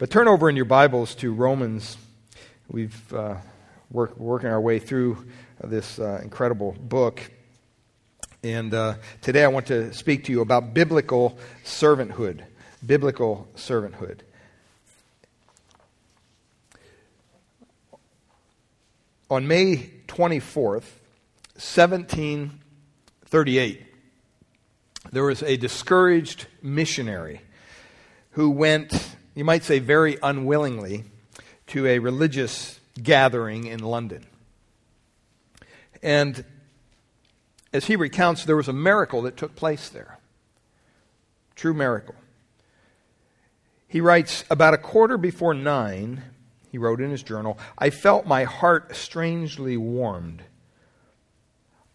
But 0.00 0.08
turn 0.08 0.28
over 0.28 0.48
in 0.48 0.56
your 0.56 0.64
Bibles 0.64 1.14
to 1.16 1.30
Romans. 1.30 1.98
We've 2.70 3.12
uh, 3.12 3.36
work, 3.90 4.16
working 4.16 4.48
our 4.48 4.58
way 4.58 4.78
through 4.78 5.26
this 5.62 5.98
uh, 5.98 6.20
incredible 6.22 6.74
book. 6.80 7.20
And 8.42 8.72
uh, 8.72 8.94
today 9.20 9.44
I 9.44 9.48
want 9.48 9.66
to 9.66 9.92
speak 9.92 10.24
to 10.24 10.32
you 10.32 10.40
about 10.40 10.72
biblical 10.72 11.38
servanthood. 11.66 12.44
Biblical 12.86 13.46
servanthood. 13.56 14.20
On 19.28 19.46
May 19.46 19.90
24th, 20.08 20.96
1738, 21.60 23.86
there 25.12 25.24
was 25.24 25.42
a 25.42 25.58
discouraged 25.58 26.46
missionary 26.62 27.42
who 28.30 28.48
went 28.48 29.09
you 29.34 29.44
might 29.44 29.64
say 29.64 29.78
very 29.78 30.18
unwillingly, 30.22 31.04
to 31.68 31.86
a 31.86 32.00
religious 32.00 32.80
gathering 33.00 33.66
in 33.66 33.78
London. 33.78 34.26
And 36.02 36.44
as 37.72 37.86
he 37.86 37.94
recounts, 37.94 38.44
there 38.44 38.56
was 38.56 38.66
a 38.66 38.72
miracle 38.72 39.22
that 39.22 39.36
took 39.36 39.54
place 39.54 39.88
there. 39.88 40.18
True 41.54 41.74
miracle. 41.74 42.16
He 43.86 44.00
writes, 44.00 44.44
About 44.50 44.74
a 44.74 44.78
quarter 44.78 45.16
before 45.16 45.54
nine, 45.54 46.24
he 46.72 46.78
wrote 46.78 47.00
in 47.00 47.10
his 47.10 47.22
journal, 47.22 47.56
I 47.78 47.90
felt 47.90 48.26
my 48.26 48.44
heart 48.44 48.96
strangely 48.96 49.76
warmed. 49.76 50.42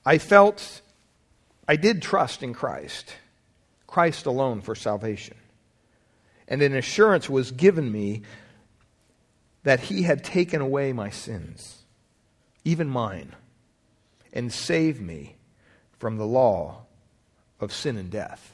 I 0.06 0.20
felt, 0.20 0.82
I 1.68 1.76
did 1.76 2.02
trust 2.02 2.44
in 2.44 2.54
Christ, 2.54 3.14
Christ 3.88 4.26
alone 4.26 4.62
for 4.62 4.76
salvation 4.76 5.36
and 6.48 6.62
an 6.62 6.76
assurance 6.76 7.30
was 7.30 7.52
given 7.52 7.92
me 7.92 8.22
that 9.64 9.80
he 9.80 10.04
had 10.04 10.24
taken 10.24 10.62
away 10.62 10.94
my 10.94 11.10
sins, 11.10 11.84
even 12.64 12.88
mine, 12.88 13.36
and 14.32 14.52
saved 14.54 15.02
me 15.02 15.36
from 15.98 16.18
the 16.18 16.26
law 16.26 16.84
of 17.60 17.74
sin 17.74 17.98
and 17.98 18.12
death. 18.12 18.54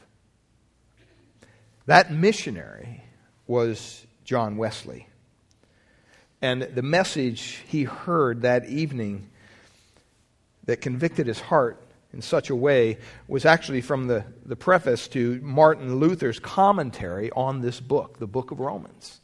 That 1.86 2.11
missionary 2.11 3.03
was 3.48 4.05
John 4.23 4.55
Wesley. 4.55 5.08
And 6.42 6.61
the 6.61 6.81
message 6.81 7.61
he 7.67 7.83
heard 7.83 8.42
that 8.42 8.66
evening 8.66 9.28
that 10.66 10.81
convicted 10.81 11.28
his 11.28 11.39
heart 11.39 11.81
in 12.14 12.22
such 12.22 12.50
a 12.50 12.56
way 12.56 12.98
was 13.28 13.45
actually 13.45 13.81
from 13.81 14.08
the, 14.08 14.26
the 14.45 14.56
preface 14.56 15.08
to 15.09 15.40
Martin 15.42 15.95
Luther's 15.95 16.40
commentary 16.40 17.31
on 17.31 17.62
this 17.62 17.80
book, 17.80 18.20
the 18.20 18.28
book 18.28 18.52
of 18.52 18.59
Romans. 18.59 19.22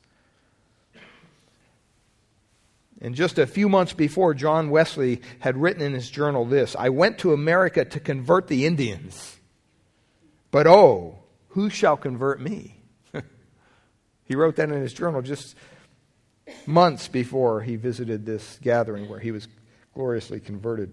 And 2.99 3.13
just 3.13 3.37
a 3.37 3.45
few 3.45 3.69
months 3.69 3.93
before, 3.93 4.33
John 4.33 4.69
Wesley 4.69 5.21
had 5.39 5.55
written 5.57 5.83
in 5.83 5.93
his 5.93 6.09
journal 6.09 6.45
this 6.45 6.75
I 6.77 6.89
went 6.89 7.19
to 7.19 7.33
America 7.33 7.85
to 7.85 7.99
convert 7.99 8.47
the 8.47 8.65
Indians, 8.65 9.37
but 10.49 10.65
oh, 10.65 11.19
who 11.49 11.69
shall 11.69 11.97
convert 11.97 12.41
me? 12.41 12.77
he 14.23 14.35
wrote 14.35 14.55
that 14.55 14.69
in 14.69 14.81
his 14.81 14.93
journal 14.93 15.21
just 15.21 15.55
months 16.65 17.07
before 17.07 17.61
he 17.61 17.75
visited 17.75 18.25
this 18.25 18.57
gathering 18.61 19.09
where 19.09 19.19
he 19.19 19.31
was 19.31 19.47
gloriously 19.93 20.39
converted. 20.39 20.91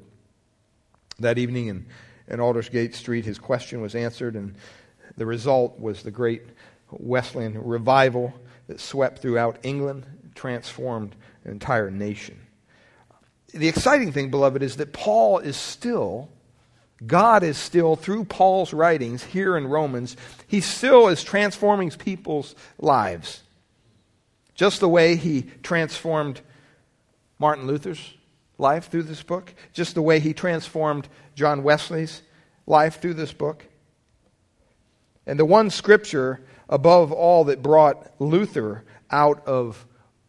That 1.20 1.38
evening 1.38 1.68
in, 1.68 1.86
in 2.28 2.40
Aldersgate 2.40 2.94
Street, 2.94 3.24
his 3.24 3.38
question 3.38 3.80
was 3.80 3.94
answered, 3.94 4.34
and 4.34 4.54
the 5.16 5.26
result 5.26 5.78
was 5.78 6.02
the 6.02 6.10
great 6.10 6.42
Wesleyan 6.90 7.62
revival 7.62 8.34
that 8.66 8.80
swept 8.80 9.20
throughout 9.20 9.58
England, 9.62 10.06
transformed 10.34 11.14
an 11.44 11.52
entire 11.52 11.90
nation. 11.90 12.40
The 13.52 13.68
exciting 13.68 14.10
thing, 14.10 14.30
beloved, 14.30 14.62
is 14.62 14.76
that 14.76 14.92
Paul 14.92 15.38
is 15.38 15.56
still, 15.56 16.30
God 17.06 17.44
is 17.44 17.56
still, 17.56 17.94
through 17.94 18.24
Paul's 18.24 18.72
writings 18.72 19.22
here 19.22 19.56
in 19.56 19.68
Romans, 19.68 20.16
he 20.48 20.60
still 20.60 21.06
is 21.08 21.22
transforming 21.22 21.90
people's 21.90 22.56
lives. 22.78 23.42
Just 24.54 24.80
the 24.80 24.88
way 24.88 25.14
he 25.14 25.42
transformed 25.62 26.40
Martin 27.38 27.66
Luther's 27.66 28.14
life 28.58 28.90
through 28.90 29.04
this 29.04 29.22
book, 29.22 29.54
just 29.72 29.94
the 29.94 30.02
way 30.02 30.20
he 30.20 30.32
transformed 30.32 31.08
John 31.34 31.62
Wesley's 31.62 32.22
life 32.66 33.00
through 33.00 33.14
this 33.14 33.32
book. 33.32 33.66
And 35.26 35.38
the 35.38 35.44
one 35.44 35.70
scripture 35.70 36.44
above 36.68 37.12
all 37.12 37.44
that 37.44 37.62
brought 37.62 38.20
Luther 38.20 38.84
out 39.10 39.46
of 39.46 39.86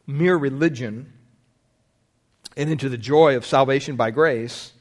mere 0.08 0.38
religion 0.38 1.14
and 2.58 2.70
into 2.70 2.90
the 2.90 2.98
joy 2.98 3.36
of 3.36 3.46
salvation 3.46 3.96
by 3.96 4.12
grace 4.12 4.74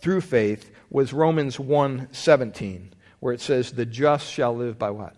through 0.00 0.20
faith 0.20 0.70
was 0.90 1.12
Romans 1.12 1.58
1:17 1.58 2.92
where 3.22 3.32
it 3.32 3.40
says 3.40 3.70
the 3.70 3.86
just 3.86 4.28
shall 4.28 4.52
live 4.52 4.78
by 4.80 4.90
what? 4.90 5.14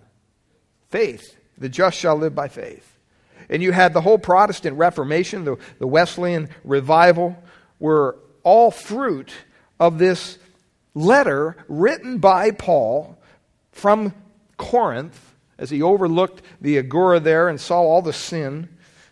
Faith. 0.91 1.39
The 1.57 1.71
just 1.71 1.97
shall 1.97 2.17
live 2.17 2.35
by 2.35 2.49
faith. 2.49 2.94
And 3.49 3.63
you 3.63 3.73
had 3.73 3.93
the 3.93 4.01
whole 4.01 4.19
Protestant 4.19 4.77
Reformation, 4.77 5.45
the, 5.45 5.57
the 5.79 5.87
Wesleyan 5.87 6.49
revival, 6.65 7.37
were 7.79 8.19
all 8.43 8.71
fruit 8.71 9.33
of 9.81 9.99
this 9.99 10.39
letter 10.95 11.57
written 11.69 12.19
by 12.19 12.51
Paul 12.51 13.19
from 13.73 14.15
Corinth 14.57 15.35
as 15.59 15.71
he 15.71 15.83
overlooked 15.83 16.43
the 16.61 16.79
agora 16.79 17.21
there 17.21 17.49
and 17.49 17.61
saw 17.61 17.81
all 17.81 18.03
the 18.03 18.13
sin 18.13 18.69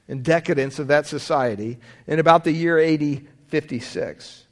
and 0.09 0.25
decadence 0.25 0.79
of 0.79 0.89
that 0.89 1.07
society 1.07 1.79
in 2.07 2.19
about 2.19 2.45
the 2.45 2.53
year 2.53 2.79
AD 2.79 3.27
56. 3.49 4.45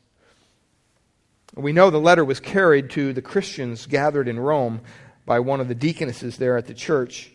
We 1.54 1.72
know 1.72 1.91
the 1.91 1.98
letter 1.98 2.24
was 2.24 2.41
carried 2.41 2.91
to 2.91 3.12
the 3.12 3.22
Christians 3.22 3.86
gathered 3.86 4.28
in 4.28 4.38
Rome 4.38 4.80
by 5.26 5.41
one 5.41 5.60
of 5.60 5.68
the 5.68 5.74
deaconesses 5.74 6.36
there 6.36 6.56
at 6.56 6.66
the 6.66 6.74
church, 6.74 7.32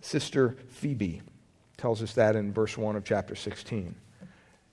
Sister 0.00 0.56
Phoebe 0.68 1.22
tells 1.80 2.02
us 2.02 2.12
that 2.12 2.36
in 2.36 2.52
verse 2.52 2.76
1 2.76 2.94
of 2.94 3.04
chapter 3.04 3.34
16. 3.34 3.94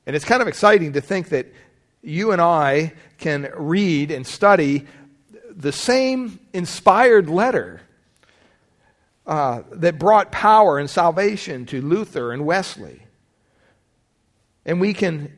And 0.05 0.15
it's 0.15 0.25
kind 0.25 0.41
of 0.41 0.47
exciting 0.47 0.93
to 0.93 1.01
think 1.01 1.29
that 1.29 1.47
you 2.01 2.31
and 2.31 2.41
I 2.41 2.93
can 3.17 3.49
read 3.55 4.11
and 4.11 4.27
study 4.27 4.85
the 5.49 5.71
same 5.71 6.39
inspired 6.53 7.29
letter 7.29 7.81
uh, 9.25 9.63
that 9.71 9.97
brought 9.97 10.31
power 10.31 10.77
and 10.77 10.89
salvation 10.89 11.65
to 11.67 11.81
Luther 11.81 12.31
and 12.31 12.45
Wesley. 12.45 13.01
And 14.65 14.79
we 14.79 14.93
can 14.93 15.35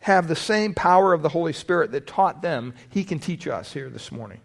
have 0.00 0.28
the 0.28 0.36
same 0.36 0.74
power 0.74 1.12
of 1.12 1.22
the 1.22 1.28
Holy 1.28 1.52
Spirit 1.52 1.92
that 1.92 2.06
taught 2.06 2.40
them, 2.40 2.74
He 2.88 3.04
can 3.04 3.18
teach 3.18 3.46
us 3.46 3.72
here 3.72 3.90
this 3.90 4.10
morning. 4.10 4.40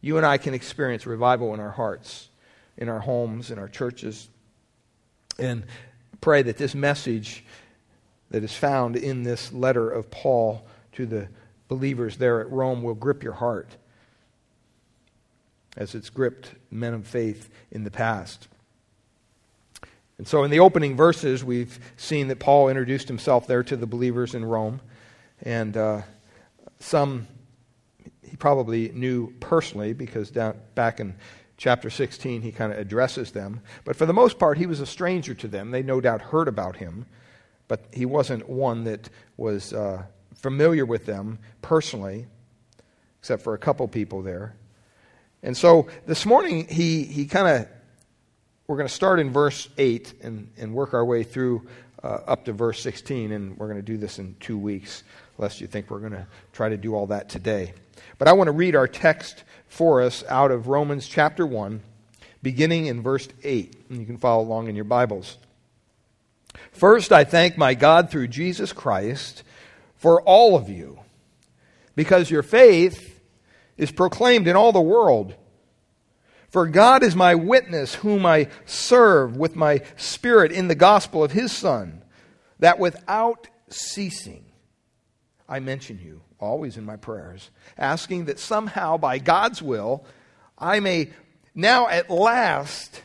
You 0.00 0.18
and 0.18 0.26
I 0.26 0.36
can 0.38 0.54
experience 0.54 1.06
revival 1.06 1.54
in 1.54 1.60
our 1.60 1.70
hearts, 1.70 2.28
in 2.76 2.88
our 2.88 3.00
homes, 3.00 3.50
in 3.50 3.58
our 3.58 3.68
churches. 3.68 4.28
And 5.38 5.64
pray 6.20 6.42
that 6.42 6.56
this 6.56 6.74
message 6.74 7.44
that 8.30 8.42
is 8.42 8.54
found 8.54 8.96
in 8.96 9.22
this 9.22 9.52
letter 9.52 9.90
of 9.90 10.10
Paul 10.10 10.66
to 10.92 11.06
the 11.06 11.28
believers 11.68 12.16
there 12.16 12.40
at 12.40 12.50
Rome 12.50 12.82
will 12.82 12.94
grip 12.94 13.22
your 13.22 13.32
heart 13.32 13.76
as 15.76 15.94
it's 15.94 16.10
gripped 16.10 16.50
men 16.70 16.94
of 16.94 17.06
faith 17.06 17.50
in 17.70 17.84
the 17.84 17.90
past. 17.90 18.48
And 20.18 20.28
so, 20.28 20.44
in 20.44 20.50
the 20.50 20.60
opening 20.60 20.96
verses, 20.96 21.42
we've 21.42 21.78
seen 21.96 22.28
that 22.28 22.38
Paul 22.38 22.68
introduced 22.68 23.08
himself 23.08 23.48
there 23.48 23.64
to 23.64 23.76
the 23.76 23.86
believers 23.86 24.34
in 24.34 24.44
Rome. 24.44 24.80
And 25.42 25.76
uh, 25.76 26.02
some 26.78 27.26
he 28.22 28.36
probably 28.36 28.90
knew 28.90 29.32
personally 29.40 29.92
because 29.92 30.30
down, 30.30 30.56
back 30.74 31.00
in 31.00 31.14
chapter 31.56 31.90
16, 31.90 32.42
he 32.42 32.52
kind 32.52 32.72
of 32.72 32.78
addresses 32.78 33.32
them. 33.32 33.60
But 33.84 33.96
for 33.96 34.06
the 34.06 34.12
most 34.12 34.38
part, 34.38 34.58
he 34.58 34.66
was 34.66 34.80
a 34.80 34.86
stranger 34.86 35.34
to 35.34 35.48
them. 35.48 35.70
They 35.70 35.82
no 35.82 36.00
doubt 36.00 36.20
heard 36.20 36.48
about 36.48 36.76
him, 36.76 37.06
but 37.68 37.84
he 37.92 38.06
wasn't 38.06 38.48
one 38.48 38.84
that 38.84 39.08
was 39.36 39.72
uh, 39.72 40.04
familiar 40.34 40.84
with 40.84 41.06
them 41.06 41.38
personally, 41.62 42.26
except 43.20 43.42
for 43.42 43.54
a 43.54 43.58
couple 43.58 43.86
people 43.88 44.22
there. 44.22 44.56
And 45.42 45.56
so 45.56 45.88
this 46.06 46.24
morning, 46.26 46.66
he, 46.68 47.04
he 47.04 47.26
kind 47.26 47.48
of, 47.48 47.68
we're 48.66 48.76
going 48.76 48.88
to 48.88 48.94
start 48.94 49.20
in 49.20 49.30
verse 49.30 49.68
8 49.76 50.14
and, 50.22 50.50
and 50.56 50.74
work 50.74 50.94
our 50.94 51.04
way 51.04 51.22
through 51.22 51.66
uh, 52.02 52.20
up 52.26 52.44
to 52.44 52.52
verse 52.52 52.82
16, 52.82 53.32
and 53.32 53.56
we're 53.56 53.66
going 53.66 53.78
to 53.78 53.82
do 53.82 53.96
this 53.96 54.18
in 54.18 54.36
two 54.40 54.58
weeks, 54.58 55.04
lest 55.38 55.60
you 55.60 55.66
think 55.66 55.90
we're 55.90 56.00
going 56.00 56.12
to 56.12 56.26
try 56.52 56.68
to 56.68 56.76
do 56.76 56.94
all 56.94 57.06
that 57.06 57.28
today. 57.28 57.72
But 58.18 58.28
I 58.28 58.32
want 58.32 58.48
to 58.48 58.52
read 58.52 58.76
our 58.76 58.88
text 58.88 59.44
for 59.74 60.00
us 60.00 60.22
out 60.28 60.52
of 60.52 60.68
Romans 60.68 61.08
chapter 61.08 61.44
1, 61.44 61.82
beginning 62.42 62.86
in 62.86 63.02
verse 63.02 63.28
8. 63.42 63.74
And 63.90 63.98
you 63.98 64.06
can 64.06 64.18
follow 64.18 64.44
along 64.44 64.68
in 64.68 64.76
your 64.76 64.84
Bibles. 64.84 65.36
First, 66.70 67.10
I 67.10 67.24
thank 67.24 67.58
my 67.58 67.74
God 67.74 68.08
through 68.08 68.28
Jesus 68.28 68.72
Christ 68.72 69.42
for 69.96 70.22
all 70.22 70.54
of 70.54 70.68
you, 70.68 71.00
because 71.96 72.30
your 72.30 72.44
faith 72.44 73.20
is 73.76 73.90
proclaimed 73.90 74.46
in 74.46 74.54
all 74.54 74.70
the 74.70 74.80
world. 74.80 75.34
For 76.50 76.68
God 76.68 77.02
is 77.02 77.16
my 77.16 77.34
witness, 77.34 77.96
whom 77.96 78.24
I 78.24 78.46
serve 78.66 79.36
with 79.36 79.56
my 79.56 79.82
spirit 79.96 80.52
in 80.52 80.68
the 80.68 80.76
gospel 80.76 81.24
of 81.24 81.32
his 81.32 81.50
Son, 81.50 82.04
that 82.60 82.78
without 82.78 83.48
ceasing 83.70 84.44
I 85.48 85.58
mention 85.58 85.98
you 85.98 86.20
always 86.44 86.76
in 86.76 86.84
my 86.84 86.96
prayers, 86.96 87.50
asking 87.76 88.26
that 88.26 88.38
somehow 88.38 88.96
by 88.96 89.18
God's 89.18 89.60
will 89.60 90.04
I 90.56 90.80
may 90.80 91.10
now 91.54 91.88
at 91.88 92.10
last 92.10 93.02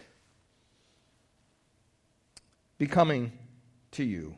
be 2.78 2.88
coming 2.88 3.32
to 3.92 4.04
you. 4.04 4.36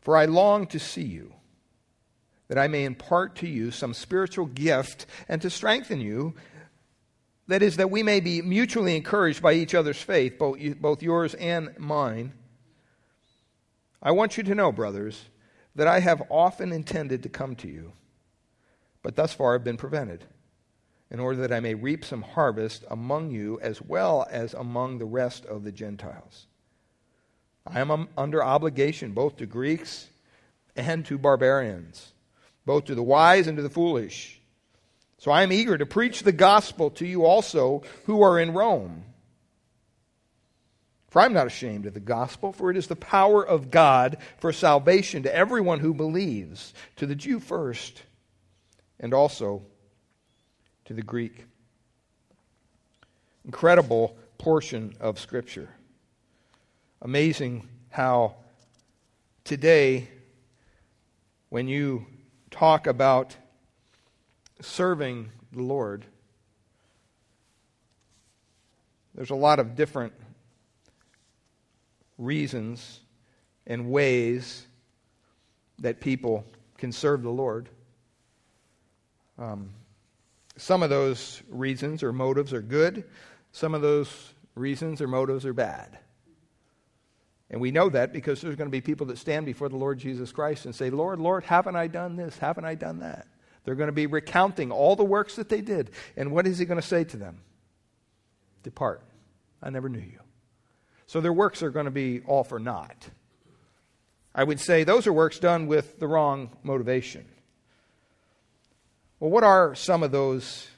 For 0.00 0.16
I 0.16 0.24
long 0.24 0.66
to 0.68 0.78
see 0.78 1.04
you 1.04 1.34
that 2.48 2.58
I 2.58 2.66
may 2.66 2.84
impart 2.84 3.36
to 3.36 3.46
you 3.46 3.70
some 3.70 3.94
spiritual 3.94 4.46
gift 4.46 5.06
and 5.28 5.40
to 5.42 5.50
strengthen 5.50 6.00
you. 6.00 6.34
That 7.46 7.62
is, 7.62 7.76
that 7.76 7.92
we 7.92 8.02
may 8.02 8.18
be 8.18 8.42
mutually 8.42 8.96
encouraged 8.96 9.40
by 9.40 9.52
each 9.52 9.74
other's 9.74 10.00
faith, 10.00 10.36
both, 10.36 11.02
yours 11.02 11.34
and 11.34 11.78
mine. 11.78 12.32
I 14.02 14.12
want 14.12 14.36
you 14.36 14.42
to 14.44 14.54
know, 14.54 14.72
brothers, 14.72 15.26
that 15.74 15.86
I 15.86 16.00
have 16.00 16.22
often 16.30 16.72
intended 16.72 17.22
to 17.22 17.28
come 17.28 17.54
to 17.56 17.68
you, 17.68 17.92
but 19.02 19.16
thus 19.16 19.32
far 19.32 19.52
have 19.52 19.64
been 19.64 19.76
prevented, 19.76 20.24
in 21.10 21.20
order 21.20 21.40
that 21.42 21.52
I 21.52 21.60
may 21.60 21.74
reap 21.74 22.04
some 22.04 22.22
harvest 22.22 22.84
among 22.90 23.30
you 23.30 23.60
as 23.60 23.82
well 23.82 24.26
as 24.30 24.54
among 24.54 24.98
the 24.98 25.04
rest 25.04 25.44
of 25.46 25.64
the 25.64 25.72
Gentiles. 25.72 26.46
I 27.66 27.80
am 27.80 27.90
um, 27.90 28.08
under 28.16 28.42
obligation 28.42 29.12
both 29.12 29.36
to 29.36 29.46
Greeks 29.46 30.08
and 30.76 31.04
to 31.06 31.18
barbarians 31.18 32.12
both 32.70 32.84
to 32.84 32.94
the 32.94 33.02
wise 33.02 33.46
and 33.46 33.56
to 33.56 33.62
the 33.62 33.70
foolish. 33.70 34.40
So 35.18 35.30
I 35.30 35.42
am 35.42 35.52
eager 35.52 35.76
to 35.76 35.86
preach 35.86 36.22
the 36.22 36.32
gospel 36.32 36.90
to 36.90 37.06
you 37.06 37.24
also 37.24 37.82
who 38.04 38.22
are 38.22 38.38
in 38.38 38.52
Rome. 38.52 39.04
For 41.10 41.20
I'm 41.20 41.32
not 41.32 41.48
ashamed 41.48 41.86
of 41.86 41.94
the 41.94 42.00
gospel, 42.00 42.52
for 42.52 42.70
it 42.70 42.76
is 42.76 42.86
the 42.86 42.94
power 42.94 43.44
of 43.44 43.70
God 43.70 44.16
for 44.38 44.52
salvation 44.52 45.24
to 45.24 45.34
everyone 45.34 45.80
who 45.80 45.92
believes, 45.92 46.72
to 46.96 47.06
the 47.06 47.16
Jew 47.16 47.40
first, 47.40 48.04
and 49.00 49.12
also 49.12 49.62
to 50.84 50.94
the 50.94 51.02
Greek. 51.02 51.46
Incredible 53.44 54.16
portion 54.38 54.94
of 55.00 55.18
Scripture. 55.18 55.68
Amazing 57.02 57.68
how 57.90 58.36
today, 59.42 60.08
when 61.48 61.66
you 61.66 62.06
talk 62.52 62.86
about 62.86 63.36
serving 64.60 65.30
the 65.52 65.62
Lord, 65.62 66.04
there's 69.16 69.30
a 69.30 69.34
lot 69.34 69.58
of 69.58 69.74
different 69.74 70.12
reasons 72.20 73.00
and 73.66 73.90
ways 73.90 74.66
that 75.80 76.00
people 76.00 76.44
can 76.78 76.92
serve 76.92 77.22
the 77.22 77.30
Lord. 77.30 77.68
Um, 79.38 79.70
some 80.56 80.82
of 80.82 80.90
those 80.90 81.42
reasons 81.48 82.02
or 82.02 82.12
motives 82.12 82.52
are 82.52 82.60
good, 82.60 83.04
some 83.52 83.74
of 83.74 83.80
those 83.80 84.34
reasons 84.54 85.00
or 85.00 85.08
motives 85.08 85.46
are 85.46 85.54
bad. 85.54 85.98
And 87.50 87.60
we 87.60 87.72
know 87.72 87.88
that 87.88 88.12
because 88.12 88.40
there's 88.40 88.54
going 88.54 88.68
to 88.68 88.72
be 88.72 88.80
people 88.80 89.06
that 89.06 89.18
stand 89.18 89.44
before 89.46 89.68
the 89.68 89.76
Lord 89.76 89.98
Jesus 89.98 90.30
Christ 90.30 90.66
and 90.66 90.74
say, 90.74 90.90
Lord, 90.90 91.18
Lord, 91.18 91.42
haven't 91.42 91.74
I 91.74 91.88
done 91.88 92.14
this? 92.14 92.38
Haven't 92.38 92.64
I 92.64 92.76
done 92.76 93.00
that? 93.00 93.26
They're 93.64 93.74
going 93.74 93.88
to 93.88 93.92
be 93.92 94.06
recounting 94.06 94.70
all 94.70 94.94
the 94.94 95.04
works 95.04 95.36
that 95.36 95.48
they 95.48 95.60
did. 95.60 95.90
And 96.16 96.30
what 96.30 96.46
is 96.46 96.58
he 96.58 96.64
going 96.64 96.80
to 96.80 96.86
say 96.86 97.04
to 97.04 97.16
them? 97.16 97.40
Depart. 98.62 99.02
I 99.62 99.70
never 99.70 99.88
knew 99.88 99.98
you. 99.98 100.20
So 101.10 101.20
their 101.20 101.32
works 101.32 101.60
are 101.64 101.70
going 101.70 101.86
to 101.86 101.90
be 101.90 102.20
all 102.24 102.44
for 102.44 102.60
naught. 102.60 103.08
I 104.32 104.44
would 104.44 104.60
say 104.60 104.84
those 104.84 105.08
are 105.08 105.12
works 105.12 105.40
done 105.40 105.66
with 105.66 105.98
the 105.98 106.06
wrong 106.06 106.50
motivation. 106.62 107.24
Well, 109.18 109.28
what 109.28 109.42
are 109.42 109.74
some 109.74 110.04
of 110.04 110.12
those 110.12 110.68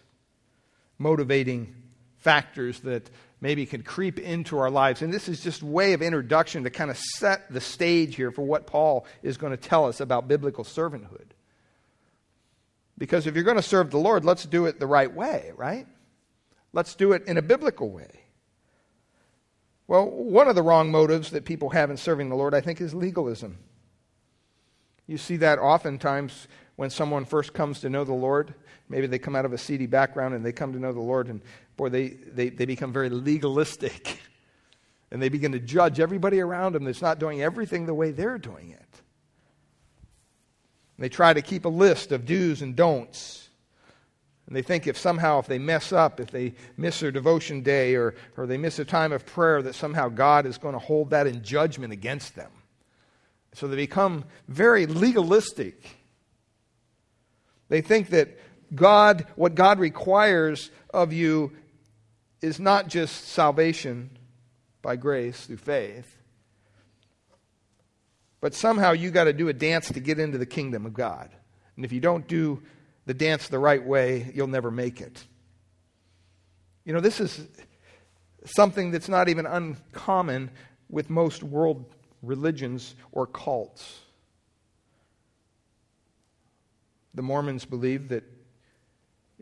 motivating 0.97 1.75
factors 2.17 2.81
that 2.81 3.11
maybe 3.43 3.67
can 3.67 3.83
creep 3.83 4.19
into 4.19 4.57
our 4.57 4.71
lives. 4.71 5.03
And 5.03 5.13
this 5.13 5.29
is 5.29 5.41
just 5.41 5.63
way 5.63 5.93
of 5.93 6.01
introduction 6.01 6.65
to 6.65 6.71
kind 6.71 6.91
of 6.91 6.97
set 6.97 7.53
the 7.53 7.61
stage 7.61 8.15
here 8.15 8.31
for 8.31 8.43
what 8.43 8.67
Paul 8.67 9.05
is 9.23 9.37
going 9.37 9.51
to 9.51 9.59
tell 9.59 9.85
us 9.85 10.01
about 10.01 10.29
biblical 10.29 10.65
servanthood. 10.65 11.27
Because 12.97 13.27
if 13.27 13.35
you're 13.35 13.45
going 13.45 13.59
to 13.59 13.63
serve 13.63 13.91
the 13.91 13.99
Lord, 13.99 14.25
let's 14.25 14.47
do 14.47 14.65
it 14.65 14.81
the 14.81 14.87
right 14.87 15.13
way, 15.13 15.53
right? 15.57 15.87
Let's 16.73 16.95
do 16.95 17.13
it 17.13 17.27
in 17.27 17.37
a 17.37 17.43
biblical 17.43 17.91
way. 17.91 18.22
Well, 19.87 20.09
one 20.09 20.49
of 20.49 20.55
the 20.55 20.63
wrong 20.63 20.91
motives 20.91 21.31
that 21.31 21.45
people 21.45 21.71
have 21.71 21.91
in 21.91 21.97
serving 21.97 22.29
the 22.29 22.37
Lord, 22.37 22.55
I 22.55 22.61
think, 22.61 22.81
is 22.81 22.95
legalism. 22.95 23.59
You 25.07 25.19
see 25.19 25.37
that 25.39 25.59
oftentimes 25.59 26.49
when 26.77 26.91
someone 26.91 27.25
first 27.25 27.53
comes 27.53 27.81
to 27.81 27.91
know 27.91 28.05
the 28.05 28.13
Lord. 28.13 28.55
Maybe 28.89 29.07
they 29.07 29.19
come 29.19 29.37
out 29.37 29.45
of 29.45 29.53
a 29.53 29.59
seedy 29.59 29.87
background 29.87 30.35
and 30.35 30.45
they 30.45 30.53
come 30.53 30.73
to 30.73 30.79
know 30.79 30.93
the 30.93 31.01
Lord, 31.01 31.29
and 31.29 31.41
boy, 31.77 31.89
they, 31.89 32.09
they, 32.09 32.49
they 32.49 32.65
become 32.65 32.93
very 32.93 33.09
legalistic. 33.09 34.21
and 35.11 35.21
they 35.21 35.29
begin 35.29 35.53
to 35.53 35.59
judge 35.59 36.01
everybody 36.01 36.41
around 36.41 36.75
them 36.75 36.85
that's 36.85 37.03
not 37.03 37.19
doing 37.19 37.43
everything 37.43 37.85
the 37.85 37.95
way 37.95 38.13
they're 38.13 38.39
doing 38.39 38.71
it. 38.71 39.01
And 40.97 41.05
they 41.05 41.11
try 41.11 41.35
to 41.35 41.43
keep 41.43 41.67
a 41.67 41.69
list 41.69 42.13
of 42.13 42.25
do's 42.25 42.63
and 42.63 42.75
don'ts. 42.75 43.51
And 44.53 44.57
they 44.59 44.63
think 44.63 44.87
if 44.87 44.99
somehow, 44.99 45.39
if 45.39 45.47
they 45.47 45.59
mess 45.59 45.95
up, 45.95 46.21
if 46.21 46.31
they 46.31 46.53
miss 46.77 47.01
their 47.01 47.11
devotion 47.11 47.63
day 47.63 47.95
or, 47.95 48.15
or 48.37 48.47
they 48.47 48.59
miss 48.59 48.79
a 48.79 48.85
time 48.85 49.11
of 49.11 49.25
prayer, 49.25 49.63
that 49.63 49.75
somehow 49.75 50.11
God 50.11 50.45
is 50.45 50.59
going 50.59 50.75
to 50.75 50.79
hold 50.79 51.09
that 51.09 51.27
in 51.27 51.43
judgment 51.43 51.91
against 51.91 52.37
them. 52.37 52.51
So 53.55 53.67
they 53.67 53.77
become 53.77 54.27
very 54.49 54.85
legalistic. 54.85 55.97
They 57.71 57.81
think 57.81 58.11
that 58.11 58.39
God, 58.75 59.27
what 59.37 59.55
God 59.55 59.79
requires 59.79 60.71
of 60.93 61.15
you 61.15 61.53
is 62.43 62.61
not 62.61 62.89
just 62.89 63.29
salvation 63.29 64.11
by 64.83 64.97
grace 64.97 65.47
through 65.47 65.57
faith, 65.57 66.19
but 68.43 68.53
somehow 68.53 68.93
you 68.93 69.11
got 69.11 69.25
to 69.25 69.33
do 69.33 69.49
a 69.49 69.55
dance 69.55 69.91
to 69.93 70.01
get 70.01 70.19
into 70.19 70.37
the 70.37 70.45
kingdom 70.45 70.85
of 70.85 70.93
God. 70.93 71.31
And 71.77 71.87
if 71.87 71.93
you 71.93 72.01
don't 72.01 72.29
do 72.29 72.63
the 73.07 73.15
dance 73.15 73.49
the 73.49 73.59
right 73.59 73.85
way, 73.85 74.31
you'll 74.35 74.47
never 74.47 74.71
make 74.71 75.01
it. 75.01 75.25
You 76.85 76.93
know, 76.93 77.01
this 77.01 77.21
is 77.21 77.47
something 78.45 78.91
that's 78.91 79.09
not 79.09 79.29
even 79.29 79.47
uncommon 79.47 80.51
with 80.89 81.11
most 81.11 81.43
world 81.43 81.95
religions 82.23 82.95
or 83.13 83.27
cults. 83.27 84.01
The 87.15 87.23
Mormons 87.23 87.65
believe 87.65 88.09
that 88.09 88.25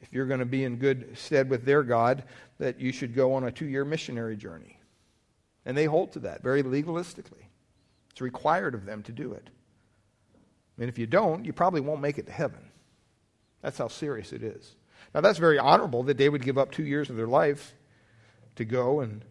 if 0.00 0.12
you're 0.12 0.26
going 0.26 0.40
to 0.40 0.47
be 0.47 0.64
in 0.64 0.76
good 0.76 1.17
stead 1.17 1.50
with 1.50 1.64
their 1.64 1.83
God, 1.83 2.25
that 2.59 2.81
you 2.81 2.93
should 2.93 3.14
go 3.14 3.35
on 3.35 3.45
a 3.45 3.52
two 3.52 3.67
year 3.67 3.85
missionary 3.85 4.37
journey. 4.37 4.79
And 5.67 5.76
they 5.76 5.85
hold 5.85 6.12
to 6.12 6.21
that 6.21 6.43
very 6.43 6.62
legalistically. 6.62 7.45
It's 8.11 8.21
required 8.21 8.75
of 8.75 8.87
them 8.87 9.02
to 9.05 9.12
do 9.12 9.33
it. 9.33 9.50
And 10.79 10.88
if 10.88 10.99
you 10.99 11.07
don't, 11.07 11.45
you 11.45 11.52
probably 11.52 11.83
won't 11.83 12.00
make 12.00 12.19
it 12.19 12.26
to 12.26 12.33
heaven. 12.33 12.70
That's 13.62 13.79
how 13.79 13.88
serious 13.88 14.33
it 14.33 14.43
is. 14.43 14.76
Now, 15.14 15.21
that's 15.21 15.38
very 15.38 15.59
honorable 15.59 16.02
that 16.05 16.19
they 16.19 16.29
would 16.29 16.43
give 16.43 16.59
up 16.59 16.71
two 16.71 16.85
years 16.85 17.11
of 17.11 17.17
their 17.17 17.26
life 17.26 17.75
to 18.57 18.64
go 18.64 19.00
and, 19.00 19.25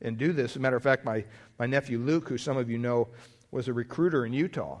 and 0.00 0.16
do 0.16 0.32
this. 0.32 0.52
As 0.52 0.56
a 0.56 0.60
matter 0.60 0.76
of 0.76 0.82
fact, 0.82 1.04
my, 1.04 1.24
my 1.58 1.66
nephew 1.66 1.98
Luke, 1.98 2.28
who 2.28 2.38
some 2.38 2.56
of 2.56 2.70
you 2.70 2.78
know, 2.78 3.08
was 3.50 3.68
a 3.68 3.72
recruiter 3.72 4.24
in 4.24 4.32
Utah 4.32 4.80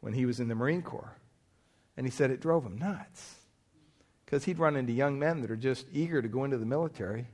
when 0.00 0.12
he 0.12 0.26
was 0.26 0.40
in 0.40 0.48
the 0.48 0.54
Marine 0.54 0.82
Corps. 0.82 1.16
And 1.96 2.06
he 2.06 2.10
said 2.10 2.30
it 2.30 2.40
drove 2.40 2.64
him 2.64 2.78
nuts 2.78 3.36
because 4.24 4.44
he'd 4.44 4.58
run 4.58 4.76
into 4.76 4.92
young 4.92 5.18
men 5.18 5.40
that 5.40 5.50
are 5.50 5.56
just 5.56 5.86
eager 5.92 6.20
to 6.20 6.28
go 6.28 6.44
into 6.44 6.58
the 6.58 6.66
military, 6.66 7.26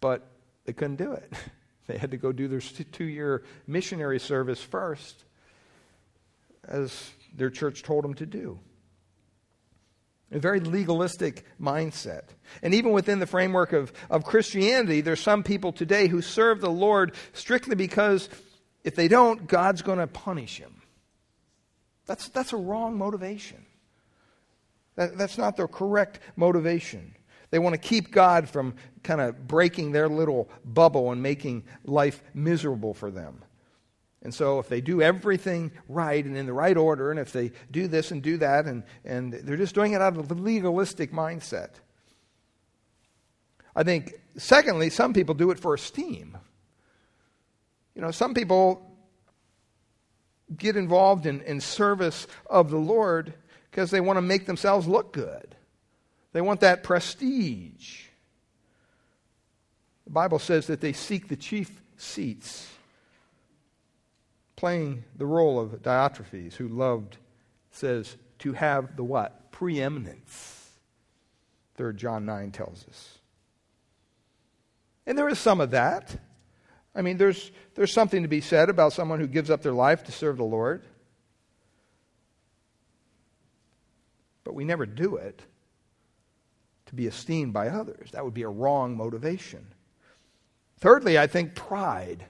but 0.00 0.26
they 0.64 0.72
couldn't 0.72 0.96
do 0.96 1.12
it. 1.12 1.32
they 1.86 1.98
had 1.98 2.10
to 2.10 2.16
go 2.16 2.32
do 2.32 2.48
their 2.48 2.60
two 2.60 3.04
year 3.04 3.44
missionary 3.66 4.18
service 4.18 4.62
first, 4.62 5.24
as 6.66 7.10
their 7.34 7.50
church 7.50 7.82
told 7.82 8.04
them 8.04 8.14
to 8.14 8.26
do. 8.26 8.58
A 10.32 10.38
very 10.38 10.60
legalistic 10.60 11.44
mindset. 11.60 12.22
And 12.62 12.74
even 12.74 12.92
within 12.92 13.18
the 13.18 13.26
framework 13.26 13.72
of, 13.72 13.92
of 14.08 14.24
Christianity, 14.24 15.02
there's 15.02 15.20
some 15.20 15.42
people 15.42 15.72
today 15.72 16.08
who 16.08 16.22
serve 16.22 16.60
the 16.60 16.70
Lord 16.70 17.14
strictly 17.34 17.74
because 17.74 18.28
if 18.82 18.94
they 18.94 19.08
don't, 19.08 19.46
God's 19.46 19.82
going 19.82 19.98
to 19.98 20.06
punish 20.06 20.58
him. 20.58 20.82
That's, 22.06 22.28
that's 22.28 22.52
a 22.52 22.56
wrong 22.56 22.96
motivation. 22.96 23.64
That, 24.96 25.16
that's 25.16 25.38
not 25.38 25.56
the 25.56 25.66
correct 25.66 26.20
motivation. 26.36 27.14
They 27.50 27.58
want 27.58 27.74
to 27.74 27.78
keep 27.80 28.10
God 28.10 28.48
from 28.48 28.74
kind 29.02 29.20
of 29.20 29.46
breaking 29.46 29.92
their 29.92 30.08
little 30.08 30.48
bubble 30.64 31.12
and 31.12 31.22
making 31.22 31.64
life 31.84 32.22
miserable 32.34 32.94
for 32.94 33.10
them. 33.10 33.44
And 34.22 34.32
so, 34.32 34.60
if 34.60 34.68
they 34.68 34.80
do 34.80 35.02
everything 35.02 35.72
right 35.88 36.24
and 36.24 36.36
in 36.36 36.46
the 36.46 36.52
right 36.52 36.76
order, 36.76 37.10
and 37.10 37.18
if 37.18 37.32
they 37.32 37.50
do 37.72 37.88
this 37.88 38.12
and 38.12 38.22
do 38.22 38.36
that, 38.36 38.66
and, 38.66 38.84
and 39.04 39.32
they're 39.32 39.56
just 39.56 39.74
doing 39.74 39.92
it 39.92 40.00
out 40.00 40.16
of 40.16 40.30
a 40.30 40.34
legalistic 40.34 41.12
mindset. 41.12 41.70
I 43.74 43.82
think, 43.82 44.12
secondly, 44.36 44.90
some 44.90 45.12
people 45.12 45.34
do 45.34 45.50
it 45.50 45.58
for 45.58 45.74
esteem. 45.74 46.38
You 47.96 48.02
know, 48.02 48.12
some 48.12 48.32
people 48.32 48.88
get 50.56 50.76
involved 50.76 51.26
in, 51.26 51.40
in 51.42 51.60
service 51.60 52.28
of 52.46 52.70
the 52.70 52.78
Lord 52.78 53.34
because 53.70 53.90
they 53.90 54.00
want 54.00 54.18
to 54.18 54.22
make 54.22 54.46
themselves 54.46 54.86
look 54.86 55.12
good. 55.12 55.56
They 56.32 56.42
want 56.42 56.60
that 56.60 56.84
prestige. 56.84 58.04
The 60.04 60.10
Bible 60.10 60.38
says 60.38 60.68
that 60.68 60.80
they 60.80 60.92
seek 60.92 61.28
the 61.28 61.36
chief 61.36 61.82
seats 61.96 62.71
playing 64.62 65.02
the 65.16 65.26
role 65.26 65.58
of 65.58 65.82
Diotrephes, 65.82 66.54
who 66.54 66.68
loved, 66.68 67.16
says, 67.72 68.16
to 68.38 68.52
have 68.52 68.94
the 68.94 69.02
what? 69.02 69.50
Preeminence. 69.50 70.70
3 71.74 71.92
John 71.94 72.24
9 72.26 72.52
tells 72.52 72.86
us. 72.88 73.18
And 75.04 75.18
there 75.18 75.28
is 75.28 75.40
some 75.40 75.60
of 75.60 75.72
that. 75.72 76.16
I 76.94 77.02
mean, 77.02 77.16
there's, 77.16 77.50
there's 77.74 77.92
something 77.92 78.22
to 78.22 78.28
be 78.28 78.40
said 78.40 78.70
about 78.70 78.92
someone 78.92 79.18
who 79.18 79.26
gives 79.26 79.50
up 79.50 79.62
their 79.62 79.72
life 79.72 80.04
to 80.04 80.12
serve 80.12 80.36
the 80.36 80.44
Lord. 80.44 80.84
But 84.44 84.54
we 84.54 84.62
never 84.64 84.86
do 84.86 85.16
it 85.16 85.42
to 86.86 86.94
be 86.94 87.08
esteemed 87.08 87.52
by 87.52 87.66
others. 87.66 88.12
That 88.12 88.24
would 88.24 88.32
be 88.32 88.42
a 88.42 88.48
wrong 88.48 88.96
motivation. 88.96 89.66
Thirdly, 90.78 91.18
I 91.18 91.26
think 91.26 91.56
pride 91.56 92.26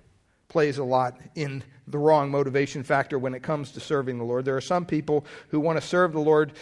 plays 0.52 0.76
a 0.76 0.84
lot 0.84 1.18
in 1.34 1.64
the 1.88 1.98
wrong 1.98 2.30
motivation 2.30 2.82
factor 2.82 3.18
when 3.18 3.32
it 3.32 3.42
comes 3.42 3.72
to 3.72 3.80
serving 3.80 4.18
the 4.18 4.24
Lord. 4.24 4.44
There 4.44 4.56
are 4.56 4.60
some 4.60 4.84
people 4.84 5.24
who 5.48 5.58
want 5.58 5.80
to 5.80 5.86
serve 5.86 6.12
the 6.12 6.20
Lord 6.20 6.52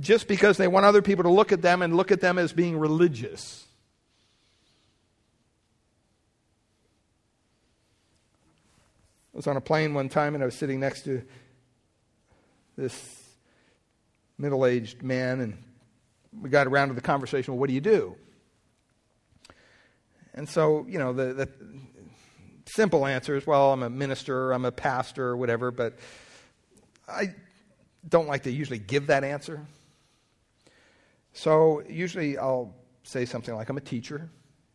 just 0.00 0.26
because 0.26 0.56
they 0.56 0.66
want 0.66 0.86
other 0.86 1.02
people 1.02 1.24
to 1.24 1.30
look 1.30 1.52
at 1.52 1.60
them 1.60 1.82
and 1.82 1.94
look 1.94 2.10
at 2.10 2.22
them 2.22 2.38
as 2.38 2.54
being 2.54 2.78
religious. 2.78 3.66
I 9.34 9.36
was 9.36 9.46
on 9.46 9.58
a 9.58 9.60
plane 9.60 9.92
one 9.92 10.08
time 10.08 10.34
and 10.34 10.42
I 10.42 10.46
was 10.46 10.54
sitting 10.54 10.80
next 10.80 11.02
to 11.02 11.22
this 12.74 13.22
middle 14.38 14.64
aged 14.64 15.02
man, 15.02 15.40
and 15.40 15.62
we 16.40 16.48
got 16.48 16.66
around 16.66 16.88
to 16.88 16.94
the 16.94 17.02
conversation 17.02 17.52
well, 17.52 17.60
what 17.60 17.68
do 17.68 17.74
you 17.74 17.82
do? 17.82 18.16
And 20.32 20.48
so, 20.48 20.86
you 20.88 20.98
know, 20.98 21.12
the, 21.12 21.34
the 21.34 21.48
simple 22.66 23.06
answer 23.06 23.36
is, 23.36 23.46
well, 23.46 23.72
I'm 23.72 23.82
a 23.82 23.90
minister, 23.90 24.52
I'm 24.52 24.64
a 24.64 24.72
pastor, 24.72 25.28
or 25.28 25.36
whatever, 25.36 25.70
but 25.70 25.98
I 27.08 27.34
don't 28.08 28.28
like 28.28 28.44
to 28.44 28.50
usually 28.50 28.78
give 28.78 29.08
that 29.08 29.24
answer. 29.24 29.66
So 31.32 31.82
usually 31.88 32.38
I'll 32.38 32.74
say 33.02 33.24
something 33.24 33.54
like, 33.54 33.68
I'm 33.68 33.76
a 33.76 33.80
teacher. 33.80 34.28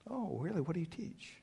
Oh, 0.10 0.38
really? 0.40 0.62
What 0.62 0.74
do 0.74 0.80
you 0.80 0.86
teach? 0.86 1.34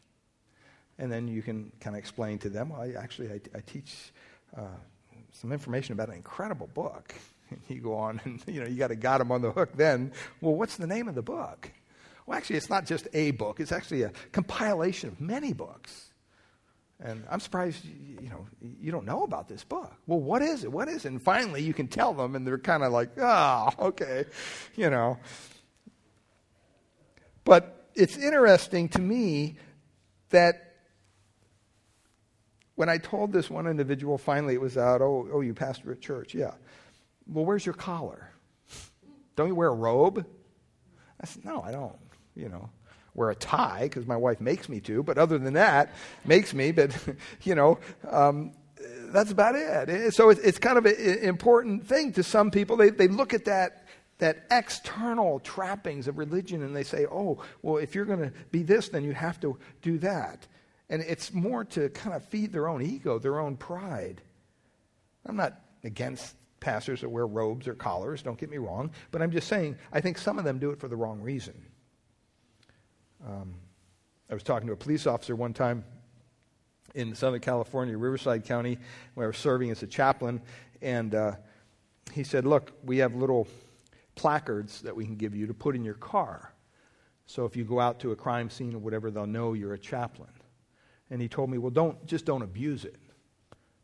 And 0.98 1.10
then 1.12 1.28
you 1.28 1.42
can 1.42 1.70
kind 1.80 1.94
of 1.94 1.98
explain 1.98 2.38
to 2.38 2.48
them, 2.48 2.70
well, 2.70 2.82
I, 2.82 2.92
actually, 2.92 3.30
I, 3.30 3.40
I 3.56 3.60
teach 3.66 4.12
uh, 4.56 4.76
some 5.32 5.52
information 5.52 5.92
about 5.92 6.08
an 6.08 6.14
incredible 6.14 6.68
book. 6.68 7.14
And 7.50 7.62
you 7.68 7.80
go 7.80 7.94
on 7.94 8.20
and, 8.24 8.44
you 8.46 8.60
know, 8.60 8.66
you 8.68 8.76
got 8.76 8.88
to 8.88 8.94
got 8.94 9.16
them 9.16 9.32
on 9.32 9.40
the 9.40 9.50
hook 9.50 9.70
then. 9.74 10.12
Well, 10.42 10.54
what's 10.54 10.76
the 10.76 10.86
name 10.86 11.08
of 11.08 11.14
the 11.14 11.22
book? 11.22 11.70
Well, 12.26 12.36
actually, 12.36 12.56
it's 12.56 12.68
not 12.68 12.84
just 12.84 13.08
a 13.14 13.30
book. 13.30 13.58
It's 13.58 13.72
actually 13.72 14.02
a 14.02 14.12
compilation 14.32 15.08
of 15.08 15.18
many 15.18 15.54
books. 15.54 16.07
And 17.00 17.24
I'm 17.30 17.38
surprised, 17.38 17.84
you 17.84 18.28
know, 18.28 18.46
you 18.60 18.90
don't 18.90 19.06
know 19.06 19.22
about 19.22 19.48
this 19.48 19.62
book. 19.62 19.92
Well, 20.06 20.18
what 20.18 20.42
is 20.42 20.64
it? 20.64 20.72
What 20.72 20.88
is 20.88 21.04
it? 21.04 21.08
And 21.08 21.22
finally, 21.22 21.62
you 21.62 21.72
can 21.72 21.86
tell 21.86 22.12
them, 22.12 22.34
and 22.34 22.44
they're 22.44 22.58
kind 22.58 22.82
of 22.82 22.92
like, 22.92 23.10
oh, 23.18 23.70
okay, 23.78 24.24
you 24.74 24.90
know. 24.90 25.18
But 27.44 27.88
it's 27.94 28.16
interesting 28.16 28.88
to 28.90 29.00
me 29.00 29.56
that 30.30 30.74
when 32.74 32.88
I 32.88 32.98
told 32.98 33.32
this 33.32 33.48
one 33.48 33.66
individual, 33.68 34.18
finally 34.18 34.54
it 34.54 34.60
was 34.60 34.76
out, 34.76 35.00
oh, 35.00 35.28
oh, 35.32 35.40
you 35.40 35.54
pastor 35.54 35.92
at 35.92 36.00
church. 36.00 36.34
Yeah. 36.34 36.54
Well, 37.26 37.44
where's 37.44 37.64
your 37.64 37.74
collar? 37.74 38.30
Don't 39.36 39.48
you 39.48 39.54
wear 39.54 39.68
a 39.68 39.74
robe? 39.74 40.26
I 41.20 41.26
said, 41.26 41.44
no, 41.44 41.62
I 41.62 41.70
don't, 41.70 41.96
you 42.34 42.48
know 42.48 42.70
wear 43.18 43.30
a 43.30 43.34
tie 43.34 43.82
because 43.82 44.06
my 44.06 44.16
wife 44.16 44.40
makes 44.40 44.68
me 44.68 44.80
to, 44.80 45.02
but 45.02 45.18
other 45.18 45.38
than 45.38 45.54
that, 45.54 45.92
makes 46.24 46.54
me, 46.54 46.72
but, 46.72 46.96
you 47.42 47.54
know, 47.54 47.78
um, 48.08 48.52
that's 49.12 49.30
about 49.30 49.54
it. 49.54 50.14
So 50.14 50.30
it's 50.30 50.58
kind 50.58 50.78
of 50.78 50.86
an 50.86 51.18
important 51.18 51.86
thing 51.86 52.12
to 52.12 52.22
some 52.22 52.50
people. 52.50 52.76
They, 52.76 52.90
they 52.90 53.08
look 53.08 53.34
at 53.34 53.44
that, 53.46 53.86
that 54.18 54.46
external 54.50 55.40
trappings 55.40 56.08
of 56.08 56.18
religion 56.18 56.62
and 56.62 56.74
they 56.74 56.84
say, 56.84 57.06
oh, 57.06 57.42
well, 57.62 57.76
if 57.78 57.94
you're 57.94 58.04
going 58.04 58.20
to 58.20 58.32
be 58.50 58.62
this, 58.62 58.88
then 58.88 59.04
you 59.04 59.12
have 59.12 59.40
to 59.40 59.58
do 59.82 59.98
that. 59.98 60.46
And 60.90 61.02
it's 61.02 61.32
more 61.32 61.64
to 61.64 61.88
kind 61.90 62.14
of 62.16 62.24
feed 62.24 62.52
their 62.52 62.68
own 62.68 62.82
ego, 62.82 63.18
their 63.18 63.40
own 63.40 63.56
pride. 63.56 64.22
I'm 65.26 65.36
not 65.36 65.60
against 65.84 66.34
pastors 66.60 67.02
that 67.02 67.08
wear 67.08 67.26
robes 67.26 67.68
or 67.68 67.74
collars, 67.74 68.22
don't 68.22 68.38
get 68.38 68.50
me 68.50 68.58
wrong, 68.58 68.90
but 69.10 69.22
I'm 69.22 69.30
just 69.30 69.48
saying 69.48 69.76
I 69.92 70.00
think 70.00 70.18
some 70.18 70.38
of 70.38 70.44
them 70.44 70.58
do 70.58 70.70
it 70.70 70.80
for 70.80 70.88
the 70.88 70.96
wrong 70.96 71.20
reason. 71.20 71.54
Um, 73.26 73.54
I 74.30 74.34
was 74.34 74.42
talking 74.42 74.66
to 74.68 74.72
a 74.72 74.76
police 74.76 75.06
officer 75.06 75.34
one 75.34 75.52
time 75.52 75.84
in 76.94 77.14
Southern 77.14 77.40
California, 77.40 77.96
Riverside 77.96 78.44
County, 78.44 78.78
where 79.14 79.26
I 79.26 79.28
was 79.28 79.36
serving 79.36 79.70
as 79.70 79.82
a 79.82 79.86
chaplain, 79.86 80.40
and 80.80 81.14
uh, 81.14 81.32
he 82.12 82.24
said, 82.24 82.44
Look, 82.44 82.72
we 82.84 82.98
have 82.98 83.14
little 83.14 83.48
placards 84.14 84.82
that 84.82 84.94
we 84.94 85.04
can 85.04 85.16
give 85.16 85.34
you 85.34 85.46
to 85.46 85.54
put 85.54 85.74
in 85.74 85.84
your 85.84 85.94
car. 85.94 86.52
So 87.26 87.44
if 87.44 87.56
you 87.56 87.64
go 87.64 87.78
out 87.80 88.00
to 88.00 88.12
a 88.12 88.16
crime 88.16 88.50
scene 88.50 88.74
or 88.74 88.78
whatever, 88.78 89.10
they'll 89.10 89.26
know 89.26 89.52
you're 89.52 89.74
a 89.74 89.78
chaplain. 89.78 90.30
And 91.10 91.20
he 91.20 91.28
told 91.28 91.50
me, 91.50 91.58
Well, 91.58 91.70
don't, 91.70 92.04
just 92.06 92.24
don't 92.24 92.42
abuse 92.42 92.84
it. 92.84 92.96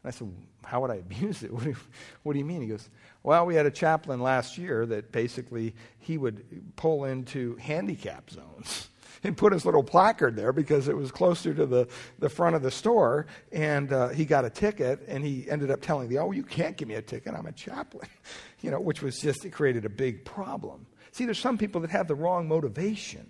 And 0.03 0.07
I 0.07 0.11
said, 0.11 0.33
How 0.65 0.81
would 0.81 0.91
I 0.91 0.97
abuse 0.97 1.43
it? 1.43 1.53
What 1.53 1.65
do, 1.65 1.71
you, 1.71 1.77
what 2.23 2.33
do 2.35 2.39
you 2.39 2.45
mean? 2.45 2.63
He 2.63 2.69
goes, 2.69 2.89
Well, 3.23 3.47
we 3.47 3.55
had 3.55 3.67
a 3.67 3.71
chaplain 3.71 4.21
last 4.21 4.59
year 4.59 4.87
that 4.87 5.11
basically 5.13 5.75
he 5.99 6.19
would 6.19 6.77
pull 6.77 7.05
into 7.05 7.57
handicap 7.57 8.31
zones 8.31 8.89
and 9.25 9.37
put 9.37 9.53
his 9.53 9.65
little 9.65 9.83
placard 9.83 10.37
there 10.37 10.53
because 10.53 10.87
it 10.87 10.97
was 10.97 11.11
closer 11.11 11.53
to 11.55 11.67
the, 11.67 11.89
the 12.19 12.29
front 12.29 12.55
of 12.55 12.63
the 12.63 12.71
store. 12.71 13.27
And 13.51 13.93
uh, 13.93 14.09
he 14.09 14.25
got 14.25 14.45
a 14.45 14.51
ticket, 14.51 15.01
and 15.09 15.25
he 15.25 15.51
ended 15.51 15.71
up 15.71 15.81
telling 15.81 16.09
the, 16.09 16.19
oh, 16.19 16.31
you 16.31 16.45
can't 16.45 16.77
give 16.77 16.87
me 16.87 16.95
a 16.95 17.03
ticket. 17.03 17.35
I'm 17.35 17.47
a 17.47 17.53
chaplain, 17.53 18.09
you 18.61 18.71
know, 18.71 18.81
which 18.81 19.03
was 19.03 19.19
just, 19.19 19.45
it 19.45 19.51
created 19.51 19.85
a 19.85 19.91
big 19.91 20.25
problem. 20.25 20.87
See, 21.13 21.25
there's 21.25 21.39
some 21.39 21.59
people 21.59 21.81
that 21.81 21.91
have 21.91 22.07
the 22.07 22.15
wrong 22.15 22.47
motivation. 22.47 23.27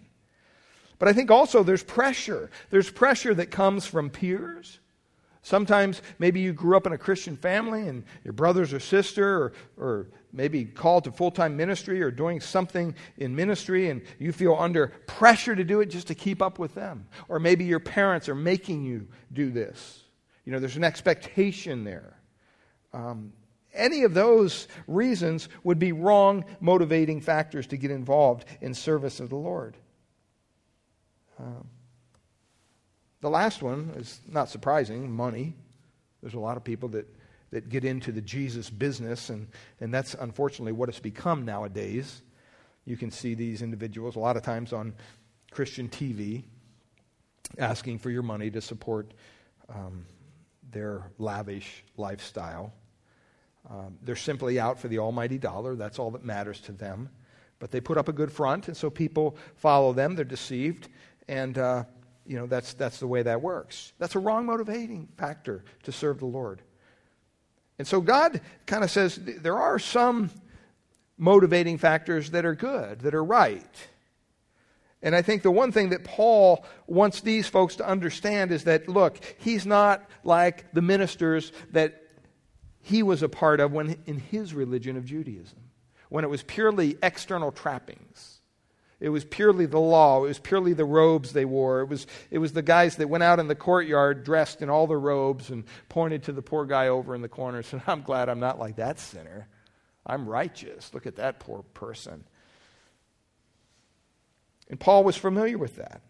But 0.98 1.08
I 1.08 1.12
think 1.12 1.30
also 1.30 1.62
there's 1.62 1.82
pressure. 1.82 2.50
There's 2.70 2.90
pressure 2.90 3.34
that 3.34 3.50
comes 3.50 3.86
from 3.86 4.10
peers. 4.10 4.80
Sometimes 5.42 6.00
maybe 6.18 6.40
you 6.40 6.54
grew 6.54 6.76
up 6.76 6.86
in 6.86 6.92
a 6.92 6.98
Christian 6.98 7.36
family 7.36 7.86
and 7.86 8.04
your 8.24 8.32
brothers 8.32 8.72
or 8.72 8.80
sister 8.80 9.36
or, 9.36 9.52
or 9.76 10.08
maybe 10.34 10.64
called 10.64 11.04
to 11.04 11.12
full 11.12 11.30
time 11.30 11.56
ministry 11.56 12.02
or 12.02 12.10
doing 12.10 12.40
something 12.40 12.94
in 13.16 13.34
ministry 13.34 13.88
and 13.88 14.02
you 14.18 14.32
feel 14.32 14.56
under 14.58 14.88
pressure 15.06 15.54
to 15.54 15.64
do 15.64 15.80
it 15.80 15.86
just 15.86 16.08
to 16.08 16.14
keep 16.14 16.42
up 16.42 16.58
with 16.58 16.74
them. 16.74 17.06
Or 17.28 17.38
maybe 17.38 17.64
your 17.64 17.80
parents 17.80 18.28
are 18.28 18.34
making 18.34 18.84
you 18.84 19.08
do 19.32 19.50
this. 19.50 20.02
You 20.44 20.52
know, 20.52 20.58
there's 20.58 20.76
an 20.76 20.84
expectation 20.84 21.84
there. 21.84 22.18
Um, 22.92 23.32
any 23.72 24.02
of 24.02 24.14
those 24.14 24.68
reasons 24.86 25.48
would 25.62 25.78
be 25.78 25.92
wrong 25.92 26.44
motivating 26.60 27.20
factors 27.20 27.66
to 27.68 27.76
get 27.76 27.90
involved 27.90 28.44
in 28.60 28.74
service 28.74 29.20
of 29.20 29.30
the 29.30 29.36
Lord. 29.36 29.76
Um, 31.38 31.68
the 33.20 33.30
last 33.30 33.62
one 33.62 33.94
is 33.96 34.20
not 34.28 34.48
surprising 34.48 35.10
money. 35.10 35.54
There's 36.22 36.34
a 36.34 36.40
lot 36.40 36.56
of 36.56 36.64
people 36.64 36.90
that, 36.90 37.06
that 37.54 37.68
get 37.68 37.84
into 37.84 38.10
the 38.10 38.20
Jesus 38.20 38.68
business, 38.68 39.30
and, 39.30 39.46
and 39.80 39.94
that's 39.94 40.14
unfortunately 40.14 40.72
what 40.72 40.88
it's 40.88 40.98
become 40.98 41.44
nowadays. 41.44 42.22
You 42.84 42.96
can 42.96 43.12
see 43.12 43.34
these 43.34 43.62
individuals 43.62 44.16
a 44.16 44.18
lot 44.18 44.36
of 44.36 44.42
times 44.42 44.72
on 44.72 44.92
Christian 45.52 45.88
TV 45.88 46.42
asking 47.56 48.00
for 48.00 48.10
your 48.10 48.24
money 48.24 48.50
to 48.50 48.60
support 48.60 49.14
um, 49.68 50.04
their 50.72 51.12
lavish 51.18 51.84
lifestyle. 51.96 52.72
Um, 53.70 53.98
they're 54.02 54.16
simply 54.16 54.58
out 54.58 54.80
for 54.80 54.88
the 54.88 54.98
almighty 54.98 55.38
dollar. 55.38 55.76
That's 55.76 56.00
all 56.00 56.10
that 56.10 56.24
matters 56.24 56.58
to 56.62 56.72
them. 56.72 57.08
But 57.60 57.70
they 57.70 57.80
put 57.80 57.96
up 57.96 58.08
a 58.08 58.12
good 58.12 58.32
front, 58.32 58.66
and 58.66 58.76
so 58.76 58.90
people 58.90 59.36
follow 59.54 59.92
them. 59.92 60.16
They're 60.16 60.24
deceived. 60.24 60.88
And 61.28 61.56
uh, 61.56 61.84
you 62.26 62.36
know, 62.36 62.48
that's, 62.48 62.74
that's 62.74 62.98
the 62.98 63.06
way 63.06 63.22
that 63.22 63.40
works. 63.40 63.92
That's 64.00 64.16
a 64.16 64.18
wrong 64.18 64.44
motivating 64.44 65.06
factor 65.16 65.62
to 65.84 65.92
serve 65.92 66.18
the 66.18 66.26
Lord. 66.26 66.62
And 67.78 67.86
so 67.86 68.00
God 68.00 68.40
kind 68.66 68.84
of 68.84 68.90
says 68.90 69.16
there 69.16 69.56
are 69.58 69.78
some 69.78 70.30
motivating 71.18 71.78
factors 71.78 72.30
that 72.30 72.44
are 72.44 72.54
good, 72.54 73.00
that 73.00 73.14
are 73.14 73.24
right. 73.24 73.88
And 75.02 75.14
I 75.14 75.22
think 75.22 75.42
the 75.42 75.50
one 75.50 75.70
thing 75.70 75.90
that 75.90 76.02
Paul 76.02 76.64
wants 76.86 77.20
these 77.20 77.46
folks 77.46 77.76
to 77.76 77.86
understand 77.86 78.50
is 78.52 78.64
that, 78.64 78.88
look, 78.88 79.18
he's 79.38 79.66
not 79.66 80.02
like 80.24 80.72
the 80.72 80.82
ministers 80.82 81.52
that 81.72 82.00
he 82.80 83.02
was 83.02 83.22
a 83.22 83.28
part 83.28 83.60
of 83.60 83.72
when 83.72 83.96
in 84.06 84.18
his 84.18 84.54
religion 84.54 84.96
of 84.96 85.04
Judaism, 85.04 85.58
when 86.08 86.24
it 86.24 86.30
was 86.30 86.42
purely 86.42 86.96
external 87.02 87.52
trappings. 87.52 88.33
It 89.00 89.08
was 89.08 89.24
purely 89.24 89.66
the 89.66 89.80
law. 89.80 90.24
It 90.24 90.28
was 90.28 90.38
purely 90.38 90.72
the 90.72 90.84
robes 90.84 91.32
they 91.32 91.44
wore. 91.44 91.80
It 91.80 91.88
was, 91.88 92.06
it 92.30 92.38
was 92.38 92.52
the 92.52 92.62
guys 92.62 92.96
that 92.96 93.08
went 93.08 93.24
out 93.24 93.40
in 93.40 93.48
the 93.48 93.54
courtyard 93.54 94.24
dressed 94.24 94.62
in 94.62 94.70
all 94.70 94.86
the 94.86 94.96
robes 94.96 95.50
and 95.50 95.64
pointed 95.88 96.22
to 96.24 96.32
the 96.32 96.42
poor 96.42 96.64
guy 96.64 96.88
over 96.88 97.14
in 97.14 97.22
the 97.22 97.28
corner 97.28 97.58
and 97.58 97.66
said, 97.66 97.82
I'm 97.86 98.02
glad 98.02 98.28
I'm 98.28 98.40
not 98.40 98.58
like 98.58 98.76
that 98.76 98.98
sinner. 98.98 99.48
I'm 100.06 100.28
righteous. 100.28 100.92
Look 100.94 101.06
at 101.06 101.16
that 101.16 101.40
poor 101.40 101.62
person. 101.74 102.24
And 104.68 104.78
Paul 104.78 105.04
was 105.04 105.16
familiar 105.16 105.58
with 105.58 105.76
that. 105.76 106.02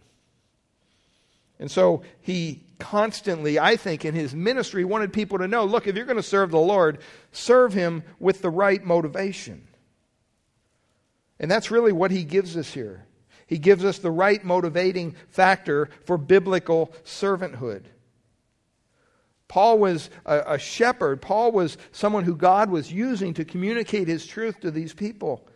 And 1.58 1.70
so 1.70 2.02
he 2.20 2.62
constantly, 2.78 3.58
I 3.58 3.76
think, 3.76 4.04
in 4.04 4.14
his 4.14 4.34
ministry, 4.34 4.84
wanted 4.84 5.12
people 5.12 5.38
to 5.38 5.48
know 5.48 5.64
look, 5.64 5.86
if 5.86 5.96
you're 5.96 6.04
going 6.04 6.16
to 6.16 6.22
serve 6.22 6.50
the 6.50 6.58
Lord, 6.58 6.98
serve 7.32 7.72
him 7.72 8.02
with 8.18 8.42
the 8.42 8.50
right 8.50 8.84
motivation. 8.84 9.66
And 11.44 11.50
that's 11.50 11.70
really 11.70 11.92
what 11.92 12.10
he 12.10 12.24
gives 12.24 12.56
us 12.56 12.72
here. 12.72 13.04
He 13.46 13.58
gives 13.58 13.84
us 13.84 13.98
the 13.98 14.10
right 14.10 14.42
motivating 14.42 15.14
factor 15.28 15.90
for 16.06 16.16
biblical 16.16 16.90
servanthood. 17.04 17.82
Paul 19.46 19.78
was 19.78 20.08
a, 20.24 20.54
a, 20.54 20.58
shepherd. 20.58 21.20
Paul 21.20 21.52
was 21.52 21.76
someone 21.92 22.24
who 22.24 22.34
God 22.34 22.70
was 22.70 22.90
using 22.90 23.34
to 23.34 23.44
communicate 23.44 24.08
his 24.08 24.24
truth 24.24 24.60
to 24.60 24.70
these 24.70 24.94
people, 24.94 25.46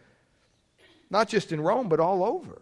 not 1.09 1.26
just 1.26 1.52
in 1.52 1.61
Rome, 1.62 1.88
but 1.88 2.00
all 2.00 2.23
over. 2.23 2.61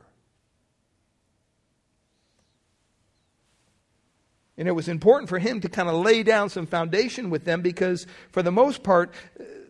And 4.56 4.68
it 4.68 4.72
was 4.72 4.86
important 4.86 5.28
for 5.28 5.40
him 5.40 5.60
to 5.62 5.68
kind 5.68 5.88
of 5.88 5.96
lay 5.96 6.22
down 6.22 6.48
some 6.48 6.66
foundation 6.66 7.30
with 7.30 7.44
them 7.44 7.60
because, 7.60 8.06
for 8.30 8.44
the 8.44 8.52
most 8.52 8.84
part, 8.84 9.12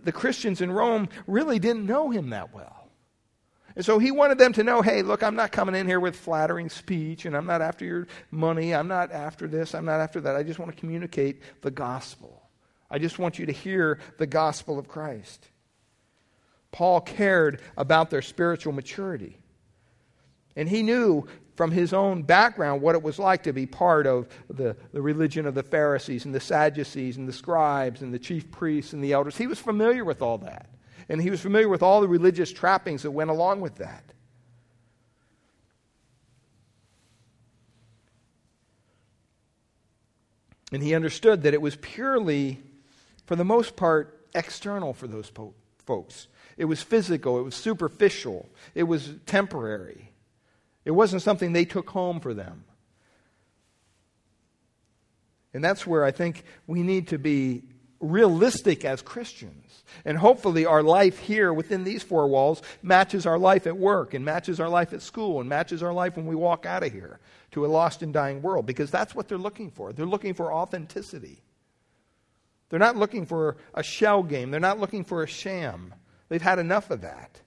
the 0.04 0.12
Christians 0.12 0.60
in 0.60 0.70
Rome 0.70 1.08
really 1.26 1.58
didn't 1.58 1.86
know 1.86 2.10
him 2.10 2.28
that 2.28 2.54
well. 2.54 2.75
And 3.76 3.84
so 3.84 3.98
he 3.98 4.10
wanted 4.10 4.38
them 4.38 4.54
to 4.54 4.64
know 4.64 4.80
hey, 4.80 5.02
look, 5.02 5.22
I'm 5.22 5.36
not 5.36 5.52
coming 5.52 5.74
in 5.74 5.86
here 5.86 6.00
with 6.00 6.16
flattering 6.16 6.70
speech, 6.70 7.26
and 7.26 7.36
I'm 7.36 7.46
not 7.46 7.60
after 7.60 7.84
your 7.84 8.08
money. 8.30 8.74
I'm 8.74 8.88
not 8.88 9.12
after 9.12 9.46
this. 9.46 9.74
I'm 9.74 9.84
not 9.84 10.00
after 10.00 10.20
that. 10.22 10.34
I 10.34 10.42
just 10.42 10.58
want 10.58 10.74
to 10.74 10.80
communicate 10.80 11.42
the 11.60 11.70
gospel. 11.70 12.42
I 12.90 12.98
just 12.98 13.18
want 13.18 13.38
you 13.38 13.46
to 13.46 13.52
hear 13.52 13.98
the 14.16 14.26
gospel 14.26 14.78
of 14.78 14.88
Christ. 14.88 15.46
Paul 16.72 17.00
cared 17.00 17.60
about 17.76 18.10
their 18.10 18.22
spiritual 18.22 18.72
maturity. 18.72 19.38
And 20.56 20.68
he 20.68 20.82
knew 20.82 21.26
from 21.54 21.70
his 21.70 21.92
own 21.92 22.22
background 22.22 22.80
what 22.80 22.94
it 22.94 23.02
was 23.02 23.18
like 23.18 23.42
to 23.42 23.52
be 23.52 23.66
part 23.66 24.06
of 24.06 24.28
the, 24.48 24.76
the 24.92 25.02
religion 25.02 25.46
of 25.46 25.54
the 25.54 25.62
Pharisees 25.62 26.24
and 26.24 26.34
the 26.34 26.40
Sadducees 26.40 27.16
and 27.16 27.28
the 27.28 27.32
scribes 27.32 28.02
and 28.02 28.12
the 28.12 28.18
chief 28.18 28.50
priests 28.50 28.92
and 28.92 29.02
the 29.02 29.12
elders. 29.12 29.36
He 29.36 29.46
was 29.46 29.58
familiar 29.58 30.04
with 30.04 30.22
all 30.22 30.38
that. 30.38 30.70
And 31.08 31.20
he 31.20 31.30
was 31.30 31.40
familiar 31.40 31.68
with 31.68 31.82
all 31.82 32.00
the 32.00 32.08
religious 32.08 32.52
trappings 32.52 33.02
that 33.02 33.10
went 33.10 33.30
along 33.30 33.60
with 33.60 33.76
that. 33.76 34.02
And 40.72 40.82
he 40.82 40.94
understood 40.94 41.44
that 41.44 41.54
it 41.54 41.62
was 41.62 41.76
purely, 41.76 42.60
for 43.24 43.36
the 43.36 43.44
most 43.44 43.76
part, 43.76 44.26
external 44.34 44.92
for 44.92 45.06
those 45.06 45.30
po- 45.30 45.54
folks. 45.84 46.26
It 46.56 46.64
was 46.64 46.82
physical, 46.82 47.38
it 47.38 47.42
was 47.42 47.54
superficial, 47.54 48.48
it 48.74 48.82
was 48.82 49.14
temporary. 49.26 50.10
It 50.84 50.90
wasn't 50.92 51.22
something 51.22 51.52
they 51.52 51.64
took 51.64 51.90
home 51.90 52.20
for 52.20 52.34
them. 52.34 52.64
And 55.52 55.64
that's 55.64 55.86
where 55.86 56.04
I 56.04 56.10
think 56.10 56.44
we 56.66 56.82
need 56.82 57.08
to 57.08 57.18
be 57.18 57.64
realistic 58.00 58.84
as 58.84 59.02
Christians. 59.02 59.84
And 60.04 60.18
hopefully, 60.18 60.66
our 60.66 60.82
life 60.82 61.18
here 61.18 61.52
within 61.52 61.84
these 61.84 62.02
four 62.02 62.26
walls 62.28 62.62
matches 62.82 63.26
our 63.26 63.38
life 63.38 63.66
at 63.66 63.76
work, 63.76 64.14
and 64.14 64.24
matches 64.24 64.60
our 64.60 64.68
life 64.68 64.92
at 64.92 65.02
school, 65.02 65.40
and 65.40 65.48
matches 65.48 65.82
our 65.82 65.92
life 65.92 66.16
when 66.16 66.26
we 66.26 66.34
walk 66.34 66.66
out 66.66 66.82
of 66.82 66.92
here 66.92 67.20
to 67.52 67.64
a 67.64 67.68
lost 67.68 68.02
and 68.02 68.12
dying 68.12 68.42
world, 68.42 68.66
because 68.66 68.90
that's 68.90 69.14
what 69.14 69.28
they're 69.28 69.38
looking 69.38 69.70
for. 69.70 69.92
They're 69.92 70.06
looking 70.06 70.34
for 70.34 70.52
authenticity. 70.52 71.42
They're 72.68 72.78
not 72.78 72.96
looking 72.96 73.26
for 73.26 73.56
a 73.74 73.82
shell 73.82 74.22
game, 74.22 74.50
they're 74.50 74.60
not 74.60 74.80
looking 74.80 75.04
for 75.04 75.22
a 75.22 75.28
sham. 75.28 75.94
They've 76.28 76.42
had 76.42 76.58
enough 76.58 76.90
of 76.90 77.02
that. 77.02 77.40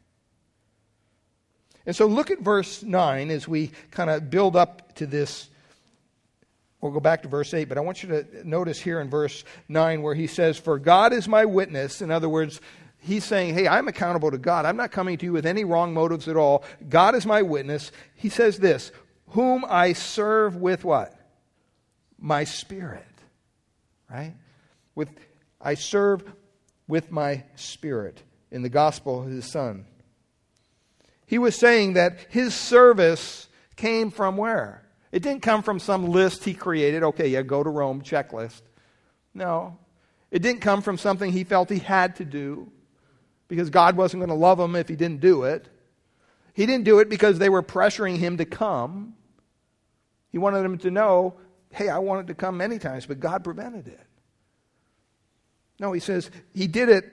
And 1.86 1.96
so 1.96 2.06
look 2.06 2.32
at 2.32 2.40
verse 2.40 2.84
9 2.84 3.30
as 3.30 3.48
we 3.48 3.72
kind 3.92 4.10
of 4.10 4.30
build 4.30 4.56
up 4.56 4.96
to 4.96 5.06
this. 5.06 5.50
We'll 6.82 6.92
go 6.94 7.00
back 7.00 7.24
to 7.24 7.28
verse 7.28 7.54
8, 7.54 7.68
but 7.68 7.78
I 7.78 7.82
want 7.82 8.04
you 8.04 8.10
to 8.10 8.48
notice 8.48 8.80
here 8.80 9.02
in 9.02 9.10
verse 9.10 9.44
9 9.68 10.02
where 10.02 10.16
he 10.16 10.28
says, 10.28 10.58
For 10.58 10.80
God 10.80 11.12
is 11.12 11.28
my 11.28 11.44
witness. 11.44 12.02
In 12.02 12.10
other 12.10 12.30
words, 12.30 12.62
he's 13.00 13.26
saying, 13.26 13.54
Hey, 13.54 13.68
I'm 13.68 13.90
accountable 13.90 14.32
to 14.32 14.38
God. 14.38 14.66
I'm 14.66 14.78
not 14.78 14.92
coming 14.92 15.18
to 15.18 15.26
you 15.26 15.34
with 15.34 15.46
any 15.46 15.66
wrong 15.66 15.94
motives 15.94 16.30
at 16.30 16.38
all. 16.38 16.64
God 16.88 17.16
is 17.16 17.26
my 17.26 17.42
witness. 17.42 17.92
He 18.16 18.30
says 18.30 18.60
this, 18.60 18.94
Whom 19.30 19.66
I 19.68 19.94
serve 19.94 20.56
with 20.56 20.86
what? 20.86 21.14
My 22.18 22.46
spirit. 22.46 23.06
Right? 24.10 24.36
With 24.96 25.10
I 25.62 25.74
serve 25.74 26.24
with 26.88 27.12
my 27.12 27.44
spirit 27.56 28.24
in 28.52 28.62
the 28.62 28.70
gospel 28.70 29.24
of 29.24 29.30
his 29.30 29.52
son. 29.52 29.86
He 31.26 31.38
was 31.38 31.56
saying 31.56 31.94
that 31.94 32.18
his 32.30 32.56
service 32.56 33.48
came 33.76 34.10
from 34.10 34.38
where? 34.38 34.84
It 35.12 35.24
didn't 35.24 35.42
come 35.42 35.64
from 35.64 35.80
some 35.80 36.08
list 36.08 36.44
he 36.44 36.54
created. 36.54 37.04
Okay, 37.04 37.28
yeah, 37.30 37.42
go 37.42 37.64
to 37.64 37.70
Rome, 37.70 38.02
checklist. 38.02 38.62
No. 39.34 39.78
It 40.32 40.42
didn't 40.42 40.62
come 40.62 40.82
from 40.82 40.98
something 40.98 41.32
he 41.32 41.44
felt 41.44 41.70
he 41.70 41.80
had 41.80 42.18
to 42.18 42.26
do 42.26 42.72
because 43.48 43.70
God 43.70 43.98
wasn't 43.98 44.22
going 44.22 44.30
to 44.30 44.36
love 44.36 44.60
him 44.60 44.76
if 44.76 44.88
he 44.88 44.96
didn't 44.96 45.22
do 45.22 45.44
it. 45.44 45.68
He 46.54 46.66
didn't 46.66 46.86
do 46.86 47.00
it 47.00 47.10
because 47.10 47.40
they 47.40 47.50
were 47.50 47.64
pressuring 47.64 48.18
him 48.18 48.38
to 48.38 48.46
come. 48.46 49.16
He 50.32 50.38
wanted 50.38 50.62
them 50.62 50.78
to 50.80 50.92
know, 50.92 51.36
hey, 51.72 51.90
I 51.90 51.98
wanted 52.00 52.28
to 52.28 52.36
come 52.36 52.58
many 52.58 52.78
times, 52.78 53.06
but 53.06 53.20
God 53.20 53.44
prevented 53.44 53.88
it. 53.88 54.06
No, 55.80 55.92
he 55.94 56.00
says 56.00 56.30
he 56.54 56.68
did 56.68 56.90
it, 56.90 57.12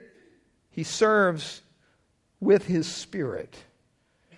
he 0.69 0.83
serves 0.83 1.61
with 2.39 2.67
his 2.67 2.85
spirit. 2.85 3.55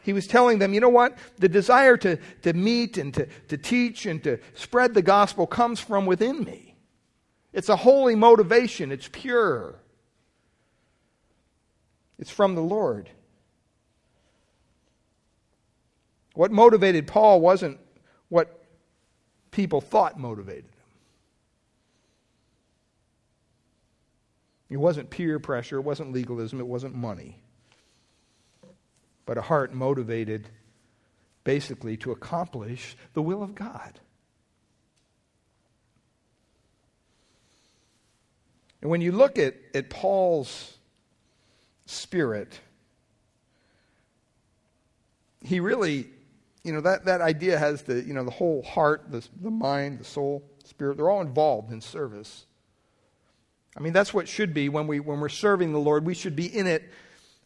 He 0.09 0.13
was 0.13 0.25
telling 0.25 0.57
them, 0.57 0.73
you 0.73 0.79
know 0.79 0.89
what? 0.89 1.19
The 1.37 1.47
desire 1.47 1.95
to, 1.97 2.17
to 2.41 2.53
meet 2.53 2.97
and 2.97 3.13
to, 3.13 3.27
to 3.49 3.59
teach 3.59 4.07
and 4.07 4.23
to 4.23 4.39
spread 4.55 4.95
the 4.95 5.03
gospel 5.03 5.45
comes 5.45 5.79
from 5.79 6.07
within 6.07 6.43
me. 6.43 6.75
It's 7.53 7.69
a 7.69 7.75
holy 7.75 8.15
motivation, 8.15 8.91
it's 8.91 9.07
pure, 9.07 9.75
it's 12.17 12.31
from 12.31 12.55
the 12.55 12.61
Lord. 12.63 13.11
What 16.33 16.51
motivated 16.51 17.05
Paul 17.05 17.39
wasn't 17.39 17.77
what 18.29 18.65
people 19.51 19.79
thought 19.79 20.19
motivated 20.19 20.63
him. 20.63 20.71
It 24.71 24.77
wasn't 24.77 25.11
peer 25.11 25.37
pressure, 25.37 25.77
it 25.77 25.83
wasn't 25.83 26.13
legalism, 26.13 26.59
it 26.59 26.65
wasn't 26.65 26.95
money 26.95 27.43
but 29.29 29.37
a 29.37 29.41
heart 29.43 29.75
motivated 29.75 30.49
basically 31.43 31.95
to 31.95 32.11
accomplish 32.11 32.97
the 33.13 33.21
will 33.21 33.43
of 33.43 33.53
God. 33.53 33.99
And 38.81 38.89
when 38.89 39.01
you 39.01 39.11
look 39.11 39.37
at, 39.37 39.53
at 39.75 39.91
Paul's 39.91 40.79
spirit, 41.85 42.59
he 45.41 45.59
really, 45.59 46.07
you 46.63 46.73
know, 46.73 46.81
that, 46.81 47.05
that 47.05 47.21
idea 47.21 47.59
has 47.59 47.83
the, 47.83 48.01
you 48.01 48.15
know, 48.15 48.23
the 48.23 48.31
whole 48.31 48.63
heart, 48.63 49.11
the, 49.11 49.23
the 49.39 49.51
mind, 49.51 49.99
the 49.99 50.05
soul, 50.05 50.43
spirit, 50.63 50.97
they're 50.97 51.11
all 51.11 51.21
involved 51.21 51.71
in 51.71 51.81
service. 51.81 52.47
I 53.77 53.81
mean, 53.81 53.93
that's 53.93 54.11
what 54.11 54.27
should 54.27 54.55
be 54.55 54.69
when, 54.69 54.87
we, 54.87 54.99
when 54.99 55.19
we're 55.19 55.29
serving 55.29 55.71
the 55.71 55.77
Lord. 55.77 56.03
We 56.03 56.15
should 56.15 56.35
be 56.35 56.47
in 56.47 56.65
it 56.65 56.89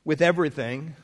with 0.06 0.22
everything 0.22 0.96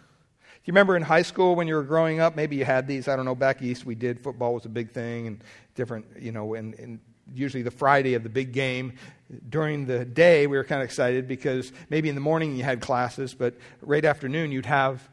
you 0.70 0.74
remember 0.74 0.96
in 0.96 1.02
high 1.02 1.24
school 1.24 1.56
when 1.56 1.68
you 1.68 1.74
were 1.74 1.82
growing 1.82 2.20
up? 2.20 2.36
Maybe 2.36 2.56
you 2.56 2.64
had 2.64 2.86
these. 2.86 3.08
I 3.08 3.16
don't 3.16 3.26
know. 3.26 3.34
Back 3.34 3.64
east, 3.64 3.88
we 3.88 3.96
did. 3.96 4.20
Football 4.20 4.54
was 4.54 4.66
a 4.66 4.70
big 4.70 4.92
thing, 4.92 5.26
and 5.26 5.44
different, 5.74 6.06
you 6.20 6.32
know, 6.32 6.54
and, 6.54 6.76
and 6.76 7.00
usually 7.34 7.64
the 7.64 7.72
Friday 7.72 8.14
of 8.14 8.22
the 8.22 8.30
big 8.30 8.52
game. 8.52 8.94
During 9.50 9.88
the 9.88 10.06
day, 10.06 10.46
we 10.46 10.58
were 10.58 10.64
kind 10.64 10.80
of 10.80 10.86
excited 10.86 11.28
because 11.28 11.74
maybe 11.90 12.08
in 12.08 12.14
the 12.14 12.22
morning 12.22 12.56
you 12.56 12.62
had 12.62 12.82
classes, 12.82 13.34
but 13.34 13.56
right 13.82 14.06
afternoon 14.06 14.52
you'd 14.52 14.68
have 14.68 15.10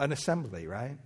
an 0.00 0.12
assembly, 0.12 0.66
right? 0.66 0.98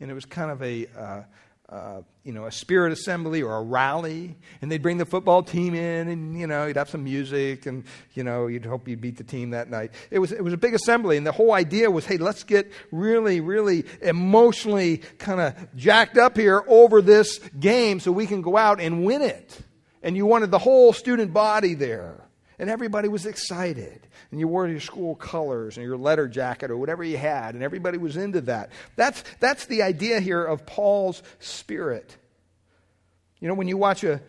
And 0.00 0.10
it 0.10 0.14
was 0.14 0.24
kind 0.24 0.50
of 0.50 0.60
a, 0.60 0.88
uh, 0.98 1.22
uh, 1.68 2.00
you 2.22 2.32
know, 2.32 2.46
a 2.46 2.52
spirit 2.52 2.92
assembly 2.92 3.42
or 3.42 3.56
a 3.56 3.62
rally, 3.62 4.36
and 4.62 4.70
they'd 4.70 4.82
bring 4.82 4.98
the 4.98 5.04
football 5.04 5.42
team 5.42 5.74
in, 5.74 6.08
and 6.08 6.38
you 6.38 6.46
know, 6.46 6.66
you'd 6.66 6.76
have 6.76 6.88
some 6.88 7.02
music, 7.02 7.66
and 7.66 7.84
you 8.14 8.22
know, 8.22 8.46
you'd 8.46 8.64
hope 8.64 8.86
you'd 8.86 9.00
beat 9.00 9.16
the 9.16 9.24
team 9.24 9.50
that 9.50 9.68
night. 9.68 9.92
It 10.10 10.20
was 10.20 10.30
it 10.30 10.44
was 10.44 10.52
a 10.52 10.56
big 10.56 10.74
assembly, 10.74 11.16
and 11.16 11.26
the 11.26 11.32
whole 11.32 11.52
idea 11.52 11.90
was, 11.90 12.06
hey, 12.06 12.18
let's 12.18 12.44
get 12.44 12.70
really, 12.92 13.40
really 13.40 13.84
emotionally 14.00 14.98
kind 15.18 15.40
of 15.40 15.76
jacked 15.76 16.18
up 16.18 16.36
here 16.36 16.62
over 16.68 17.02
this 17.02 17.38
game, 17.58 17.98
so 17.98 18.12
we 18.12 18.26
can 18.26 18.42
go 18.42 18.56
out 18.56 18.80
and 18.80 19.04
win 19.04 19.22
it. 19.22 19.58
And 20.02 20.16
you 20.16 20.24
wanted 20.24 20.52
the 20.52 20.58
whole 20.58 20.92
student 20.92 21.32
body 21.32 21.74
there. 21.74 22.25
And 22.58 22.70
everybody 22.70 23.08
was 23.08 23.26
excited. 23.26 24.06
And 24.30 24.40
you 24.40 24.48
wore 24.48 24.66
your 24.66 24.80
school 24.80 25.14
colors 25.14 25.76
and 25.76 25.86
your 25.86 25.96
letter 25.96 26.26
jacket 26.28 26.70
or 26.70 26.76
whatever 26.76 27.04
you 27.04 27.18
had, 27.18 27.54
and 27.54 27.62
everybody 27.62 27.98
was 27.98 28.16
into 28.16 28.40
that. 28.42 28.70
That's, 28.96 29.22
that's 29.40 29.66
the 29.66 29.82
idea 29.82 30.20
here 30.20 30.42
of 30.42 30.64
Paul's 30.64 31.22
spirit. 31.38 32.16
You 33.40 33.48
know, 33.48 33.54
when 33.54 33.68
you 33.68 33.76
watch 33.76 34.04
a 34.04 34.22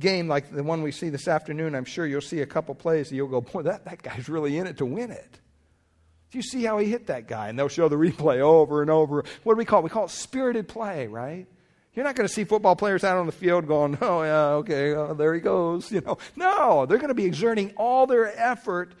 game 0.00 0.28
like 0.28 0.50
the 0.50 0.62
one 0.62 0.82
we 0.82 0.92
see 0.92 1.08
this 1.08 1.28
afternoon, 1.28 1.74
I'm 1.74 1.84
sure 1.84 2.06
you'll 2.06 2.20
see 2.20 2.40
a 2.40 2.46
couple 2.46 2.74
plays 2.74 3.08
and 3.08 3.16
you'll 3.16 3.28
go, 3.28 3.40
boy, 3.40 3.62
that, 3.62 3.84
that 3.84 4.02
guy's 4.02 4.28
really 4.28 4.58
in 4.58 4.66
it 4.66 4.78
to 4.78 4.86
win 4.86 5.10
it. 5.10 5.40
Do 6.30 6.38
you 6.38 6.42
see 6.42 6.64
how 6.64 6.78
he 6.78 6.90
hit 6.90 7.06
that 7.06 7.26
guy? 7.26 7.48
And 7.48 7.58
they'll 7.58 7.68
show 7.68 7.88
the 7.88 7.96
replay 7.96 8.40
over 8.40 8.82
and 8.82 8.90
over. 8.90 9.24
What 9.44 9.54
do 9.54 9.58
we 9.58 9.64
call 9.64 9.80
it? 9.80 9.84
We 9.84 9.90
call 9.90 10.04
it 10.04 10.10
spirited 10.10 10.68
play, 10.68 11.06
right? 11.06 11.46
You're 11.98 12.04
not 12.04 12.14
going 12.14 12.28
to 12.28 12.32
see 12.32 12.44
football 12.44 12.76
players 12.76 13.02
out 13.02 13.16
on 13.16 13.26
the 13.26 13.32
field 13.32 13.66
going, 13.66 13.98
oh, 14.00 14.22
yeah, 14.22 14.44
okay, 14.58 14.94
oh, 14.94 15.14
there 15.14 15.34
he 15.34 15.40
goes. 15.40 15.90
You 15.90 16.00
know, 16.00 16.18
no, 16.36 16.86
they're 16.86 16.98
going 16.98 17.08
to 17.08 17.14
be 17.14 17.24
exerting 17.24 17.72
all 17.76 18.06
their 18.06 18.32
effort 18.38 18.92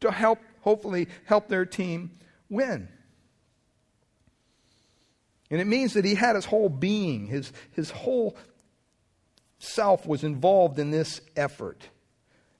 to 0.00 0.10
help, 0.10 0.40
hopefully, 0.62 1.06
help 1.26 1.46
their 1.46 1.64
team 1.64 2.18
win. 2.50 2.88
And 5.52 5.60
it 5.60 5.68
means 5.68 5.94
that 5.94 6.04
he 6.04 6.16
had 6.16 6.34
his 6.34 6.46
whole 6.46 6.68
being, 6.68 7.28
his, 7.28 7.52
his 7.70 7.92
whole 7.92 8.36
self 9.60 10.04
was 10.04 10.24
involved 10.24 10.80
in 10.80 10.90
this 10.90 11.20
effort. 11.36 11.88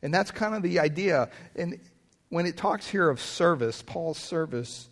And 0.00 0.14
that's 0.14 0.30
kind 0.30 0.54
of 0.54 0.62
the 0.62 0.78
idea. 0.78 1.28
And 1.56 1.80
when 2.28 2.46
it 2.46 2.56
talks 2.56 2.86
here 2.86 3.10
of 3.10 3.20
service, 3.20 3.82
Paul's 3.82 4.18
service, 4.18 4.88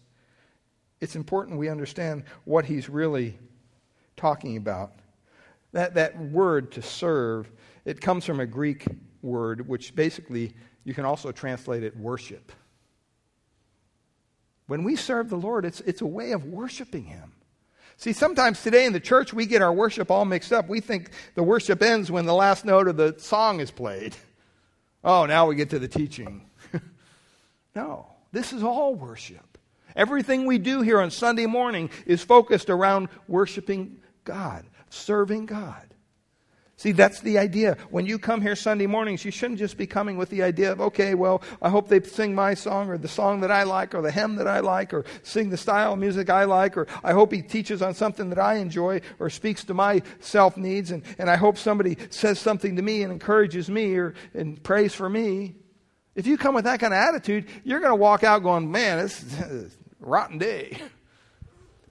it's 1.00 1.14
important 1.14 1.60
we 1.60 1.68
understand 1.68 2.24
what 2.44 2.64
he's 2.64 2.88
really 2.88 3.38
talking 4.16 4.56
about. 4.56 4.92
That, 5.72 5.94
that 5.94 6.18
word 6.18 6.72
to 6.72 6.82
serve, 6.82 7.50
it 7.84 8.00
comes 8.00 8.24
from 8.24 8.40
a 8.40 8.46
Greek 8.46 8.86
word, 9.22 9.66
which 9.66 9.94
basically 9.94 10.54
you 10.84 10.94
can 10.94 11.04
also 11.04 11.32
translate 11.32 11.82
it 11.82 11.96
worship. 11.96 12.52
When 14.66 14.84
we 14.84 14.96
serve 14.96 15.28
the 15.28 15.36
Lord, 15.36 15.64
it's, 15.64 15.80
it's 15.80 16.00
a 16.00 16.06
way 16.06 16.32
of 16.32 16.44
worshiping 16.44 17.04
Him. 17.04 17.32
See, 17.96 18.12
sometimes 18.12 18.62
today 18.62 18.86
in 18.86 18.92
the 18.92 19.00
church, 19.00 19.32
we 19.32 19.46
get 19.46 19.62
our 19.62 19.72
worship 19.72 20.10
all 20.10 20.24
mixed 20.24 20.52
up. 20.52 20.68
We 20.68 20.80
think 20.80 21.10
the 21.34 21.42
worship 21.42 21.82
ends 21.82 22.10
when 22.10 22.26
the 22.26 22.34
last 22.34 22.64
note 22.64 22.88
of 22.88 22.96
the 22.96 23.14
song 23.18 23.60
is 23.60 23.70
played. 23.70 24.16
Oh, 25.06 25.26
now 25.26 25.46
we 25.46 25.54
get 25.54 25.68
to 25.68 25.78
the 25.78 25.86
teaching. 25.86 26.48
no, 27.74 28.06
this 28.32 28.54
is 28.54 28.62
all 28.62 28.94
worship. 28.94 29.58
Everything 29.94 30.46
we 30.46 30.56
do 30.56 30.80
here 30.80 30.98
on 30.98 31.10
Sunday 31.10 31.44
morning 31.44 31.90
is 32.06 32.24
focused 32.24 32.70
around 32.70 33.10
worshiping 33.28 33.98
God, 34.24 34.64
serving 34.90 35.46
God. 35.46 35.94
See, 36.76 36.90
that's 36.90 37.20
the 37.20 37.38
idea. 37.38 37.76
When 37.90 38.04
you 38.04 38.18
come 38.18 38.40
here 38.40 38.56
Sunday 38.56 38.86
mornings, 38.86 39.24
you 39.24 39.30
shouldn't 39.30 39.60
just 39.60 39.76
be 39.76 39.86
coming 39.86 40.16
with 40.16 40.28
the 40.28 40.42
idea 40.42 40.72
of, 40.72 40.80
okay, 40.80 41.14
well, 41.14 41.40
I 41.62 41.68
hope 41.68 41.88
they 41.88 42.02
sing 42.02 42.34
my 42.34 42.54
song 42.54 42.90
or 42.90 42.98
the 42.98 43.06
song 43.06 43.40
that 43.42 43.52
I 43.52 43.62
like 43.62 43.94
or 43.94 44.02
the 44.02 44.10
hymn 44.10 44.34
that 44.36 44.48
I 44.48 44.58
like 44.58 44.92
or 44.92 45.04
sing 45.22 45.50
the 45.50 45.56
style 45.56 45.92
of 45.92 46.00
music 46.00 46.30
I 46.30 46.44
like 46.44 46.76
or 46.76 46.88
I 47.04 47.12
hope 47.12 47.32
he 47.32 47.42
teaches 47.42 47.80
on 47.80 47.94
something 47.94 48.28
that 48.30 48.40
I 48.40 48.56
enjoy 48.56 49.02
or 49.20 49.30
speaks 49.30 49.62
to 49.64 49.74
my 49.74 50.02
self 50.18 50.56
needs 50.56 50.90
and, 50.90 51.04
and 51.16 51.30
I 51.30 51.36
hope 51.36 51.58
somebody 51.58 51.96
says 52.10 52.40
something 52.40 52.74
to 52.74 52.82
me 52.82 53.02
and 53.02 53.12
encourages 53.12 53.70
me 53.70 53.94
or 53.94 54.14
and 54.34 54.60
prays 54.60 54.94
for 54.94 55.08
me. 55.08 55.54
If 56.16 56.26
you 56.26 56.36
come 56.36 56.56
with 56.56 56.64
that 56.64 56.80
kind 56.80 56.92
of 56.92 56.98
attitude, 56.98 57.46
you're 57.62 57.80
going 57.80 57.92
to 57.92 57.96
walk 57.96 58.24
out 58.24 58.42
going, 58.42 58.70
man, 58.70 58.98
is 58.98 59.40
a 59.40 59.66
rotten 60.00 60.38
day. 60.38 60.76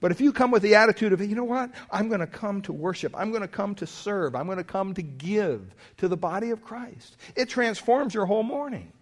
But 0.04 0.10
if 0.10 0.20
you 0.20 0.34
come 0.34 0.50
with 0.50 0.62
the 0.62 0.74
attitude 0.74 1.14
of, 1.14 1.22
you 1.22 1.34
know 1.34 1.44
what? 1.44 1.70
I'm 1.90 2.08
going 2.08 2.20
to 2.20 2.26
come 2.26 2.60
to 2.64 2.74
worship. 2.74 3.14
I'm 3.16 3.30
going 3.30 3.40
to 3.40 3.48
come 3.48 3.74
to 3.76 3.86
serve. 3.86 4.34
I'm 4.34 4.44
going 4.44 4.58
to 4.58 4.62
come 4.62 4.92
to 4.92 5.02
give 5.02 5.74
to 5.96 6.08
the 6.08 6.16
body 6.18 6.50
of 6.50 6.62
Christ. 6.62 7.16
It 7.34 7.48
transforms 7.48 8.12
your 8.12 8.26
whole 8.26 8.42
morning. 8.42 8.92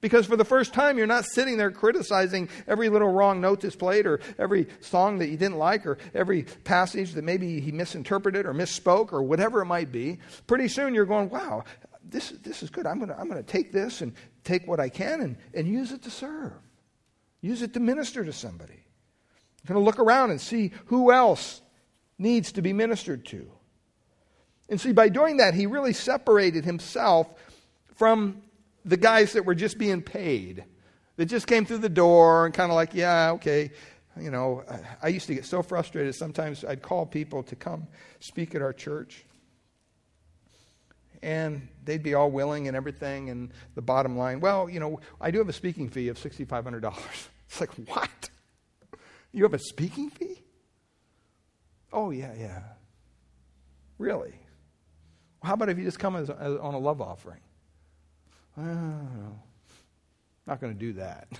Because 0.00 0.24
for 0.24 0.38
the 0.38 0.44
first 0.46 0.72
time, 0.72 0.96
you're 0.96 1.06
not 1.06 1.26
sitting 1.26 1.58
there 1.58 1.70
criticizing 1.70 2.48
every 2.66 2.88
little 2.88 3.12
wrong 3.12 3.42
note 3.42 3.60
that's 3.60 3.76
played 3.76 4.06
or 4.06 4.20
every 4.38 4.68
song 4.80 5.18
that 5.18 5.28
you 5.28 5.36
didn't 5.36 5.58
like 5.58 5.84
or 5.84 5.98
every 6.14 6.44
passage 6.44 7.12
that 7.12 7.24
maybe 7.24 7.60
he 7.60 7.70
misinterpreted 7.70 8.46
or 8.46 8.54
misspoke 8.54 9.12
or 9.12 9.22
whatever 9.22 9.60
it 9.60 9.66
might 9.66 9.92
be. 9.92 10.18
Pretty 10.46 10.68
soon 10.68 10.94
you're 10.94 11.04
going, 11.04 11.28
wow, 11.28 11.62
this, 12.02 12.30
this 12.42 12.62
is 12.62 12.70
good. 12.70 12.86
I'm 12.86 12.96
going 12.96 13.10
to 13.10 13.20
I'm 13.20 13.28
going 13.28 13.44
to 13.44 13.46
take 13.46 13.70
this 13.70 14.00
and 14.00 14.14
take 14.44 14.66
what 14.66 14.80
I 14.80 14.88
can 14.88 15.20
and, 15.20 15.36
and 15.52 15.68
use 15.68 15.92
it 15.92 16.00
to 16.04 16.10
serve, 16.10 16.54
use 17.42 17.60
it 17.60 17.74
to 17.74 17.80
minister 17.80 18.24
to 18.24 18.32
somebody. 18.32 18.81
I'm 19.62 19.74
going 19.74 19.80
to 19.80 19.84
look 19.84 19.98
around 19.98 20.30
and 20.30 20.40
see 20.40 20.72
who 20.86 21.12
else 21.12 21.62
needs 22.18 22.52
to 22.52 22.62
be 22.62 22.72
ministered 22.72 23.24
to. 23.26 23.50
And 24.68 24.80
see, 24.80 24.92
by 24.92 25.08
doing 25.08 25.36
that, 25.36 25.54
he 25.54 25.66
really 25.66 25.92
separated 25.92 26.64
himself 26.64 27.28
from 27.94 28.42
the 28.84 28.96
guys 28.96 29.34
that 29.34 29.44
were 29.44 29.54
just 29.54 29.78
being 29.78 30.02
paid, 30.02 30.64
that 31.16 31.26
just 31.26 31.46
came 31.46 31.64
through 31.64 31.78
the 31.78 31.88
door 31.88 32.46
and 32.46 32.54
kind 32.54 32.70
of 32.70 32.74
like, 32.74 32.94
yeah, 32.94 33.32
okay. 33.32 33.70
You 34.20 34.30
know, 34.30 34.64
I 35.02 35.08
used 35.08 35.26
to 35.28 35.34
get 35.34 35.44
so 35.44 35.62
frustrated. 35.62 36.14
Sometimes 36.14 36.64
I'd 36.64 36.82
call 36.82 37.06
people 37.06 37.42
to 37.44 37.56
come 37.56 37.86
speak 38.20 38.54
at 38.54 38.62
our 38.62 38.72
church. 38.72 39.24
And 41.22 41.68
they'd 41.84 42.02
be 42.02 42.14
all 42.14 42.30
willing 42.30 42.66
and 42.66 42.76
everything. 42.76 43.30
And 43.30 43.52
the 43.74 43.82
bottom 43.82 44.18
line, 44.18 44.40
well, 44.40 44.68
you 44.68 44.80
know, 44.80 45.00
I 45.20 45.30
do 45.30 45.38
have 45.38 45.48
a 45.48 45.52
speaking 45.52 45.88
fee 45.88 46.08
of 46.08 46.18
$6,500. 46.18 46.94
It's 47.52 47.60
like, 47.60 47.74
what? 47.86 48.30
You 49.32 49.44
have 49.44 49.54
a 49.54 49.58
speaking 49.58 50.10
fee? 50.10 50.42
Oh, 51.92 52.10
yeah, 52.10 52.32
yeah. 52.38 52.62
Really? 53.98 54.34
Well, 55.42 55.48
how 55.48 55.54
about 55.54 55.68
if 55.68 55.78
you 55.78 55.84
just 55.84 55.98
come 55.98 56.16
as, 56.16 56.30
as 56.30 56.56
on 56.58 56.74
a 56.74 56.78
love 56.78 57.00
offering? 57.00 57.40
Well, 58.56 59.42
not 60.46 60.60
going 60.60 60.72
to 60.72 60.78
do 60.78 60.94
that. 60.94 61.28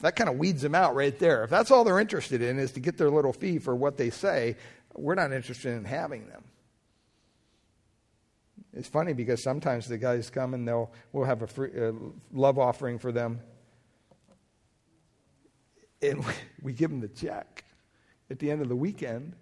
That 0.00 0.16
kind 0.16 0.30
of 0.30 0.38
weeds 0.38 0.62
them 0.62 0.74
out 0.74 0.94
right 0.94 1.18
there. 1.18 1.44
If 1.44 1.50
that's 1.50 1.70
all 1.70 1.84
they're 1.84 2.00
interested 2.00 2.40
in 2.40 2.58
is 2.58 2.72
to 2.72 2.80
get 2.80 2.96
their 2.96 3.10
little 3.10 3.34
fee 3.34 3.58
for 3.58 3.76
what 3.76 3.98
they 3.98 4.08
say, 4.08 4.56
we're 4.94 5.14
not 5.14 5.30
interested 5.30 5.74
in 5.74 5.84
having 5.84 6.26
them. 6.26 6.42
It's 8.72 8.88
funny 8.88 9.12
because 9.12 9.42
sometimes 9.42 9.88
the 9.88 9.98
guys 9.98 10.30
come 10.30 10.54
and 10.54 10.66
they'll 10.66 10.90
we'll 11.12 11.26
have 11.26 11.42
a 11.42 11.46
free, 11.46 11.70
uh, 11.78 11.92
love 12.32 12.58
offering 12.58 12.98
for 12.98 13.12
them, 13.12 13.40
and 16.02 16.24
we 16.62 16.72
give 16.72 16.90
them 16.90 17.00
the 17.00 17.08
check 17.08 17.64
at 18.30 18.38
the 18.38 18.50
end 18.50 18.62
of 18.62 18.68
the 18.68 18.76
weekend 18.76 19.34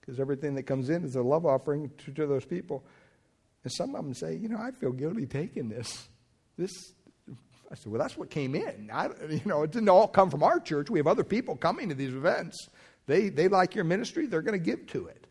because 0.00 0.20
everything 0.20 0.54
that 0.54 0.62
comes 0.64 0.88
in 0.88 1.04
is 1.04 1.16
a 1.16 1.22
love 1.22 1.44
offering 1.44 1.90
to, 1.98 2.12
to, 2.12 2.26
those 2.26 2.44
people. 2.44 2.84
And 3.64 3.72
some 3.72 3.94
of 3.94 4.04
them 4.04 4.14
say, 4.14 4.36
you 4.36 4.48
know, 4.48 4.58
I 4.58 4.70
feel 4.70 4.92
guilty 4.92 5.26
taking 5.26 5.68
this. 5.68 6.08
This, 6.56 6.92
I 7.70 7.74
said, 7.74 7.90
well, 7.90 8.00
that's 8.00 8.16
what 8.16 8.30
came 8.30 8.54
in. 8.54 8.90
I, 8.92 9.08
you 9.28 9.42
know, 9.44 9.64
it 9.64 9.72
didn't 9.72 9.88
all 9.88 10.06
come 10.06 10.30
from 10.30 10.42
our 10.42 10.60
church. 10.60 10.88
We 10.88 11.00
have 11.00 11.08
other 11.08 11.24
people 11.24 11.56
coming 11.56 11.88
to 11.88 11.94
these 11.94 12.14
events. 12.14 12.68
They, 13.06 13.28
they 13.28 13.48
like 13.48 13.74
your 13.74 13.84
ministry. 13.84 14.26
They're 14.26 14.42
going 14.42 14.58
to 14.58 14.64
give 14.64 14.86
to 14.88 15.06
it. 15.06 15.26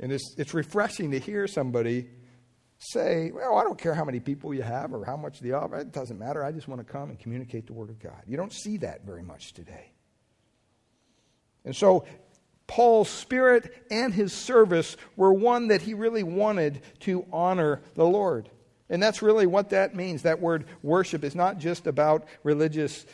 And 0.00 0.10
it's, 0.10 0.34
it's 0.36 0.52
refreshing 0.52 1.12
to 1.12 1.20
hear 1.20 1.46
somebody 1.46 2.08
say, 2.82 3.30
well, 3.32 3.56
I 3.56 3.62
don't 3.62 3.78
care 3.78 3.94
how 3.94 4.04
many 4.04 4.18
people 4.18 4.52
you 4.52 4.62
have 4.62 4.92
or 4.92 5.04
how 5.04 5.16
much 5.16 5.40
the 5.40 5.52
offer, 5.52 5.78
it 5.78 5.92
doesn't 5.92 6.18
matter. 6.18 6.44
I 6.44 6.50
just 6.50 6.66
want 6.66 6.84
to 6.84 6.92
come 6.92 7.10
and 7.10 7.18
communicate 7.18 7.66
the 7.66 7.72
Word 7.72 7.90
of 7.90 8.00
God. 8.00 8.22
You 8.26 8.36
don't 8.36 8.52
see 8.52 8.78
that 8.78 9.04
very 9.04 9.22
much 9.22 9.52
today. 9.52 9.92
And 11.64 11.76
so, 11.76 12.04
Paul's 12.66 13.08
spirit 13.08 13.84
and 13.90 14.12
his 14.12 14.32
service 14.32 14.96
were 15.16 15.32
one 15.32 15.68
that 15.68 15.82
he 15.82 15.94
really 15.94 16.22
wanted 16.22 16.80
to 17.00 17.26
honor 17.32 17.82
the 17.94 18.04
Lord. 18.04 18.48
And 18.88 19.02
that's 19.02 19.22
really 19.22 19.46
what 19.46 19.70
that 19.70 19.94
means. 19.94 20.22
That 20.22 20.40
word 20.40 20.64
worship 20.82 21.22
is 21.22 21.34
not 21.34 21.58
just 21.58 21.86
about 21.86 22.24
religious 22.42 23.04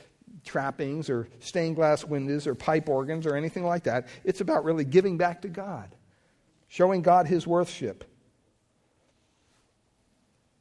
trappings 0.44 1.10
or 1.10 1.28
stained 1.40 1.76
glass 1.76 2.04
windows 2.04 2.46
or 2.46 2.54
pipe 2.54 2.88
organs 2.88 3.26
or 3.26 3.36
anything 3.36 3.64
like 3.64 3.84
that. 3.84 4.08
It's 4.24 4.40
about 4.40 4.64
really 4.64 4.84
giving 4.84 5.18
back 5.18 5.42
to 5.42 5.48
God, 5.48 5.94
showing 6.68 7.02
God 7.02 7.26
his 7.26 7.46
worship 7.46 8.04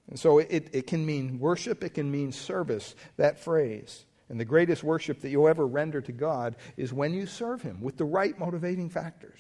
and 0.09 0.19
so 0.19 0.39
it, 0.39 0.69
it 0.71 0.87
can 0.87 1.05
mean 1.05 1.39
worship, 1.39 1.83
it 1.83 1.93
can 1.93 2.09
mean 2.09 2.31
service, 2.31 2.95
that 3.17 3.39
phrase. 3.39 4.05
And 4.29 4.39
the 4.39 4.45
greatest 4.45 4.83
worship 4.83 5.21
that 5.21 5.29
you'll 5.29 5.47
ever 5.47 5.65
render 5.65 6.01
to 6.01 6.11
God 6.11 6.55
is 6.75 6.91
when 6.91 7.13
you 7.13 7.25
serve 7.25 7.61
Him 7.61 7.81
with 7.81 7.97
the 7.97 8.05
right 8.05 8.37
motivating 8.37 8.89
factors. 8.89 9.39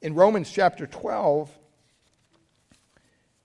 In 0.00 0.14
Romans 0.14 0.50
chapter 0.50 0.86
12, 0.86 1.50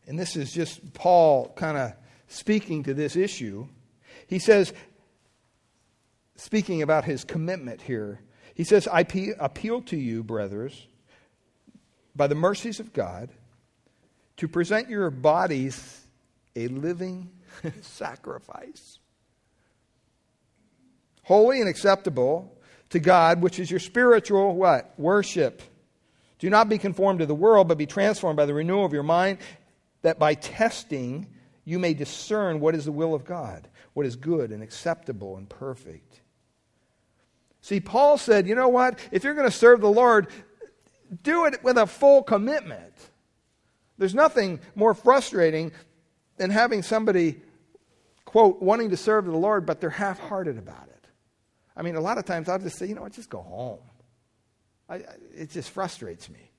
and 0.08 0.18
this 0.18 0.36
is 0.36 0.52
just 0.52 0.94
Paul 0.94 1.54
kind 1.56 1.78
of 1.78 1.94
speaking 2.28 2.84
to 2.84 2.94
this 2.94 3.16
issue, 3.16 3.68
he 4.28 4.40
says, 4.40 4.74
speaking 6.36 6.82
about 6.82 7.06
his 7.06 7.24
commitment 7.24 7.82
here. 7.82 8.22
He 8.56 8.64
says, 8.64 8.88
I 8.88 9.02
appeal 9.40 9.82
to 9.84 9.98
you, 9.98 10.24
brothers, 10.24 10.88
by 12.16 12.28
the 12.28 12.36
mercies 12.36 12.80
of 12.80 12.94
God, 12.94 13.30
to 14.38 14.48
present 14.48 14.90
your 14.90 15.10
bodies 15.10 16.06
a 16.56 16.68
living 16.68 17.30
sacrifice, 17.82 19.00
holy 21.24 21.60
and 21.60 21.70
acceptable 21.70 22.58
to 22.90 23.00
God, 23.00 23.42
which 23.42 23.60
is 23.60 23.70
your 23.70 23.80
spiritual 23.80 24.56
what? 24.56 24.94
Worship. 24.98 25.62
Do 26.40 26.50
not 26.50 26.70
be 26.70 26.78
conformed 26.78 27.20
to 27.20 27.26
the 27.26 27.36
world, 27.36 27.68
but 27.68 27.78
be 27.78 27.86
transformed 27.86 28.38
by 28.38 28.46
the 28.46 28.54
renewal 28.54 28.86
of 28.86 28.94
your 28.94 29.04
mind, 29.04 29.40
that 30.04 30.20
by 30.20 30.36
testing 30.36 31.28
you 31.66 31.80
may 31.80 31.94
discern 31.94 32.60
what 32.60 32.76
is 32.76 32.86
the 32.86 32.92
will 32.92 33.14
of 33.14 33.26
God, 33.26 33.68
what 33.94 34.06
is 34.06 34.16
good 34.16 34.52
and 34.52 34.64
acceptable 34.64 35.36
and 35.36 35.50
perfect. 35.50 36.22
See, 37.62 37.80
Paul 37.80 38.18
said, 38.18 38.48
you 38.48 38.56
know 38.56 38.70
what? 38.70 39.00
If 39.12 39.24
you're 39.24 39.34
going 39.34 39.50
to 39.50 39.56
serve 39.56 39.82
the 39.82 39.90
Lord, 39.90 40.28
do 41.24 41.46
it 41.46 41.62
with 41.64 41.78
a 41.78 41.86
full 41.86 42.24
commitment. 42.24 42.94
There's 43.98 44.16
nothing 44.16 44.60
more 44.76 44.94
frustrating 44.94 45.72
than 46.38 46.52
having 46.52 46.84
somebody, 46.84 47.42
quote, 48.26 48.62
wanting 48.62 48.90
to 48.92 48.98
serve 48.98 49.26
the 49.26 49.36
Lord, 49.36 49.66
but 49.66 49.82
they're 49.82 49.90
half 49.90 50.20
hearted 50.20 50.58
about 50.58 50.88
it. 50.90 51.08
I 51.76 51.82
mean, 51.82 51.96
a 51.96 52.02
lot 52.02 52.18
of 52.18 52.26
times 52.26 52.50
I'll 52.50 52.60
just 52.60 52.78
say, 52.78 52.86
you 52.88 52.96
know 52.96 53.02
what, 53.02 53.14
just 53.14 53.30
go 53.30 53.42
home. 53.42 53.80
I, 54.90 54.96
I, 54.96 55.04
it 55.36 55.52
just 55.52 55.70
frustrates 55.72 56.30
me. 56.30 56.52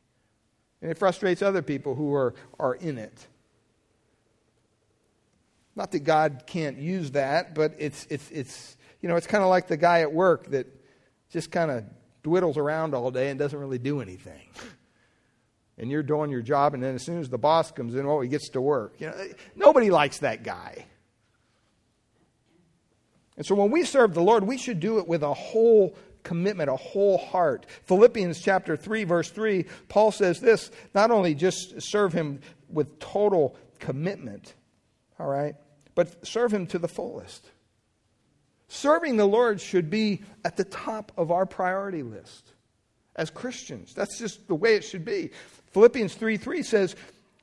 And 0.80 0.90
it 0.90 0.98
frustrates 0.98 1.42
other 1.42 1.62
people 1.62 1.94
who 1.94 2.14
are, 2.14 2.34
are 2.58 2.74
in 2.74 2.98
it. 2.98 3.26
Not 5.74 5.92
that 5.92 6.00
God 6.00 6.44
can't 6.46 6.78
use 6.78 7.12
that, 7.12 7.54
but 7.54 7.74
it's, 7.78 8.06
it's, 8.10 8.30
it's 8.30 8.76
you 9.00 9.08
know, 9.08 9.16
it's 9.16 9.26
kind 9.26 9.42
of 9.42 9.50
like 9.50 9.68
the 9.68 9.76
guy 9.76 10.00
at 10.00 10.12
work 10.12 10.46
that 10.50 10.66
just 11.30 11.50
kind 11.50 11.70
of 11.70 11.84
dwiddles 12.22 12.56
around 12.56 12.94
all 12.94 13.10
day 13.10 13.30
and 13.30 13.38
doesn't 13.38 13.58
really 13.58 13.78
do 13.78 14.00
anything. 14.00 14.48
And 15.78 15.90
you're 15.90 16.02
doing 16.02 16.30
your 16.30 16.42
job, 16.42 16.74
and 16.74 16.82
then 16.82 16.96
as 16.96 17.04
soon 17.04 17.20
as 17.20 17.28
the 17.28 17.38
boss 17.38 17.70
comes 17.70 17.94
in, 17.94 18.04
oh, 18.04 18.20
he 18.20 18.28
gets 18.28 18.48
to 18.50 18.60
work. 18.60 18.94
You 18.98 19.08
know, 19.08 19.28
nobody 19.54 19.90
likes 19.90 20.18
that 20.18 20.42
guy. 20.42 20.86
And 23.36 23.46
so 23.46 23.54
when 23.54 23.70
we 23.70 23.84
serve 23.84 24.14
the 24.14 24.22
Lord, 24.22 24.42
we 24.44 24.58
should 24.58 24.80
do 24.80 24.98
it 24.98 25.06
with 25.06 25.22
a 25.22 25.32
whole 25.32 25.96
commitment, 26.24 26.68
a 26.68 26.76
whole 26.76 27.16
heart. 27.16 27.66
Philippians 27.84 28.40
chapter 28.40 28.76
3, 28.76 29.04
verse 29.04 29.30
3, 29.30 29.66
Paul 29.88 30.10
says 30.10 30.40
this 30.40 30.72
not 30.94 31.12
only 31.12 31.34
just 31.34 31.80
serve 31.80 32.12
him 32.12 32.40
with 32.68 32.98
total 32.98 33.56
commitment, 33.78 34.54
all 35.20 35.28
right, 35.28 35.54
but 35.94 36.26
serve 36.26 36.52
him 36.52 36.66
to 36.66 36.78
the 36.80 36.88
fullest. 36.88 37.48
Serving 38.66 39.16
the 39.16 39.26
Lord 39.26 39.60
should 39.60 39.88
be 39.88 40.22
at 40.44 40.56
the 40.56 40.64
top 40.64 41.12
of 41.16 41.30
our 41.30 41.46
priority 41.46 42.02
list 42.02 42.52
as 43.16 43.30
Christians. 43.30 43.94
That's 43.94 44.18
just 44.18 44.46
the 44.46 44.54
way 44.54 44.74
it 44.74 44.84
should 44.84 45.04
be. 45.04 45.30
Philippians 45.72 46.14
3 46.14 46.36
3 46.36 46.62
says, 46.62 46.96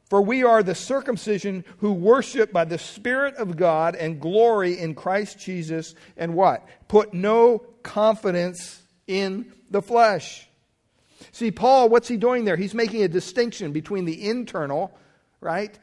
For 0.10 0.22
we 0.22 0.44
are 0.44 0.64
the 0.64 0.76
circumcision 0.76 1.64
who 1.78 1.94
worship 1.94 2.52
by 2.52 2.66
the 2.66 2.78
Spirit 2.78 3.36
of 3.36 3.58
God 3.58 3.96
and 3.96 4.20
glory 4.20 4.80
in 4.80 4.96
Christ 4.96 5.40
Jesus, 5.40 5.96
and 6.18 6.34
what? 6.34 6.68
Put 6.88 7.14
no 7.14 7.60
confidence 7.84 8.82
in 9.08 9.52
the 9.70 9.82
flesh. 9.82 10.48
See, 11.32 11.52
Paul, 11.52 11.90
what's 11.90 12.08
he 12.08 12.18
doing 12.18 12.46
there? 12.46 12.56
He's 12.56 12.74
making 12.74 13.04
a 13.04 13.08
distinction 13.08 13.72
between 13.72 14.06
the 14.06 14.28
internal, 14.28 14.98
right, 15.40 15.78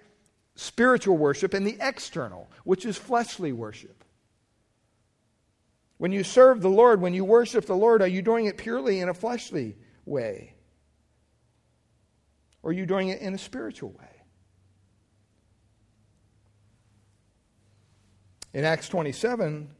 spiritual 0.55 1.16
worship 1.16 1.55
and 1.55 1.66
the 1.66 1.76
external, 1.81 2.50
which 2.64 2.85
is 2.85 2.96
fleshly 2.96 3.52
worship. 3.52 4.05
When 5.98 6.12
you 6.12 6.24
serve 6.24 6.61
the 6.61 6.68
Lord, 6.68 7.00
when 7.00 7.14
you 7.14 7.24
worship 7.24 7.66
the 7.66 7.76
Lord, 7.76 8.02
are 8.02 8.09
you 8.09 8.22
doing 8.22 8.46
it 8.46 8.59
purely 8.59 9.00
in 9.00 9.09
a 9.09 9.14
fleshly 9.14 9.76
way? 10.05 10.55
Or 12.62 12.70
are 12.70 12.75
you 12.75 12.87
doing 12.87 13.09
it 13.09 13.20
in 13.20 13.35
a 13.35 13.38
spiritual 13.38 13.90
way? 13.90 14.22
In 18.55 18.64
Acts 18.64 18.88
27, 18.88 19.70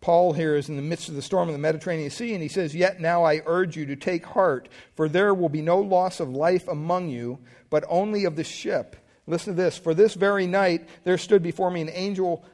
Paul 0.00 0.34
here 0.34 0.54
is 0.54 0.68
in 0.68 0.76
the 0.76 0.82
midst 0.82 1.08
of 1.08 1.14
the 1.14 1.22
storm 1.22 1.48
of 1.48 1.54
the 1.54 1.58
Mediterranean 1.58 2.10
Sea, 2.10 2.34
and 2.34 2.42
he 2.42 2.48
says, 2.48 2.74
Yet 2.74 3.00
now 3.00 3.24
I 3.24 3.40
urge 3.46 3.76
you 3.76 3.86
to 3.86 3.96
take 3.96 4.24
heart, 4.26 4.68
for 4.94 5.08
there 5.08 5.34
will 5.34 5.48
be 5.48 5.62
no 5.62 5.78
loss 5.78 6.20
of 6.20 6.28
life 6.28 6.68
among 6.68 7.08
you, 7.08 7.38
but 7.70 7.84
only 7.88 8.24
of 8.24 8.36
the 8.36 8.44
ship. 8.44 8.96
Listen 9.26 9.56
to 9.56 9.62
this. 9.62 9.78
For 9.78 9.94
this 9.94 10.14
very 10.14 10.46
night 10.46 10.88
there 11.04 11.18
stood 11.18 11.42
before 11.42 11.70
me 11.70 11.80
an 11.80 11.90
angel 11.90 12.44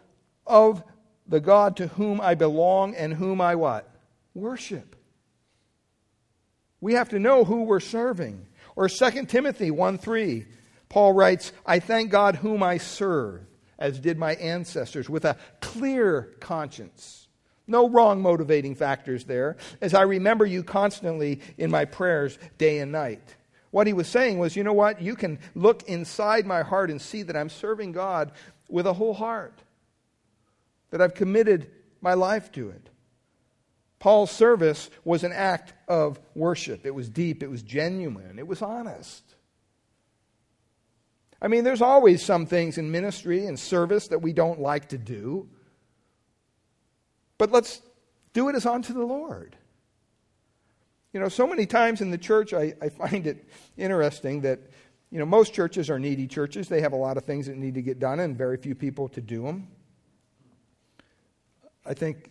of 0.46 0.82
the 1.26 1.40
God 1.40 1.76
to 1.76 1.88
whom 1.88 2.20
I 2.20 2.34
belong 2.34 2.94
and 2.94 3.14
whom 3.14 3.40
I 3.40 3.54
what? 3.54 3.88
Worship. 4.34 4.96
We 6.80 6.94
have 6.94 7.10
to 7.10 7.18
know 7.18 7.44
who 7.44 7.64
we're 7.64 7.80
serving. 7.80 8.46
Or 8.80 8.88
2 8.88 9.26
Timothy 9.26 9.70
1 9.70 9.98
3, 9.98 10.46
Paul 10.88 11.12
writes, 11.12 11.52
I 11.66 11.80
thank 11.80 12.10
God 12.10 12.36
whom 12.36 12.62
I 12.62 12.78
serve, 12.78 13.42
as 13.78 14.00
did 14.00 14.16
my 14.16 14.36
ancestors, 14.36 15.06
with 15.10 15.26
a 15.26 15.36
clear 15.60 16.30
conscience. 16.40 17.28
No 17.66 17.90
wrong 17.90 18.22
motivating 18.22 18.74
factors 18.74 19.24
there, 19.24 19.58
as 19.82 19.92
I 19.92 20.00
remember 20.00 20.46
you 20.46 20.62
constantly 20.64 21.42
in 21.58 21.70
my 21.70 21.84
prayers 21.84 22.38
day 22.56 22.78
and 22.78 22.90
night. 22.90 23.36
What 23.70 23.86
he 23.86 23.92
was 23.92 24.08
saying 24.08 24.38
was, 24.38 24.56
you 24.56 24.64
know 24.64 24.72
what? 24.72 25.02
You 25.02 25.14
can 25.14 25.40
look 25.54 25.82
inside 25.82 26.46
my 26.46 26.62
heart 26.62 26.90
and 26.90 27.02
see 27.02 27.22
that 27.24 27.36
I'm 27.36 27.50
serving 27.50 27.92
God 27.92 28.32
with 28.70 28.86
a 28.86 28.94
whole 28.94 29.12
heart 29.12 29.60
that 30.88 31.02
I've 31.02 31.12
committed 31.12 31.70
my 32.00 32.14
life 32.14 32.50
to 32.52 32.70
it. 32.70 32.88
Paul's 34.00 34.30
service 34.30 34.90
was 35.04 35.22
an 35.22 35.32
act 35.32 35.74
of 35.86 36.18
worship. 36.34 36.84
It 36.84 36.94
was 36.94 37.08
deep, 37.08 37.42
it 37.42 37.50
was 37.50 37.62
genuine, 37.62 38.38
it 38.38 38.46
was 38.46 38.62
honest. 38.62 39.22
I 41.40 41.48
mean, 41.48 41.64
there's 41.64 41.82
always 41.82 42.22
some 42.22 42.46
things 42.46 42.76
in 42.76 42.90
ministry 42.90 43.46
and 43.46 43.58
service 43.58 44.08
that 44.08 44.20
we 44.20 44.32
don't 44.32 44.60
like 44.60 44.88
to 44.88 44.98
do. 44.98 45.48
But 47.38 47.50
let's 47.50 47.80
do 48.32 48.48
it 48.48 48.54
as 48.54 48.66
unto 48.66 48.92
the 48.92 49.04
Lord. 49.04 49.56
You 51.12 51.20
know, 51.20 51.28
so 51.28 51.46
many 51.46 51.66
times 51.66 52.00
in 52.00 52.10
the 52.10 52.18
church, 52.18 52.52
I, 52.52 52.74
I 52.80 52.88
find 52.88 53.26
it 53.26 53.48
interesting 53.76 54.42
that, 54.42 54.60
you 55.10 55.18
know, 55.18 55.26
most 55.26 55.54
churches 55.54 55.90
are 55.90 55.98
needy 55.98 56.26
churches. 56.26 56.68
They 56.68 56.82
have 56.82 56.92
a 56.92 56.96
lot 56.96 57.16
of 57.16 57.24
things 57.24 57.46
that 57.46 57.56
need 57.56 57.74
to 57.74 57.82
get 57.82 57.98
done 57.98 58.20
and 58.20 58.36
very 58.36 58.56
few 58.56 58.74
people 58.74 59.08
to 59.10 59.20
do 59.20 59.42
them. 59.42 59.68
I 61.84 61.94
think 61.94 62.30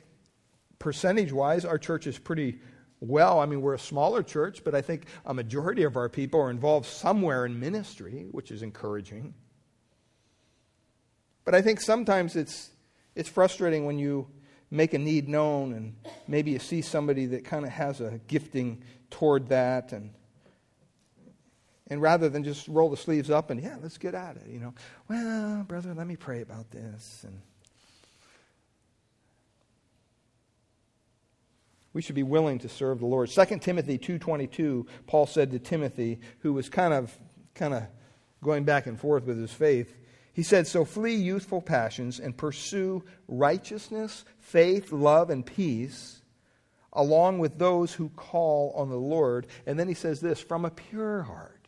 percentage 0.80 1.32
wise, 1.32 1.66
our 1.66 1.78
church 1.78 2.08
is 2.08 2.18
pretty 2.18 2.60
well. 3.02 3.40
I 3.40 3.46
mean, 3.46 3.62
we're 3.62 3.76
a 3.76 3.80
smaller 3.80 4.24
church, 4.24 4.64
but 4.64 4.74
I 4.74 4.82
think 4.82 5.06
a 5.26 5.34
majority 5.34 5.84
of 5.84 5.96
our 5.96 6.10
people 6.10 6.42
are 6.42 6.50
involved 6.50 6.86
somewhere 6.86 7.46
in 7.46 7.60
ministry, 7.60 8.28
which 8.32 8.52
is 8.52 8.62
encouraging. 8.62 9.34
But 11.46 11.56
I 11.56 11.62
think 11.62 11.82
sometimes 11.82 12.36
it's, 12.36 12.72
it's 13.16 13.30
frustrating 13.30 13.86
when 13.86 14.00
you 14.00 14.28
make 14.72 14.94
a 14.94 15.00
need 15.00 15.28
known 15.28 15.74
and 15.74 15.96
maybe 16.28 16.52
you 16.52 16.60
see 16.60 16.82
somebody 16.82 17.26
that 17.28 17.44
kind 17.44 17.66
of 17.66 17.72
has 17.72 18.02
a 18.02 18.20
gifting 18.28 18.84
toward 19.10 19.48
that 19.50 19.92
and 19.92 20.12
and 21.88 22.02
rather 22.04 22.30
than 22.30 22.44
just 22.44 22.68
roll 22.68 22.90
the 22.90 22.98
sleeves 22.98 23.32
up 23.32 23.50
and 23.50 23.62
yeah 23.64 23.78
let's 23.82 23.98
get 23.98 24.14
at 24.14 24.36
it 24.36 24.48
you 24.48 24.60
know 24.60 24.74
well 25.08 25.64
brother 25.64 25.94
let 25.96 26.06
me 26.06 26.16
pray 26.16 26.42
about 26.42 26.70
this 26.70 27.26
and 27.26 27.42
We 31.94 32.02
should 32.02 32.16
be 32.16 32.24
willing 32.24 32.60
to 32.60 32.70
serve 32.70 33.00
the 33.00 33.06
Lord. 33.06 33.30
2 33.30 33.62
Timothy 33.62 33.98
2:22, 33.98 34.86
Paul 35.08 35.26
said 35.26 35.52
to 35.52 35.60
Timothy, 35.60 36.20
who 36.40 36.54
was 36.54 36.70
kind 36.70 36.94
of 36.94 37.18
kind 37.56 37.74
of 37.74 37.84
going 38.44 38.64
back 38.64 38.86
and 38.86 39.00
forth 39.00 39.26
with 39.26 39.40
his 39.40 39.52
faith, 39.52 39.98
he 40.34 40.44
said, 40.44 40.68
"So 40.68 40.86
flee 40.86 41.16
youthful 41.16 41.62
passions 41.62 42.20
and 42.20 42.38
pursue 42.38 43.04
righteousness, 43.28 44.24
faith, 44.38 44.92
love 44.92 45.30
and 45.30 45.46
peace, 45.46 46.22
along 46.94 47.40
with 47.40 47.58
those 47.58 47.94
who 47.94 48.10
call 48.10 48.72
on 48.76 48.90
the 48.90 49.00
Lord." 49.00 49.48
And 49.66 49.80
then 49.80 49.88
he 49.88 49.94
says 49.94 50.22
this, 50.22 50.40
"from 50.40 50.66
a 50.66 50.72
pure 50.72 51.24
heart." 51.24 51.68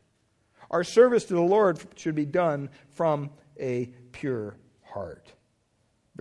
Our 0.70 0.84
service 0.84 1.26
to 1.26 1.34
the 1.34 1.42
Lord 1.42 1.80
should 1.96 2.16
be 2.16 2.26
done 2.26 2.70
from 2.90 3.32
a 3.60 3.88
pure 4.12 4.56
heart 4.84 5.34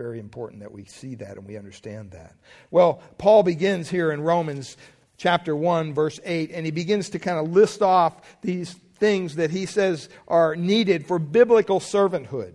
very 0.01 0.19
important 0.19 0.61
that 0.61 0.71
we 0.71 0.83
see 0.85 1.13
that 1.13 1.37
and 1.37 1.45
we 1.45 1.57
understand 1.57 2.11
that. 2.11 2.35
Well, 2.71 3.01
Paul 3.19 3.43
begins 3.43 3.87
here 3.87 4.11
in 4.11 4.21
Romans 4.21 4.75
chapter 5.17 5.55
1, 5.55 5.93
verse 5.93 6.19
8, 6.25 6.49
and 6.51 6.65
he 6.65 6.71
begins 6.71 7.11
to 7.11 7.19
kind 7.19 7.37
of 7.37 7.51
list 7.51 7.83
off 7.83 8.41
these 8.41 8.73
things 8.95 9.35
that 9.35 9.51
he 9.51 9.67
says 9.67 10.09
are 10.27 10.55
needed 10.55 11.05
for 11.05 11.19
biblical 11.19 11.79
servanthood, 11.79 12.53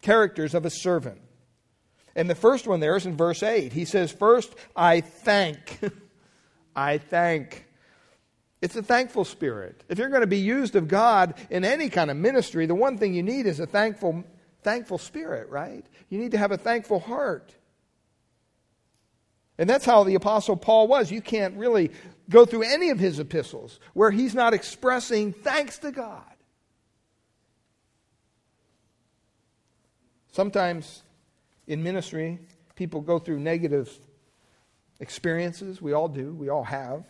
characters 0.00 0.54
of 0.54 0.64
a 0.64 0.70
servant. 0.70 1.20
And 2.16 2.30
the 2.30 2.34
first 2.34 2.66
one 2.66 2.80
there 2.80 2.96
is 2.96 3.04
in 3.04 3.14
verse 3.14 3.42
8. 3.42 3.72
He 3.72 3.84
says, 3.84 4.10
First, 4.10 4.54
I 4.74 5.02
thank. 5.02 5.80
I 6.76 6.96
thank. 6.96 7.66
It's 8.62 8.76
a 8.76 8.82
thankful 8.82 9.26
spirit. 9.26 9.84
If 9.90 9.98
you're 9.98 10.08
going 10.08 10.22
to 10.22 10.26
be 10.26 10.38
used 10.38 10.76
of 10.76 10.88
God 10.88 11.34
in 11.50 11.62
any 11.62 11.90
kind 11.90 12.10
of 12.10 12.16
ministry, 12.16 12.64
the 12.64 12.74
one 12.74 12.96
thing 12.96 13.12
you 13.12 13.22
need 13.22 13.46
is 13.46 13.60
a 13.60 13.66
thankful 13.66 14.24
thankful 14.64 14.98
spirit, 14.98 15.48
right? 15.50 15.84
You 16.08 16.18
need 16.18 16.32
to 16.32 16.38
have 16.38 16.50
a 16.50 16.58
thankful 16.58 16.98
heart. 16.98 17.54
And 19.56 19.70
that's 19.70 19.84
how 19.84 20.02
the 20.02 20.16
Apostle 20.16 20.56
Paul 20.56 20.88
was. 20.88 21.12
You 21.12 21.20
can't 21.20 21.56
really 21.56 21.92
go 22.28 22.44
through 22.44 22.62
any 22.62 22.90
of 22.90 22.98
his 22.98 23.20
epistles 23.20 23.78
where 23.92 24.10
he's 24.10 24.34
not 24.34 24.52
expressing 24.52 25.32
thanks 25.32 25.78
to 25.78 25.92
God. 25.92 26.22
Sometimes 30.32 31.04
in 31.68 31.84
ministry, 31.84 32.40
people 32.74 33.00
go 33.00 33.20
through 33.20 33.38
negative 33.38 33.96
experiences. 34.98 35.80
We 35.80 35.92
all 35.92 36.08
do, 36.08 36.34
we 36.34 36.48
all 36.48 36.64
have. 36.64 37.04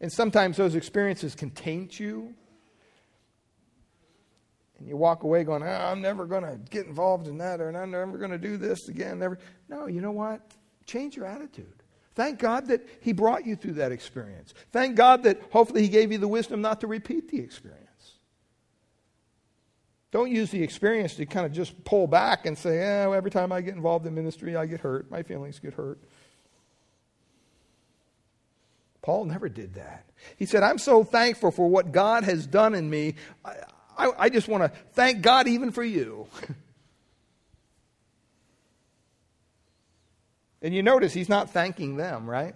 And 0.00 0.12
sometimes 0.12 0.56
those 0.56 0.76
experiences 0.76 1.34
can 1.34 1.50
taint 1.50 1.98
you. 1.98 2.34
And 4.78 4.88
you 4.88 4.96
walk 4.96 5.22
away 5.22 5.44
going, 5.44 5.62
oh, 5.62 5.66
I'm 5.66 6.00
never 6.00 6.26
going 6.26 6.42
to 6.42 6.58
get 6.70 6.86
involved 6.86 7.28
in 7.28 7.38
that, 7.38 7.60
or 7.60 7.68
I'm 7.68 7.90
never 7.90 8.18
going 8.18 8.32
to 8.32 8.38
do 8.38 8.56
this 8.56 8.88
again. 8.88 9.18
Never. 9.18 9.38
No, 9.68 9.86
you 9.86 10.00
know 10.00 10.10
what? 10.10 10.40
Change 10.86 11.16
your 11.16 11.26
attitude. 11.26 11.72
Thank 12.14 12.38
God 12.38 12.66
that 12.68 12.86
He 13.00 13.12
brought 13.12 13.46
you 13.46 13.56
through 13.56 13.74
that 13.74 13.92
experience. 13.92 14.54
Thank 14.72 14.96
God 14.96 15.24
that 15.24 15.40
hopefully 15.50 15.82
He 15.82 15.88
gave 15.88 16.12
you 16.12 16.18
the 16.18 16.28
wisdom 16.28 16.60
not 16.60 16.80
to 16.80 16.86
repeat 16.86 17.28
the 17.28 17.40
experience. 17.40 17.80
Don't 20.10 20.30
use 20.30 20.50
the 20.52 20.62
experience 20.62 21.16
to 21.16 21.26
kind 21.26 21.44
of 21.44 21.50
just 21.50 21.84
pull 21.84 22.06
back 22.06 22.46
and 22.46 22.56
say, 22.56 23.04
oh, 23.04 23.12
every 23.12 23.32
time 23.32 23.50
I 23.50 23.60
get 23.60 23.74
involved 23.74 24.06
in 24.06 24.14
ministry, 24.14 24.54
I 24.54 24.66
get 24.66 24.80
hurt. 24.80 25.10
My 25.10 25.24
feelings 25.24 25.58
get 25.58 25.74
hurt. 25.74 25.98
Paul 29.02 29.24
never 29.24 29.48
did 29.48 29.74
that. 29.74 30.08
He 30.36 30.46
said, 30.46 30.62
I'm 30.62 30.78
so 30.78 31.02
thankful 31.02 31.50
for 31.50 31.68
what 31.68 31.90
God 31.90 32.22
has 32.24 32.46
done 32.46 32.74
in 32.74 32.88
me. 32.88 33.16
I, 33.44 33.56
I, 33.96 34.10
I 34.18 34.28
just 34.28 34.48
want 34.48 34.62
to 34.64 34.70
thank 34.92 35.22
God 35.22 35.48
even 35.48 35.70
for 35.70 35.84
you. 35.84 36.26
and 40.62 40.74
you 40.74 40.82
notice 40.82 41.12
he's 41.12 41.28
not 41.28 41.50
thanking 41.50 41.96
them, 41.96 42.28
right? 42.28 42.54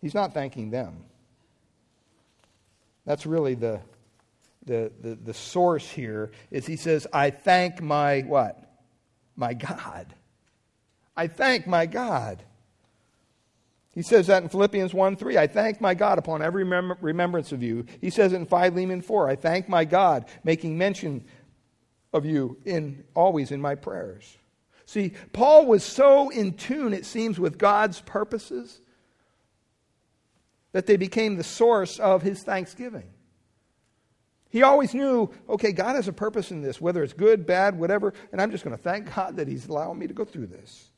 He's 0.00 0.14
not 0.14 0.32
thanking 0.34 0.70
them. 0.70 1.04
That's 3.04 3.26
really 3.26 3.54
the 3.54 3.80
the, 4.66 4.92
the, 5.00 5.14
the 5.14 5.34
source 5.34 5.88
here 5.88 6.30
is 6.50 6.66
he 6.66 6.76
says, 6.76 7.06
I 7.12 7.30
thank 7.30 7.80
my 7.82 8.20
what? 8.20 8.62
My 9.36 9.54
God. 9.54 10.06
I 11.16 11.26
thank 11.26 11.66
my 11.66 11.86
God. 11.86 12.42
He 13.92 14.02
says 14.02 14.28
that 14.28 14.42
in 14.42 14.48
Philippians 14.48 14.94
1 14.94 15.16
3. 15.16 15.36
I 15.36 15.46
thank 15.46 15.80
my 15.80 15.94
God 15.94 16.18
upon 16.18 16.42
every 16.42 16.64
remembrance 16.64 17.52
of 17.52 17.62
you. 17.62 17.86
He 18.00 18.10
says 18.10 18.32
it 18.32 18.36
in 18.36 18.46
Philemon 18.46 19.02
4. 19.02 19.28
I 19.28 19.36
thank 19.36 19.68
my 19.68 19.84
God, 19.84 20.26
making 20.44 20.78
mention 20.78 21.24
of 22.12 22.24
you 22.24 22.58
in 22.64 23.04
always 23.14 23.50
in 23.50 23.60
my 23.60 23.74
prayers. 23.74 24.36
See, 24.86 25.12
Paul 25.32 25.66
was 25.66 25.84
so 25.84 26.30
in 26.30 26.54
tune, 26.54 26.92
it 26.92 27.06
seems, 27.06 27.38
with 27.38 27.58
God's 27.58 28.00
purposes 28.00 28.80
that 30.72 30.86
they 30.86 30.96
became 30.96 31.36
the 31.36 31.44
source 31.44 31.98
of 31.98 32.22
his 32.22 32.42
thanksgiving. 32.42 33.08
He 34.50 34.62
always 34.64 34.94
knew, 34.94 35.30
okay, 35.48 35.70
God 35.72 35.94
has 35.94 36.08
a 36.08 36.12
purpose 36.12 36.50
in 36.50 36.60
this, 36.60 36.80
whether 36.80 37.04
it's 37.04 37.12
good, 37.12 37.46
bad, 37.46 37.78
whatever, 37.78 38.12
and 38.32 38.40
I'm 38.40 38.50
just 38.50 38.64
going 38.64 38.76
to 38.76 38.82
thank 38.82 39.14
God 39.14 39.36
that 39.36 39.46
He's 39.46 39.66
allowing 39.66 39.98
me 39.98 40.08
to 40.08 40.14
go 40.14 40.24
through 40.24 40.48
this. 40.48 40.89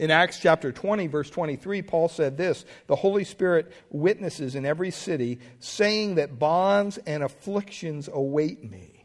In 0.00 0.10
Acts 0.10 0.38
chapter 0.38 0.72
20, 0.72 1.08
verse 1.08 1.28
23, 1.28 1.82
Paul 1.82 2.08
said 2.08 2.38
this 2.38 2.64
The 2.86 2.96
Holy 2.96 3.22
Spirit 3.22 3.70
witnesses 3.90 4.54
in 4.54 4.64
every 4.64 4.90
city, 4.90 5.40
saying 5.58 6.14
that 6.14 6.38
bonds 6.38 6.96
and 7.06 7.22
afflictions 7.22 8.08
await 8.10 8.64
me. 8.64 9.04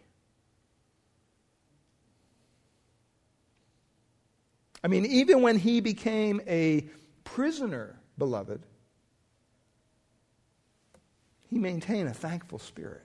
I 4.86 4.88
mean, 4.88 5.06
even 5.06 5.42
when 5.42 5.60
he 5.60 5.82
became 5.82 6.40
a 6.48 6.88
prisoner, 7.26 8.00
beloved, 8.18 8.64
he 11.50 11.60
maintained 11.60 12.08
a 12.08 12.14
thankful 12.14 12.60
spirit. 12.60 13.04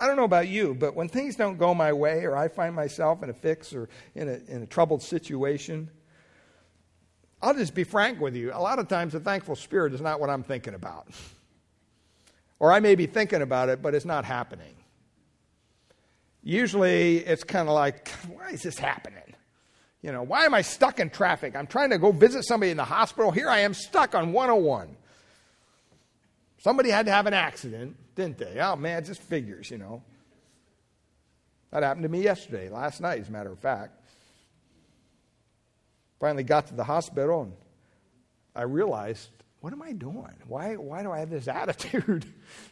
I 0.00 0.08
don't 0.08 0.16
know 0.16 0.24
about 0.24 0.48
you, 0.48 0.74
but 0.74 0.96
when 0.96 1.08
things 1.08 1.36
don't 1.36 1.56
go 1.56 1.72
my 1.72 1.92
way 1.92 2.24
or 2.24 2.36
I 2.36 2.48
find 2.48 2.74
myself 2.74 3.22
in 3.22 3.30
a 3.30 3.34
fix 3.34 3.72
or 3.72 3.88
in 4.16 4.28
a, 4.28 4.40
in 4.48 4.62
a 4.64 4.66
troubled 4.66 5.02
situation, 5.02 5.88
I'll 7.44 7.54
just 7.54 7.74
be 7.74 7.84
frank 7.84 8.20
with 8.20 8.34
you. 8.34 8.52
A 8.54 8.58
lot 8.58 8.78
of 8.78 8.88
times, 8.88 9.14
a 9.14 9.20
thankful 9.20 9.54
spirit 9.54 9.92
is 9.92 10.00
not 10.00 10.18
what 10.18 10.30
I'm 10.30 10.42
thinking 10.42 10.74
about. 10.74 11.06
Or 12.60 12.72
I 12.72 12.78
may 12.78 12.94
be 12.94 13.06
thinking 13.06 13.42
about 13.42 13.68
it, 13.68 13.82
but 13.82 13.94
it's 13.94 14.04
not 14.04 14.24
happening. 14.24 14.74
Usually, 16.44 17.18
it's 17.18 17.42
kind 17.42 17.68
of 17.68 17.74
like, 17.74 18.08
why 18.28 18.50
is 18.50 18.62
this 18.62 18.78
happening? 18.78 19.34
You 20.02 20.12
know, 20.12 20.22
why 20.22 20.44
am 20.44 20.54
I 20.54 20.62
stuck 20.62 21.00
in 21.00 21.10
traffic? 21.10 21.56
I'm 21.56 21.66
trying 21.66 21.90
to 21.90 21.98
go 21.98 22.12
visit 22.12 22.44
somebody 22.44 22.70
in 22.70 22.76
the 22.76 22.84
hospital. 22.84 23.32
Here 23.32 23.50
I 23.50 23.58
am 23.58 23.74
stuck 23.74 24.14
on 24.14 24.32
101. 24.32 24.96
Somebody 26.58 26.90
had 26.90 27.06
to 27.06 27.12
have 27.12 27.26
an 27.26 27.34
accident, 27.34 27.96
didn't 28.14 28.38
they? 28.38 28.58
Oh, 28.60 28.76
man, 28.76 29.04
just 29.04 29.20
figures, 29.20 29.70
you 29.70 29.76
know. 29.76 30.02
That 31.72 31.82
happened 31.82 32.04
to 32.04 32.08
me 32.08 32.22
yesterday, 32.22 32.68
last 32.68 33.00
night, 33.00 33.20
as 33.20 33.28
a 33.28 33.32
matter 33.32 33.50
of 33.50 33.58
fact. 33.58 34.03
Finally 36.24 36.44
got 36.44 36.68
to 36.68 36.74
the 36.74 36.84
hospital 36.84 37.42
and 37.42 37.52
I 38.56 38.62
realized, 38.62 39.28
what 39.60 39.74
am 39.74 39.82
I 39.82 39.92
doing? 39.92 40.32
Why, 40.48 40.74
why 40.76 41.02
do 41.02 41.12
I 41.12 41.18
have 41.18 41.28
this 41.28 41.48
attitude? 41.62 42.24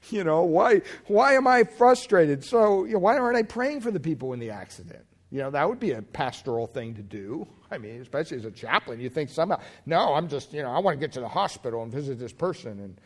you 0.09 0.25
know, 0.25 0.45
why, 0.45 0.81
why 1.07 1.35
am 1.35 1.47
I 1.47 1.65
frustrated? 1.65 2.47
So, 2.47 2.87
you 2.87 2.95
know, 2.95 3.01
why 3.01 3.19
aren't 3.19 3.37
I 3.37 3.43
praying 3.43 3.83
for 3.83 3.91
the 3.91 4.01
people 4.01 4.33
in 4.33 4.41
the 4.41 4.49
accident? 4.49 5.05
You 5.31 5.41
know, 5.41 5.51
that 5.51 5.69
would 5.69 5.79
be 5.79 5.91
a 5.91 6.01
pastoral 6.01 6.67
thing 6.67 6.95
to 6.95 7.03
do. 7.03 7.47
I 7.71 7.77
mean, 7.77 8.01
especially 8.01 8.39
as 8.39 8.47
a 8.47 8.51
chaplain, 8.51 9.01
you 9.01 9.11
think 9.11 9.29
somehow, 9.29 9.61
no, 9.85 10.15
I'm 10.15 10.29
just, 10.29 10.55
you 10.55 10.63
know, 10.63 10.71
I 10.71 10.79
want 10.79 10.99
to 10.99 10.99
get 10.99 11.13
to 11.13 11.21
the 11.21 11.29
hospital 11.29 11.83
and 11.83 11.93
visit 11.93 12.19
this 12.19 12.33
person 12.33 12.81
and 12.81 12.99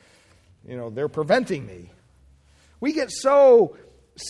you 0.64 0.76
know, 0.76 0.90
they're 0.90 1.09
preventing 1.09 1.66
me. 1.66 1.90
We 2.78 2.92
get 2.92 3.11
so 3.11 3.76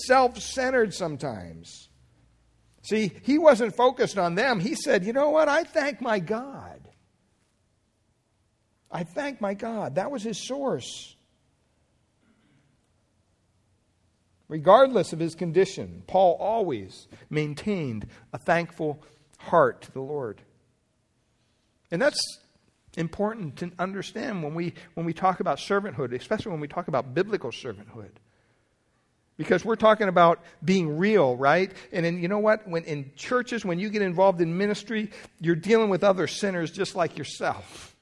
self 0.06 0.40
centered 0.40 0.94
sometimes. 0.94 1.90
See, 2.86 3.10
he 3.22 3.36
wasn't 3.36 3.74
focused 3.74 4.16
on 4.16 4.36
them. 4.36 4.60
He 4.60 4.76
said, 4.76 5.04
You 5.04 5.12
know 5.12 5.30
what? 5.30 5.48
I 5.48 5.64
thank 5.64 6.00
my 6.00 6.20
God. 6.20 6.88
I 8.92 9.02
thank 9.02 9.40
my 9.40 9.54
God. 9.54 9.96
That 9.96 10.12
was 10.12 10.22
his 10.22 10.46
source. 10.46 11.16
Regardless 14.48 15.12
of 15.12 15.18
his 15.18 15.34
condition, 15.34 16.04
Paul 16.06 16.36
always 16.38 17.08
maintained 17.28 18.06
a 18.32 18.38
thankful 18.38 19.02
heart 19.38 19.82
to 19.82 19.92
the 19.92 20.00
Lord. 20.00 20.40
And 21.90 22.00
that's 22.00 22.20
important 22.96 23.56
to 23.56 23.72
understand 23.80 24.44
when 24.44 24.54
we, 24.54 24.74
when 24.94 25.04
we 25.04 25.12
talk 25.12 25.40
about 25.40 25.58
servanthood, 25.58 26.14
especially 26.14 26.52
when 26.52 26.60
we 26.60 26.68
talk 26.68 26.86
about 26.86 27.14
biblical 27.14 27.50
servanthood. 27.50 28.12
Because 29.36 29.64
we're 29.64 29.76
talking 29.76 30.08
about 30.08 30.42
being 30.64 30.96
real, 30.96 31.36
right? 31.36 31.70
And 31.92 32.06
in, 32.06 32.22
you 32.22 32.28
know 32.28 32.38
what? 32.38 32.66
When 32.66 32.84
in 32.84 33.12
churches, 33.16 33.64
when 33.64 33.78
you 33.78 33.90
get 33.90 34.02
involved 34.02 34.40
in 34.40 34.56
ministry, 34.56 35.10
you're 35.40 35.56
dealing 35.56 35.90
with 35.90 36.02
other 36.02 36.26
sinners 36.26 36.70
just 36.70 36.94
like 36.94 37.18
yourself. 37.18 37.94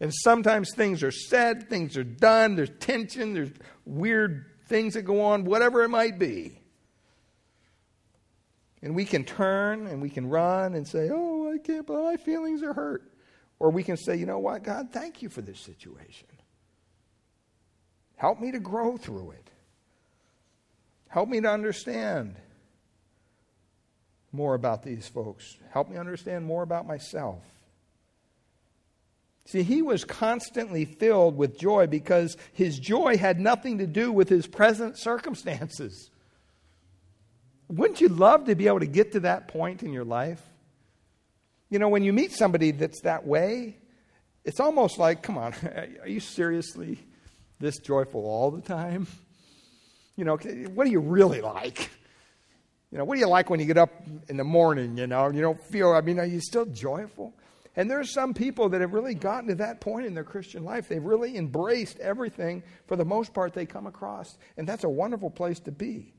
And 0.00 0.12
sometimes 0.14 0.74
things 0.74 1.02
are 1.02 1.10
said, 1.10 1.68
things 1.68 1.96
are 1.96 2.04
done, 2.04 2.56
there's 2.56 2.70
tension, 2.80 3.34
there's 3.34 3.50
weird 3.84 4.46
things 4.66 4.94
that 4.94 5.02
go 5.02 5.22
on, 5.22 5.44
whatever 5.44 5.82
it 5.82 5.88
might 5.88 6.18
be. 6.18 6.58
And 8.82 8.94
we 8.94 9.04
can 9.04 9.24
turn 9.24 9.86
and 9.86 10.00
we 10.00 10.10
can 10.10 10.28
run 10.28 10.74
and 10.74 10.86
say, 10.86 11.10
Oh, 11.12 11.52
I 11.52 11.58
can't, 11.58 11.86
but 11.86 12.02
my 12.02 12.16
feelings 12.16 12.62
are 12.62 12.72
hurt. 12.72 13.10
Or 13.58 13.70
we 13.70 13.82
can 13.82 13.96
say, 13.96 14.16
you 14.16 14.26
know 14.26 14.38
what, 14.38 14.62
God, 14.62 14.92
thank 14.92 15.22
you 15.22 15.28
for 15.28 15.40
this 15.40 15.60
situation. 15.60 16.28
Help 18.16 18.40
me 18.40 18.52
to 18.52 18.60
grow 18.60 18.96
through 18.96 19.32
it. 19.32 19.45
Help 21.08 21.28
me 21.28 21.40
to 21.40 21.50
understand 21.50 22.36
more 24.32 24.54
about 24.54 24.82
these 24.82 25.08
folks. 25.08 25.56
Help 25.70 25.88
me 25.88 25.96
understand 25.96 26.44
more 26.44 26.62
about 26.62 26.86
myself. 26.86 27.42
See, 29.46 29.62
he 29.62 29.80
was 29.80 30.04
constantly 30.04 30.84
filled 30.84 31.36
with 31.36 31.58
joy 31.58 31.86
because 31.86 32.36
his 32.52 32.78
joy 32.78 33.16
had 33.16 33.38
nothing 33.38 33.78
to 33.78 33.86
do 33.86 34.10
with 34.10 34.28
his 34.28 34.46
present 34.46 34.98
circumstances. 34.98 36.10
Wouldn't 37.68 38.00
you 38.00 38.08
love 38.08 38.46
to 38.46 38.54
be 38.56 38.66
able 38.66 38.80
to 38.80 38.86
get 38.86 39.12
to 39.12 39.20
that 39.20 39.48
point 39.48 39.82
in 39.82 39.92
your 39.92 40.04
life? 40.04 40.42
You 41.70 41.78
know, 41.78 41.88
when 41.88 42.02
you 42.02 42.12
meet 42.12 42.32
somebody 42.32 42.72
that's 42.72 43.02
that 43.02 43.26
way, 43.26 43.78
it's 44.44 44.60
almost 44.60 44.98
like, 44.98 45.22
come 45.22 45.38
on, 45.38 45.54
are 46.02 46.08
you 46.08 46.20
seriously 46.20 46.98
this 47.58 47.78
joyful 47.78 48.26
all 48.26 48.50
the 48.50 48.60
time? 48.60 49.06
You 50.16 50.24
know, 50.24 50.36
what 50.36 50.84
do 50.84 50.90
you 50.90 51.00
really 51.00 51.40
like? 51.40 51.90
You 52.90 52.98
know, 52.98 53.04
what 53.04 53.14
do 53.14 53.20
you 53.20 53.28
like 53.28 53.50
when 53.50 53.60
you 53.60 53.66
get 53.66 53.78
up 53.78 53.90
in 54.28 54.36
the 54.36 54.44
morning, 54.44 54.96
you 54.96 55.06
know, 55.06 55.28
you 55.28 55.42
don't 55.42 55.62
feel, 55.62 55.92
I 55.92 56.00
mean, 56.00 56.18
are 56.18 56.26
you 56.26 56.40
still 56.40 56.64
joyful? 56.66 57.34
And 57.74 57.90
there's 57.90 58.10
some 58.10 58.32
people 58.32 58.70
that 58.70 58.80
have 58.80 58.94
really 58.94 59.14
gotten 59.14 59.48
to 59.48 59.54
that 59.56 59.80
point 59.80 60.06
in 60.06 60.14
their 60.14 60.24
Christian 60.24 60.64
life. 60.64 60.88
They've 60.88 61.04
really 61.04 61.36
embraced 61.36 61.98
everything 61.98 62.62
for 62.86 62.96
the 62.96 63.04
most 63.04 63.34
part 63.34 63.52
they 63.52 63.66
come 63.66 63.86
across. 63.86 64.38
And 64.56 64.66
that's 64.66 64.84
a 64.84 64.88
wonderful 64.88 65.28
place 65.28 65.60
to 65.60 65.72
be. 65.72 66.14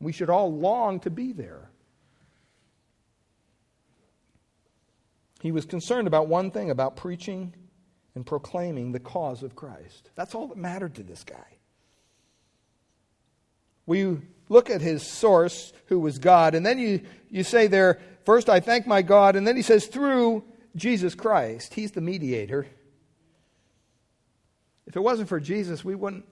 We 0.00 0.12
should 0.12 0.28
all 0.28 0.52
long 0.52 1.00
to 1.00 1.10
be 1.10 1.32
there. 1.32 1.70
He 5.40 5.50
was 5.50 5.64
concerned 5.64 6.06
about 6.08 6.28
one 6.28 6.50
thing 6.50 6.70
about 6.70 6.96
preaching 6.96 7.54
and 8.14 8.26
proclaiming 8.26 8.92
the 8.92 9.00
cause 9.00 9.42
of 9.42 9.56
Christ. 9.56 10.10
That's 10.14 10.34
all 10.34 10.48
that 10.48 10.58
mattered 10.58 10.96
to 10.96 11.02
this 11.02 11.24
guy. 11.24 11.57
We 13.88 14.18
look 14.50 14.68
at 14.68 14.82
his 14.82 15.02
source, 15.02 15.72
who 15.86 15.98
was 15.98 16.18
God, 16.18 16.54
and 16.54 16.64
then 16.64 16.78
you, 16.78 17.00
you 17.30 17.42
say 17.42 17.68
there, 17.68 17.98
first, 18.26 18.50
I 18.50 18.60
thank 18.60 18.86
my 18.86 19.00
God, 19.00 19.34
and 19.34 19.46
then 19.46 19.56
he 19.56 19.62
says, 19.62 19.86
through 19.86 20.44
Jesus 20.76 21.14
Christ. 21.14 21.72
He's 21.72 21.92
the 21.92 22.02
mediator. 22.02 22.66
If 24.86 24.94
it 24.94 25.00
wasn't 25.00 25.30
for 25.30 25.40
Jesus, 25.40 25.86
we 25.86 25.94
wouldn't 25.94 26.26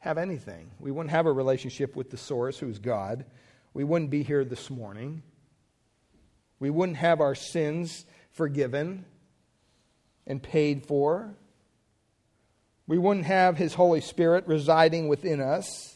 have 0.00 0.18
anything. 0.18 0.72
We 0.80 0.90
wouldn't 0.90 1.12
have 1.12 1.26
a 1.26 1.32
relationship 1.32 1.94
with 1.94 2.10
the 2.10 2.16
source, 2.16 2.58
who's 2.58 2.80
God. 2.80 3.24
We 3.72 3.84
wouldn't 3.84 4.10
be 4.10 4.24
here 4.24 4.44
this 4.44 4.68
morning. 4.68 5.22
We 6.58 6.70
wouldn't 6.70 6.98
have 6.98 7.20
our 7.20 7.36
sins 7.36 8.06
forgiven 8.32 9.04
and 10.26 10.42
paid 10.42 10.84
for. 10.84 11.32
We 12.88 12.98
wouldn't 12.98 13.26
have 13.26 13.56
His 13.56 13.74
Holy 13.74 14.00
Spirit 14.00 14.48
residing 14.48 15.06
within 15.06 15.40
us. 15.40 15.95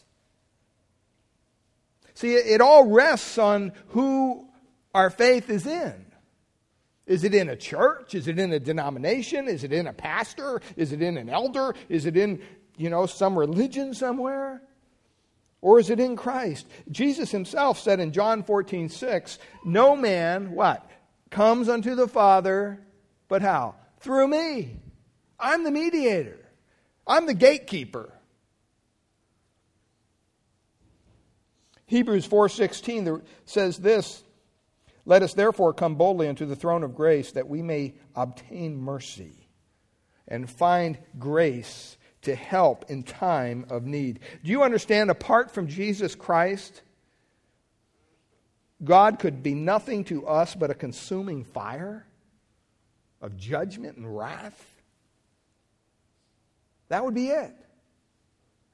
See, 2.21 2.35
it 2.35 2.61
all 2.61 2.85
rests 2.85 3.39
on 3.39 3.73
who 3.89 4.47
our 4.95 5.09
faith 5.09 5.49
is 5.49 5.67
in. 5.67 6.05
Is 7.07 7.25
it 7.25 7.35
in 7.35 7.49
a 7.49 7.57
church? 7.57 8.15
Is 8.15 8.29
it 8.29 8.39
in 8.39 8.53
a 8.53 8.61
denomination? 8.61 9.49
Is 9.49 9.65
it 9.65 9.73
in 9.73 9.87
a 9.87 9.95
pastor? 9.95 10.61
Is 10.77 10.93
it 10.93 11.01
in 11.01 11.17
an 11.17 11.31
elder? 11.31 11.75
Is 11.89 12.05
it 12.05 12.19
in, 12.19 12.43
you 12.77 12.91
know, 12.91 13.07
some 13.07 13.39
religion 13.39 13.95
somewhere? 13.95 14.61
Or 15.63 15.81
is 15.81 15.89
it 15.89 15.99
in 15.99 16.15
Christ? 16.15 16.67
Jesus 16.91 17.31
himself 17.31 17.81
said 17.81 18.01
in 18.01 18.13
John 18.13 18.43
14, 18.43 18.91
6, 18.91 19.39
No 19.65 19.97
man, 19.97 20.51
what? 20.51 20.91
Comes 21.31 21.71
unto 21.71 21.95
the 21.95 22.07
Father, 22.07 22.85
but 23.29 23.41
how? 23.41 23.77
Through 24.01 24.29
me. 24.29 24.77
I'm 25.39 25.65
the 25.65 25.71
mediator. 25.71 26.51
I'm 27.07 27.25
the 27.25 27.33
gatekeeper. 27.33 28.13
Hebrews 31.91 32.25
4:16 32.25 33.21
says 33.47 33.79
this, 33.79 34.23
"Let 35.05 35.25
us 35.25 35.35
therefore 35.35 35.75
come 35.75 35.97
boldly 35.97 36.29
unto 36.29 36.47
the 36.47 36.55
throne 36.55 36.85
of 36.85 36.95
grace 36.95 37.33
that 37.33 37.49
we 37.49 37.63
may 37.63 37.95
obtain 38.15 38.77
mercy 38.77 39.49
and 40.29 40.49
find 40.49 41.01
grace 41.19 41.99
to 42.23 42.37
help 42.37 42.89
in 42.89 43.03
time 43.03 43.67
of 43.69 43.87
need." 43.87 44.21
Do 44.45 44.53
you 44.53 44.63
understand 44.63 45.11
apart 45.11 45.51
from 45.51 45.67
Jesus 45.67 46.15
Christ, 46.15 46.83
God 48.85 49.19
could 49.19 49.43
be 49.43 49.55
nothing 49.55 50.05
to 50.05 50.29
us 50.29 50.55
but 50.55 50.71
a 50.71 50.75
consuming 50.75 51.43
fire 51.43 52.07
of 53.21 53.37
judgment 53.37 53.97
and 53.97 54.17
wrath? 54.17 54.81
That 56.87 57.05
would 57.05 57.15
be 57.15 57.31
it. 57.31 57.53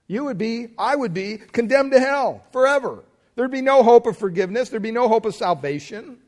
You 0.07 0.25
would 0.25 0.39
be, 0.39 0.69
I 0.79 0.95
would 0.95 1.15
be, 1.15 1.39
condemned 1.39 1.93
to 1.93 2.01
hell 2.01 2.45
forever. 2.53 3.05
There'd 3.35 3.51
be 3.51 3.63
no 3.63 3.83
hope 3.83 4.07
of 4.07 4.17
forgiveness, 4.17 4.69
there'd 4.71 4.83
be 4.83 4.93
no 4.93 5.09
hope 5.09 5.27
of 5.27 5.35
salvation. 5.35 6.19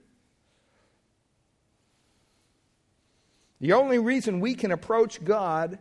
The 3.61 3.72
only 3.72 3.99
reason 3.99 4.41
we 4.41 4.55
can 4.55 4.70
approach 4.70 5.24
God 5.24 5.79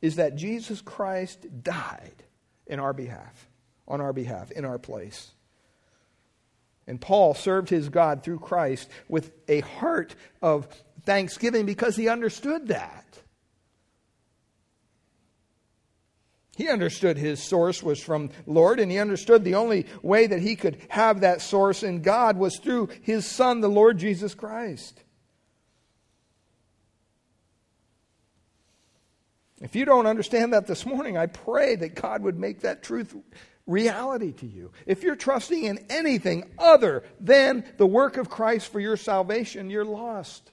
is 0.00 0.16
that 0.16 0.36
Jesus 0.36 0.80
Christ 0.80 1.46
died 1.62 2.22
in 2.66 2.80
our 2.80 2.92
behalf, 2.92 3.48
on 3.86 4.00
our 4.00 4.12
behalf, 4.12 4.50
in 4.50 4.64
our 4.64 4.78
place. 4.78 5.30
And 6.86 7.00
Paul 7.00 7.34
served 7.34 7.68
his 7.68 7.88
God 7.88 8.22
through 8.22 8.38
Christ 8.38 8.88
with 9.08 9.30
a 9.46 9.60
heart 9.60 10.14
of 10.40 10.66
thanksgiving 11.04 11.66
because 11.66 11.94
he 11.96 12.08
understood 12.08 12.68
that. 12.68 13.04
He 16.58 16.68
understood 16.68 17.16
his 17.16 17.40
source 17.40 17.84
was 17.84 18.02
from 18.02 18.30
Lord, 18.44 18.80
and 18.80 18.90
he 18.90 18.98
understood 18.98 19.44
the 19.44 19.54
only 19.54 19.86
way 20.02 20.26
that 20.26 20.40
he 20.40 20.56
could 20.56 20.78
have 20.88 21.20
that 21.20 21.40
source 21.40 21.84
in 21.84 22.02
God 22.02 22.36
was 22.36 22.58
through 22.58 22.88
his 23.00 23.24
Son, 23.24 23.60
the 23.60 23.68
Lord 23.68 23.96
Jesus 23.96 24.34
Christ. 24.34 25.00
If 29.60 29.76
you 29.76 29.84
don't 29.84 30.08
understand 30.08 30.52
that 30.52 30.66
this 30.66 30.84
morning, 30.84 31.16
I 31.16 31.26
pray 31.26 31.76
that 31.76 31.94
God 31.94 32.24
would 32.24 32.40
make 32.40 32.62
that 32.62 32.82
truth 32.82 33.14
reality 33.64 34.32
to 34.32 34.46
you. 34.46 34.72
If 34.84 35.04
you're 35.04 35.14
trusting 35.14 35.62
in 35.62 35.86
anything 35.88 36.50
other 36.58 37.04
than 37.20 37.62
the 37.76 37.86
work 37.86 38.16
of 38.16 38.28
Christ 38.28 38.72
for 38.72 38.80
your 38.80 38.96
salvation, 38.96 39.70
you're 39.70 39.84
lost. 39.84 40.50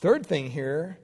Third 0.00 0.26
thing 0.26 0.50
here, 0.50 0.98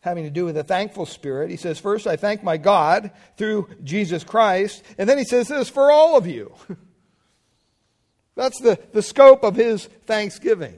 having 0.00 0.24
to 0.24 0.30
do 0.30 0.44
with 0.44 0.56
a 0.56 0.64
thankful 0.64 1.06
spirit, 1.06 1.50
he 1.50 1.56
says, 1.56 1.78
First, 1.78 2.06
I 2.06 2.16
thank 2.16 2.42
my 2.42 2.56
God 2.56 3.12
through 3.36 3.68
Jesus 3.82 4.24
Christ. 4.24 4.82
And 4.98 5.08
then 5.08 5.18
he 5.18 5.24
says 5.24 5.48
this 5.48 5.68
for 5.68 5.90
all 5.90 6.16
of 6.16 6.26
you. 6.26 6.52
That's 8.34 8.60
the, 8.60 8.78
the 8.92 9.02
scope 9.02 9.44
of 9.44 9.54
his 9.54 9.86
thanksgiving. 10.06 10.76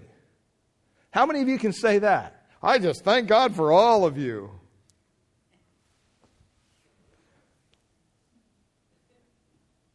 How 1.11 1.25
many 1.25 1.41
of 1.41 1.49
you 1.49 1.59
can 1.59 1.73
say 1.73 1.99
that? 2.01 2.47
I 2.63 2.79
just 2.79 3.05
thank 3.05 3.29
God 3.29 3.57
for 3.57 3.73
all 3.73 4.05
of 4.05 4.19
you. 4.19 4.51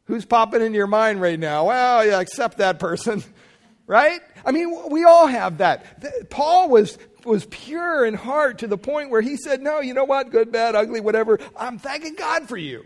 Who's 0.05 0.25
popping 0.25 0.61
in 0.61 0.73
your 0.73 0.87
mind 0.87 1.21
right 1.21 1.39
now? 1.39 1.67
Well, 1.67 2.05
yeah, 2.05 2.19
accept 2.19 2.57
that 2.57 2.79
person, 2.79 3.23
right? 3.87 4.19
I 4.43 4.51
mean, 4.51 4.89
we 4.89 5.05
all 5.05 5.27
have 5.27 5.59
that. 5.59 6.29
Paul 6.29 6.69
was 6.69 6.97
was 7.25 7.45
pure 7.45 8.05
in 8.05 8.13
heart 8.13 8.59
to 8.59 8.67
the 8.67 8.77
point 8.77 9.09
where 9.09 9.21
he 9.21 9.37
said, 9.37 9.61
No, 9.61 9.79
you 9.79 9.93
know 9.93 10.05
what? 10.05 10.31
Good, 10.31 10.51
bad, 10.51 10.75
ugly, 10.75 10.99
whatever. 10.99 11.39
I'm 11.55 11.79
thanking 11.79 12.15
God 12.15 12.47
for 12.47 12.57
you. 12.57 12.85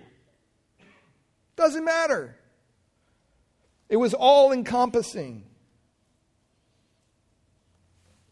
Doesn't 1.56 1.86
matter. 1.86 2.36
It 3.90 3.98
was 3.98 4.14
all 4.14 4.52
encompassing. 4.52 5.44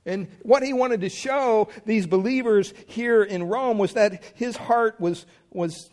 And 0.05 0.27
what 0.41 0.63
he 0.63 0.73
wanted 0.73 1.01
to 1.01 1.09
show 1.09 1.69
these 1.85 2.05
believers 2.05 2.73
here 2.87 3.23
in 3.23 3.43
Rome 3.43 3.77
was 3.77 3.93
that 3.93 4.21
his 4.35 4.57
heart 4.57 4.99
was, 4.99 5.25
was 5.51 5.89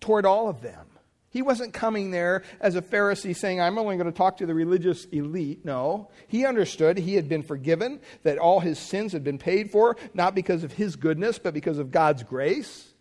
toward 0.00 0.26
all 0.26 0.48
of 0.48 0.60
them. 0.60 0.89
He 1.30 1.42
wasn't 1.42 1.72
coming 1.72 2.10
there 2.10 2.42
as 2.60 2.74
a 2.74 2.82
Pharisee 2.82 3.36
saying, 3.36 3.60
I'm 3.60 3.78
only 3.78 3.96
going 3.96 4.10
to 4.10 4.16
talk 4.16 4.38
to 4.38 4.46
the 4.46 4.54
religious 4.54 5.04
elite. 5.06 5.64
No. 5.64 6.10
He 6.26 6.44
understood 6.44 6.98
he 6.98 7.14
had 7.14 7.28
been 7.28 7.44
forgiven, 7.44 8.00
that 8.24 8.38
all 8.38 8.58
his 8.58 8.80
sins 8.80 9.12
had 9.12 9.22
been 9.22 9.38
paid 9.38 9.70
for, 9.70 9.96
not 10.12 10.34
because 10.34 10.64
of 10.64 10.72
his 10.72 10.96
goodness, 10.96 11.38
but 11.38 11.54
because 11.54 11.78
of 11.78 11.92
God's 11.92 12.24
grace. 12.24 12.92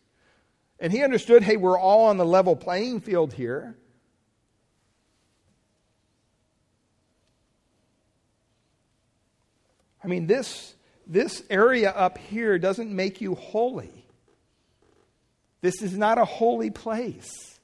And 0.79 0.93
he 0.93 1.03
understood, 1.03 1.41
hey, 1.41 1.57
we're 1.57 1.77
all 1.77 2.05
on 2.05 2.17
the 2.17 2.25
level 2.25 2.55
playing 2.55 3.01
field 3.01 3.33
here. 3.33 3.75
I 10.03 10.07
mean, 10.07 10.27
this, 10.27 10.75
this 11.07 11.43
area 11.49 11.89
up 11.89 12.19
here 12.19 12.59
doesn't 12.59 12.95
make 12.95 13.21
you 13.21 13.33
holy. 13.33 14.05
This 15.61 15.81
is 15.81 15.97
not 15.97 16.19
a 16.19 16.25
holy 16.25 16.69
place. 16.69 17.58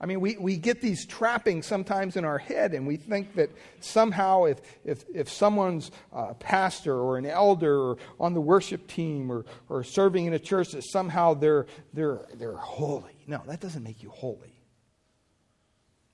I 0.00 0.06
mean, 0.06 0.20
we, 0.20 0.36
we 0.36 0.56
get 0.56 0.80
these 0.80 1.06
trappings 1.06 1.66
sometimes 1.66 2.16
in 2.16 2.24
our 2.24 2.38
head, 2.38 2.74
and 2.74 2.86
we 2.86 2.96
think 2.96 3.34
that 3.36 3.50
somehow 3.80 4.44
if, 4.44 4.60
if, 4.84 5.04
if 5.14 5.30
someone's 5.30 5.90
a 6.12 6.34
pastor 6.34 6.94
or 6.94 7.16
an 7.16 7.26
elder 7.26 7.78
or 7.78 7.96
on 8.18 8.34
the 8.34 8.40
worship 8.40 8.86
team 8.88 9.30
or, 9.30 9.44
or 9.68 9.84
serving 9.84 10.26
in 10.26 10.32
a 10.32 10.38
church, 10.38 10.72
that 10.72 10.82
somehow 10.82 11.34
they're, 11.34 11.66
they're, 11.92 12.26
they're 12.34 12.56
holy. 12.56 13.16
No, 13.26 13.40
that 13.46 13.60
doesn't 13.60 13.82
make 13.82 14.02
you 14.02 14.10
holy. 14.10 14.54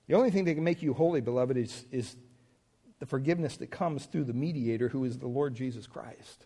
The 0.07 0.15
only 0.15 0.29
thing 0.29 0.45
that 0.45 0.55
can 0.55 0.63
make 0.63 0.81
you 0.81 0.93
holy, 0.93 1.21
beloved, 1.21 1.57
is, 1.57 1.85
is 1.91 2.15
the 2.99 3.05
forgiveness 3.05 3.57
that 3.57 3.71
comes 3.71 4.05
through 4.05 4.25
the 4.25 4.33
mediator 4.33 4.89
who 4.89 5.05
is 5.05 5.17
the 5.17 5.27
Lord 5.27 5.55
Jesus 5.55 5.87
Christ. 5.87 6.45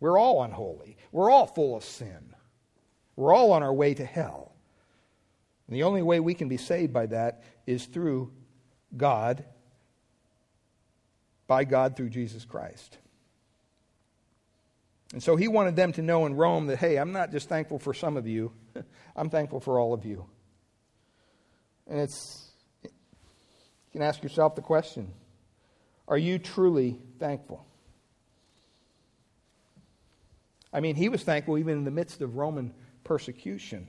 We're 0.00 0.18
all 0.18 0.42
unholy, 0.42 0.98
we're 1.12 1.30
all 1.30 1.46
full 1.46 1.76
of 1.76 1.82
sin, 1.82 2.34
we're 3.16 3.32
all 3.34 3.52
on 3.52 3.62
our 3.62 3.72
way 3.72 3.94
to 3.94 4.04
hell. 4.04 4.55
And 5.66 5.76
the 5.76 5.82
only 5.82 6.02
way 6.02 6.20
we 6.20 6.34
can 6.34 6.48
be 6.48 6.56
saved 6.56 6.92
by 6.92 7.06
that 7.06 7.42
is 7.66 7.86
through 7.86 8.32
God, 8.96 9.44
by 11.46 11.64
God 11.64 11.96
through 11.96 12.10
Jesus 12.10 12.44
Christ. 12.44 12.98
And 15.12 15.22
so 15.22 15.36
he 15.36 15.48
wanted 15.48 15.76
them 15.76 15.92
to 15.94 16.02
know 16.02 16.26
in 16.26 16.34
Rome 16.34 16.66
that, 16.66 16.78
hey, 16.78 16.96
I'm 16.96 17.12
not 17.12 17.30
just 17.30 17.48
thankful 17.48 17.78
for 17.78 17.94
some 17.94 18.16
of 18.16 18.26
you, 18.26 18.52
I'm 19.16 19.30
thankful 19.30 19.60
for 19.60 19.78
all 19.78 19.92
of 19.92 20.04
you. 20.04 20.26
And 21.86 22.00
it's, 22.00 22.48
you 22.82 22.90
can 23.92 24.02
ask 24.02 24.22
yourself 24.22 24.54
the 24.54 24.62
question 24.62 25.12
are 26.08 26.18
you 26.18 26.38
truly 26.38 27.00
thankful? 27.18 27.66
I 30.72 30.80
mean, 30.80 30.94
he 30.94 31.08
was 31.08 31.22
thankful 31.22 31.58
even 31.58 31.78
in 31.78 31.84
the 31.84 31.90
midst 31.90 32.20
of 32.20 32.36
Roman 32.36 32.74
persecution. 33.02 33.88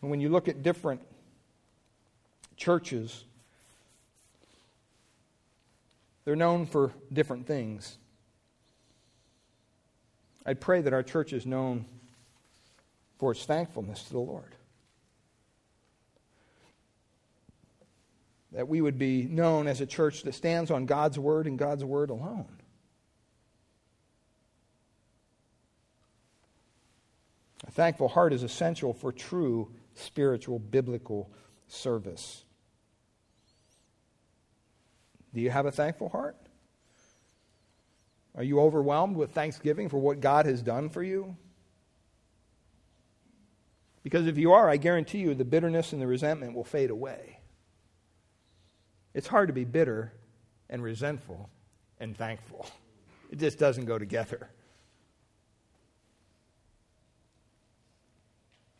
And 0.00 0.10
when 0.10 0.20
you 0.20 0.28
look 0.28 0.48
at 0.48 0.62
different 0.62 1.00
churches, 2.56 3.24
they're 6.24 6.36
known 6.36 6.66
for 6.66 6.92
different 7.12 7.46
things. 7.46 7.96
I 10.44 10.54
pray 10.54 10.80
that 10.80 10.92
our 10.92 11.02
church 11.02 11.32
is 11.32 11.46
known 11.46 11.84
for 13.18 13.32
its 13.32 13.44
thankfulness 13.44 14.04
to 14.04 14.12
the 14.12 14.18
Lord. 14.18 14.54
That 18.52 18.68
we 18.68 18.80
would 18.80 18.98
be 18.98 19.24
known 19.24 19.66
as 19.66 19.80
a 19.80 19.86
church 19.86 20.22
that 20.22 20.34
stands 20.34 20.70
on 20.70 20.86
God's 20.86 21.18
word 21.18 21.46
and 21.46 21.58
God's 21.58 21.84
word 21.84 22.10
alone. 22.10 22.46
A 27.66 27.70
thankful 27.70 28.08
heart 28.08 28.32
is 28.32 28.42
essential 28.42 28.94
for 28.94 29.12
true 29.12 29.70
spiritual 29.98 30.58
biblical 30.58 31.30
service. 31.66 32.44
Do 35.34 35.40
you 35.40 35.50
have 35.50 35.66
a 35.66 35.72
thankful 35.72 36.08
heart? 36.08 36.36
Are 38.36 38.42
you 38.42 38.60
overwhelmed 38.60 39.16
with 39.16 39.32
thanksgiving 39.32 39.88
for 39.88 39.98
what 39.98 40.20
God 40.20 40.46
has 40.46 40.62
done 40.62 40.88
for 40.88 41.02
you? 41.02 41.36
Because 44.02 44.26
if 44.26 44.38
you 44.38 44.52
are, 44.52 44.70
I 44.70 44.76
guarantee 44.76 45.18
you 45.18 45.34
the 45.34 45.44
bitterness 45.44 45.92
and 45.92 46.00
the 46.00 46.06
resentment 46.06 46.54
will 46.54 46.64
fade 46.64 46.90
away. 46.90 47.40
It's 49.12 49.26
hard 49.26 49.48
to 49.48 49.52
be 49.52 49.64
bitter 49.64 50.12
and 50.70 50.82
resentful 50.82 51.50
and 51.98 52.16
thankful, 52.16 52.66
it 53.30 53.38
just 53.38 53.58
doesn't 53.58 53.86
go 53.86 53.98
together. 53.98 54.48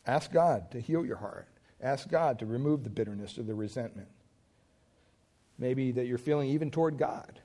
Ask 0.08 0.32
God 0.32 0.70
to 0.70 0.80
heal 0.80 1.04
your 1.04 1.18
heart. 1.18 1.46
Ask 1.82 2.08
God 2.08 2.38
to 2.38 2.46
remove 2.46 2.82
the 2.82 2.90
bitterness 2.90 3.38
or 3.38 3.42
the 3.42 3.54
resentment. 3.54 4.08
Maybe 5.58 5.92
that 5.92 6.06
you're 6.06 6.16
feeling 6.16 6.48
even 6.48 6.70
toward 6.70 6.96
God, 6.96 7.38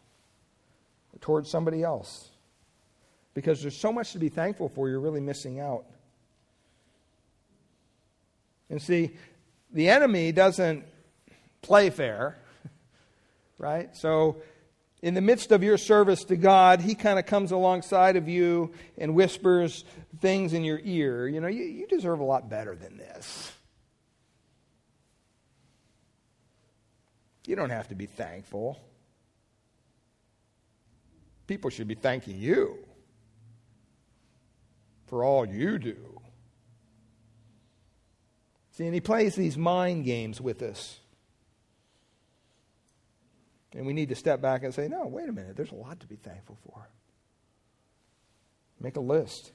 or 1.13 1.19
toward 1.19 1.45
somebody 1.45 1.83
else. 1.83 2.29
Because 3.33 3.61
there's 3.61 3.75
so 3.75 3.91
much 3.91 4.13
to 4.13 4.19
be 4.19 4.29
thankful 4.29 4.69
for, 4.69 4.87
you're 4.87 5.01
really 5.01 5.19
missing 5.19 5.59
out. 5.59 5.85
And 8.69 8.81
see, 8.81 9.11
the 9.73 9.89
enemy 9.89 10.31
doesn't 10.31 10.85
play 11.61 11.89
fair, 11.89 12.37
right? 13.57 13.95
So, 13.95 14.37
in 15.03 15.15
the 15.15 15.21
midst 15.21 15.51
of 15.51 15.61
your 15.63 15.77
service 15.77 16.23
to 16.23 16.37
God, 16.37 16.79
he 16.79 16.95
kind 16.95 17.19
of 17.19 17.25
comes 17.25 17.51
alongside 17.51 18.15
of 18.15 18.29
you 18.29 18.71
and 18.97 19.13
whispers 19.13 19.83
things 20.21 20.53
in 20.53 20.63
your 20.63 20.79
ear. 20.81 21.27
You 21.27 21.41
know, 21.41 21.49
you, 21.49 21.65
you 21.65 21.87
deserve 21.87 22.21
a 22.21 22.23
lot 22.23 22.49
better 22.49 22.73
than 22.73 22.95
this. 22.95 23.51
You 27.45 27.57
don't 27.57 27.69
have 27.69 27.89
to 27.89 27.95
be 27.95 28.05
thankful. 28.05 28.79
People 31.47 31.69
should 31.69 31.89
be 31.89 31.95
thanking 31.95 32.39
you 32.39 32.77
for 35.07 35.25
all 35.25 35.45
you 35.45 35.79
do. 35.79 36.21
See, 38.71 38.85
and 38.85 38.93
he 38.93 39.01
plays 39.01 39.35
these 39.35 39.57
mind 39.57 40.05
games 40.05 40.39
with 40.39 40.61
us. 40.61 40.99
And 43.75 43.85
we 43.85 43.93
need 43.93 44.09
to 44.09 44.15
step 44.15 44.41
back 44.41 44.63
and 44.63 44.73
say, 44.73 44.87
no, 44.87 45.07
wait 45.07 45.27
a 45.27 45.31
minute, 45.31 45.55
there's 45.55 45.71
a 45.71 45.75
lot 45.75 45.99
to 46.01 46.07
be 46.07 46.15
thankful 46.15 46.57
for. 46.65 46.87
Make 48.79 48.97
a 48.97 49.01
list 49.01 49.51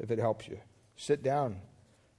if 0.00 0.10
it 0.10 0.18
helps 0.18 0.48
you. 0.48 0.58
Sit 0.96 1.22
down, 1.22 1.56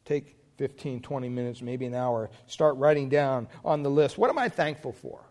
take 0.05 0.37
15, 0.57 1.01
20 1.01 1.29
minutes, 1.29 1.61
maybe 1.61 1.85
an 1.85 1.95
hour, 1.95 2.29
start 2.47 2.77
writing 2.77 3.09
down 3.09 3.47
on 3.65 3.83
the 3.83 3.89
list 3.89 4.17
what 4.17 4.29
am 4.29 4.37
I 4.37 4.49
thankful 4.49 4.93
for? 4.93 5.21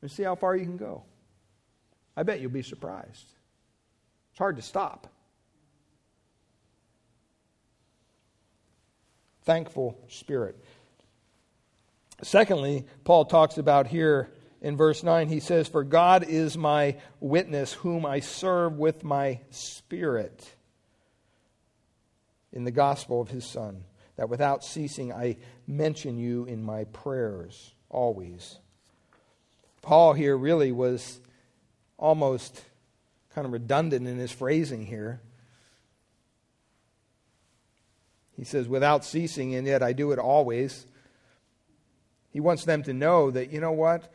And 0.00 0.10
see 0.10 0.24
how 0.24 0.34
far 0.34 0.56
you 0.56 0.64
can 0.64 0.76
go. 0.76 1.04
I 2.16 2.24
bet 2.24 2.40
you'll 2.40 2.50
be 2.50 2.62
surprised. 2.62 3.26
It's 4.32 4.38
hard 4.38 4.56
to 4.56 4.62
stop. 4.62 5.06
Thankful 9.44 9.98
spirit. 10.08 10.56
Secondly, 12.22 12.84
Paul 13.04 13.24
talks 13.24 13.58
about 13.58 13.86
here 13.86 14.32
in 14.62 14.76
verse 14.76 15.02
9, 15.02 15.28
he 15.28 15.40
says, 15.40 15.66
For 15.66 15.82
God 15.82 16.22
is 16.22 16.56
my 16.56 16.96
witness, 17.18 17.72
whom 17.72 18.06
I 18.06 18.20
serve 18.20 18.78
with 18.78 19.02
my 19.02 19.40
spirit 19.50 20.54
in 22.52 22.62
the 22.62 22.70
gospel 22.70 23.20
of 23.20 23.28
his 23.28 23.44
Son, 23.44 23.82
that 24.14 24.28
without 24.28 24.62
ceasing 24.62 25.12
I 25.12 25.38
mention 25.66 26.16
you 26.16 26.44
in 26.44 26.62
my 26.62 26.84
prayers 26.84 27.74
always. 27.90 28.58
Paul 29.82 30.12
here 30.12 30.36
really 30.36 30.70
was 30.70 31.20
almost 31.98 32.62
kind 33.34 33.44
of 33.44 33.52
redundant 33.52 34.06
in 34.06 34.16
his 34.16 34.30
phrasing 34.30 34.86
here. 34.86 35.20
He 38.36 38.44
says, 38.44 38.68
without 38.68 39.04
ceasing, 39.04 39.56
and 39.56 39.66
yet 39.66 39.82
I 39.82 39.92
do 39.92 40.12
it 40.12 40.20
always. 40.20 40.86
He 42.30 42.38
wants 42.38 42.64
them 42.64 42.84
to 42.84 42.92
know 42.92 43.32
that, 43.32 43.52
you 43.52 43.60
know 43.60 43.72
what? 43.72 44.12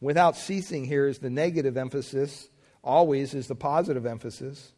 Without 0.00 0.36
ceasing 0.36 0.84
here 0.84 1.08
is 1.08 1.18
the 1.18 1.30
negative 1.30 1.76
emphasis, 1.76 2.48
always 2.82 3.32
is 3.32 3.46
the 3.46 3.54
positive 3.54 4.04
emphasis. 4.04 4.72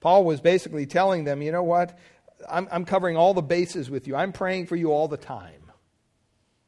Paul 0.00 0.24
was 0.24 0.40
basically 0.40 0.86
telling 0.86 1.24
them, 1.24 1.42
you 1.42 1.52
know 1.52 1.62
what? 1.62 1.98
I'm, 2.48 2.68
I'm 2.70 2.84
covering 2.84 3.16
all 3.16 3.34
the 3.34 3.42
bases 3.42 3.90
with 3.90 4.06
you. 4.06 4.16
I'm 4.16 4.32
praying 4.32 4.66
for 4.66 4.76
you 4.76 4.92
all 4.92 5.08
the 5.08 5.16
time. 5.16 5.72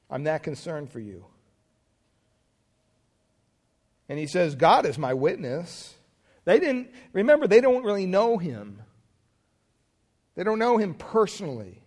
I'm 0.08 0.24
that 0.24 0.42
concerned 0.42 0.90
for 0.90 1.00
you. 1.00 1.24
And 4.08 4.18
he 4.18 4.26
says, 4.26 4.56
God 4.56 4.86
is 4.86 4.98
my 4.98 5.14
witness. 5.14 5.94
They 6.44 6.58
didn't, 6.58 6.90
remember, 7.12 7.46
they 7.46 7.60
don't 7.60 7.84
really 7.84 8.06
know 8.06 8.38
him. 8.38 8.82
They 10.34 10.42
don't 10.42 10.58
know 10.58 10.78
him 10.78 10.94
personally. 10.94 11.79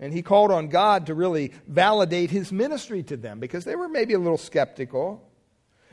And 0.00 0.14
he 0.14 0.22
called 0.22 0.50
on 0.50 0.68
God 0.68 1.06
to 1.06 1.14
really 1.14 1.52
validate 1.68 2.30
his 2.30 2.50
ministry 2.50 3.02
to 3.04 3.18
them 3.18 3.38
because 3.38 3.64
they 3.64 3.76
were 3.76 3.88
maybe 3.88 4.14
a 4.14 4.18
little 4.18 4.38
skeptical. 4.38 5.30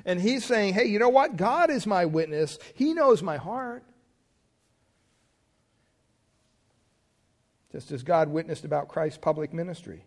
And 0.06 0.20
he's 0.20 0.46
saying, 0.46 0.74
hey, 0.74 0.86
you 0.86 0.98
know 0.98 1.10
what? 1.10 1.36
God 1.36 1.70
is 1.70 1.86
my 1.86 2.06
witness, 2.06 2.58
He 2.74 2.94
knows 2.94 3.22
my 3.22 3.36
heart. 3.36 3.84
Just 7.74 7.92
as 7.92 8.02
God 8.02 8.30
witnessed 8.30 8.64
about 8.64 8.88
Christ's 8.88 9.18
public 9.18 9.54
ministry, 9.54 10.06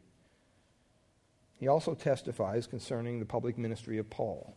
he 1.59 1.69
also 1.69 1.95
testifies 1.95 2.67
concerning 2.67 3.21
the 3.21 3.27
public 3.27 3.59
ministry 3.59 3.99
of 3.99 4.09
Paul. 4.09 4.57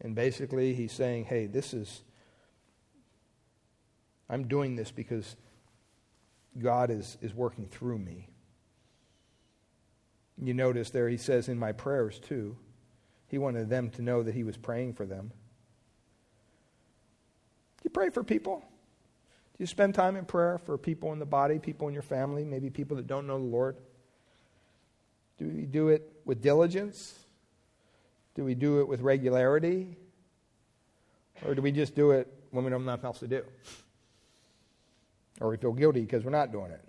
And 0.00 0.14
basically, 0.14 0.72
he's 0.74 0.92
saying, 0.92 1.24
hey, 1.24 1.46
this 1.46 1.74
is, 1.74 2.02
I'm 4.28 4.46
doing 4.46 4.76
this 4.76 4.92
because 4.92 5.34
God 6.58 6.90
is, 6.90 7.16
is 7.20 7.34
working 7.34 7.66
through 7.66 7.98
me. 7.98 8.28
You 10.42 10.54
notice 10.54 10.90
there 10.90 11.08
he 11.08 11.16
says, 11.16 11.48
in 11.48 11.58
my 11.58 11.72
prayers 11.72 12.18
too. 12.18 12.56
He 13.26 13.38
wanted 13.38 13.68
them 13.68 13.90
to 13.90 14.02
know 14.02 14.22
that 14.22 14.34
he 14.34 14.42
was 14.42 14.56
praying 14.56 14.94
for 14.94 15.06
them. 15.06 15.30
Do 17.76 17.82
you 17.84 17.90
pray 17.90 18.10
for 18.10 18.24
people? 18.24 18.60
Do 18.60 19.62
you 19.62 19.66
spend 19.66 19.94
time 19.94 20.16
in 20.16 20.24
prayer 20.24 20.58
for 20.58 20.76
people 20.76 21.12
in 21.12 21.18
the 21.18 21.26
body, 21.26 21.58
people 21.58 21.86
in 21.88 21.94
your 21.94 22.02
family, 22.02 22.44
maybe 22.44 22.70
people 22.70 22.96
that 22.96 23.06
don't 23.06 23.26
know 23.26 23.38
the 23.38 23.44
Lord? 23.44 23.76
Do 25.38 25.46
we 25.46 25.62
do 25.62 25.88
it 25.88 26.10
with 26.24 26.42
diligence? 26.42 27.18
Do 28.34 28.44
we 28.44 28.54
do 28.54 28.80
it 28.80 28.88
with 28.88 29.00
regularity? 29.00 29.96
Or 31.46 31.54
do 31.54 31.62
we 31.62 31.72
just 31.72 31.94
do 31.94 32.10
it 32.10 32.28
when 32.50 32.64
we 32.64 32.70
don't 32.70 32.80
have 32.80 32.86
nothing 32.86 33.06
else 33.06 33.20
to 33.20 33.28
do? 33.28 33.44
Or 35.40 35.48
we 35.48 35.56
feel 35.56 35.72
guilty 35.72 36.02
because 36.02 36.24
we're 36.24 36.30
not 36.30 36.52
doing 36.52 36.70
it. 36.70 36.84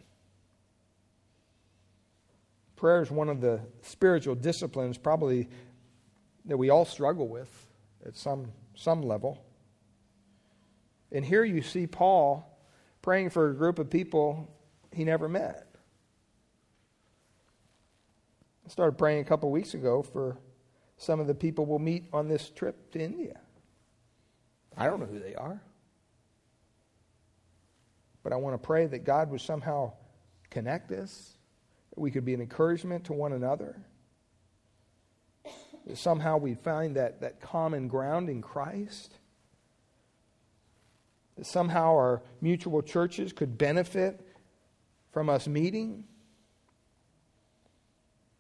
Prayer 2.76 3.02
is 3.02 3.10
one 3.10 3.30
of 3.30 3.42
the 3.42 3.62
spiritual 3.82 4.36
disciplines 4.36 4.98
probably 4.98 5.48
that 6.46 6.58
we 6.58 6.70
all 6.70 6.86
struggle 6.86 7.28
with 7.28 7.68
at 8.06 8.16
some, 8.16 8.52
some 8.76 9.02
level. 9.02 9.44
And 11.12 11.24
here 11.24 11.44
you 11.44 11.62
see 11.62 11.88
Paul 11.88 12.48
praying 13.02 13.30
for 13.30 13.50
a 13.50 13.54
group 13.54 13.80
of 13.80 13.90
people 13.90 14.54
he 14.92 15.04
never 15.04 15.30
met. 15.30 15.68
I 18.66 18.70
started 18.70 18.98
praying 18.98 19.22
a 19.22 19.26
couple 19.26 19.52
weeks 19.52 19.74
ago 19.74 20.02
for 20.02 20.38
some 20.98 21.20
of 21.20 21.28
the 21.28 21.36
people 21.36 21.66
we'll 21.66 21.80
meet 21.80 22.06
on 22.14 22.28
this 22.28 22.50
trip 22.50 22.92
to 22.92 23.00
India. 23.00 23.40
I 24.78 24.86
don't 24.86 25.00
know 25.00 25.06
who 25.06 25.20
they 25.20 25.36
are. 25.36 25.62
But 28.24 28.34
I 28.34 28.36
want 28.36 28.54
to 28.54 28.66
pray 28.66 28.86
that 28.86 29.04
God 29.04 29.32
would 29.32 29.42
somehow 29.42 29.94
connect 30.50 30.92
us, 30.92 31.38
that 31.90 32.00
we 32.00 32.12
could 32.12 32.26
be 32.26 32.34
an 32.34 32.42
encouragement 32.42 33.06
to 33.06 33.14
one 33.14 33.34
another, 33.34 33.82
that 35.86 35.98
somehow 35.98 36.38
we 36.38 36.54
find 36.54 36.96
that, 36.96 37.22
that 37.22 37.42
common 37.42 37.88
ground 37.88 38.30
in 38.30 38.42
Christ, 38.42 39.16
that 41.38 41.46
somehow 41.46 41.96
our 41.96 42.22
mutual 42.42 42.82
churches 42.82 43.34
could 43.34 43.58
benefit 43.58 44.28
from 45.12 45.30
us 45.30 45.48
meeting. 45.48 46.04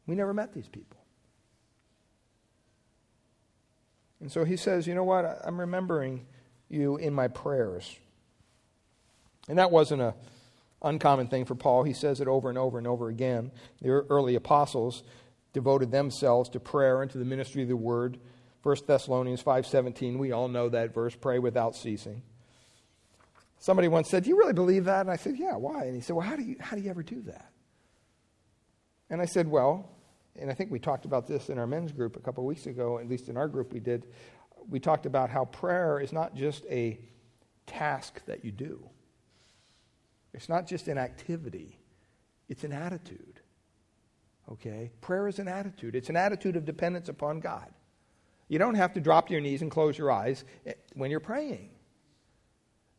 We 0.06 0.16
never 0.16 0.34
met 0.34 0.54
these 0.54 0.68
people. 0.68 0.98
And 4.20 4.32
so 4.32 4.46
he 4.46 4.56
says, 4.56 4.86
You 4.86 4.94
know 4.94 5.04
what? 5.04 5.26
I'm 5.44 5.60
remembering 5.60 6.28
you 6.70 6.98
in 6.98 7.14
my 7.14 7.28
prayers. 7.28 7.98
And 9.50 9.58
that 9.58 9.72
wasn't 9.72 10.02
an 10.02 10.14
uncommon 10.82 11.28
thing 11.28 11.46
for 11.46 11.56
Paul. 11.56 11.84
He 11.84 11.94
says 11.94 12.22
it 12.22 12.28
over 12.28 12.50
and 12.50 12.58
over 12.58 12.78
and 12.78 12.88
over 12.88 13.10
again. 13.10 13.52
The 13.82 13.90
early 13.90 14.36
apostles 14.36 15.04
devoted 15.54 15.92
themselves 15.92 16.50
to 16.50 16.60
prayer 16.60 17.02
and 17.02 17.12
to 17.12 17.18
the 17.18 17.26
ministry 17.26 17.64
of 17.64 17.68
the 17.68 17.76
word. 17.76 18.20
1 18.64 18.76
Thessalonians 18.88 19.42
5:17, 19.42 20.20
we 20.20 20.32
all 20.32 20.48
know 20.48 20.70
that 20.70 20.94
verse, 20.94 21.16
pray 21.16 21.40
without 21.40 21.76
ceasing. 21.76 22.22
Somebody 23.60 23.88
once 23.88 24.10
said, 24.10 24.24
"Do 24.24 24.30
you 24.30 24.38
really 24.38 24.54
believe 24.54 24.86
that?" 24.86 25.02
And 25.02 25.12
I 25.12 25.16
said, 25.16 25.38
"Yeah, 25.38 25.56
why?" 25.56 25.86
And 25.86 25.96
he 25.96 26.02
said, 26.02 26.16
"Well, 26.16 26.26
how 26.26 26.36
do 26.36 26.44
you 26.44 26.56
how 26.60 26.76
do 26.76 26.82
you 26.82 26.90
ever 26.90 27.04
do 27.04 27.22
that?" 27.24 27.52
And 29.10 29.22
I 29.22 29.26
said, 29.26 29.48
"Well, 29.48 29.90
and 30.40 30.50
I 30.50 30.54
think 30.54 30.72
we 30.72 30.80
talked 30.80 31.06
about 31.06 31.28
this 31.28 31.50
in 31.50 31.58
our 31.60 31.68
men's 31.68 31.92
group 31.92 32.16
a 32.16 32.20
couple 32.20 32.44
of 32.44 32.48
weeks 32.48 32.66
ago, 32.66 32.98
at 32.98 33.08
least 33.08 33.30
in 33.30 33.38
our 33.38 33.48
group 33.48 33.74
we 33.74 33.80
did. 33.80 34.08
We 34.70 34.80
talked 34.80 35.06
about 35.06 35.30
how 35.30 35.46
prayer 35.46 36.00
is 36.00 36.14
not 36.14 36.36
just 36.36 36.66
a 36.70 37.00
task 37.66 38.24
that 38.26 38.46
you 38.46 38.52
do. 38.52 38.90
It's 40.34 40.50
not 40.50 40.68
just 40.68 40.88
an 40.88 40.98
activity. 40.98 41.78
It's 42.50 42.64
an 42.64 42.72
attitude. 42.72 43.42
Okay? 44.52 44.92
Prayer 45.02 45.28
is 45.28 45.40
an 45.40 45.48
attitude. 45.48 45.96
It's 45.96 46.10
an 46.10 46.18
attitude 46.18 46.56
of 46.56 46.66
dependence 46.66 47.10
upon 47.10 47.40
God. 47.40 47.72
You 48.48 48.60
don't 48.60 48.76
have 48.76 48.94
to 48.94 49.00
drop 49.00 49.30
your 49.30 49.40
knees 49.40 49.62
and 49.62 49.72
close 49.72 49.98
your 49.98 50.12
eyes 50.12 50.44
eh, 50.66 50.74
when 50.94 51.10
you're 51.10 51.22
praying. 51.22 51.70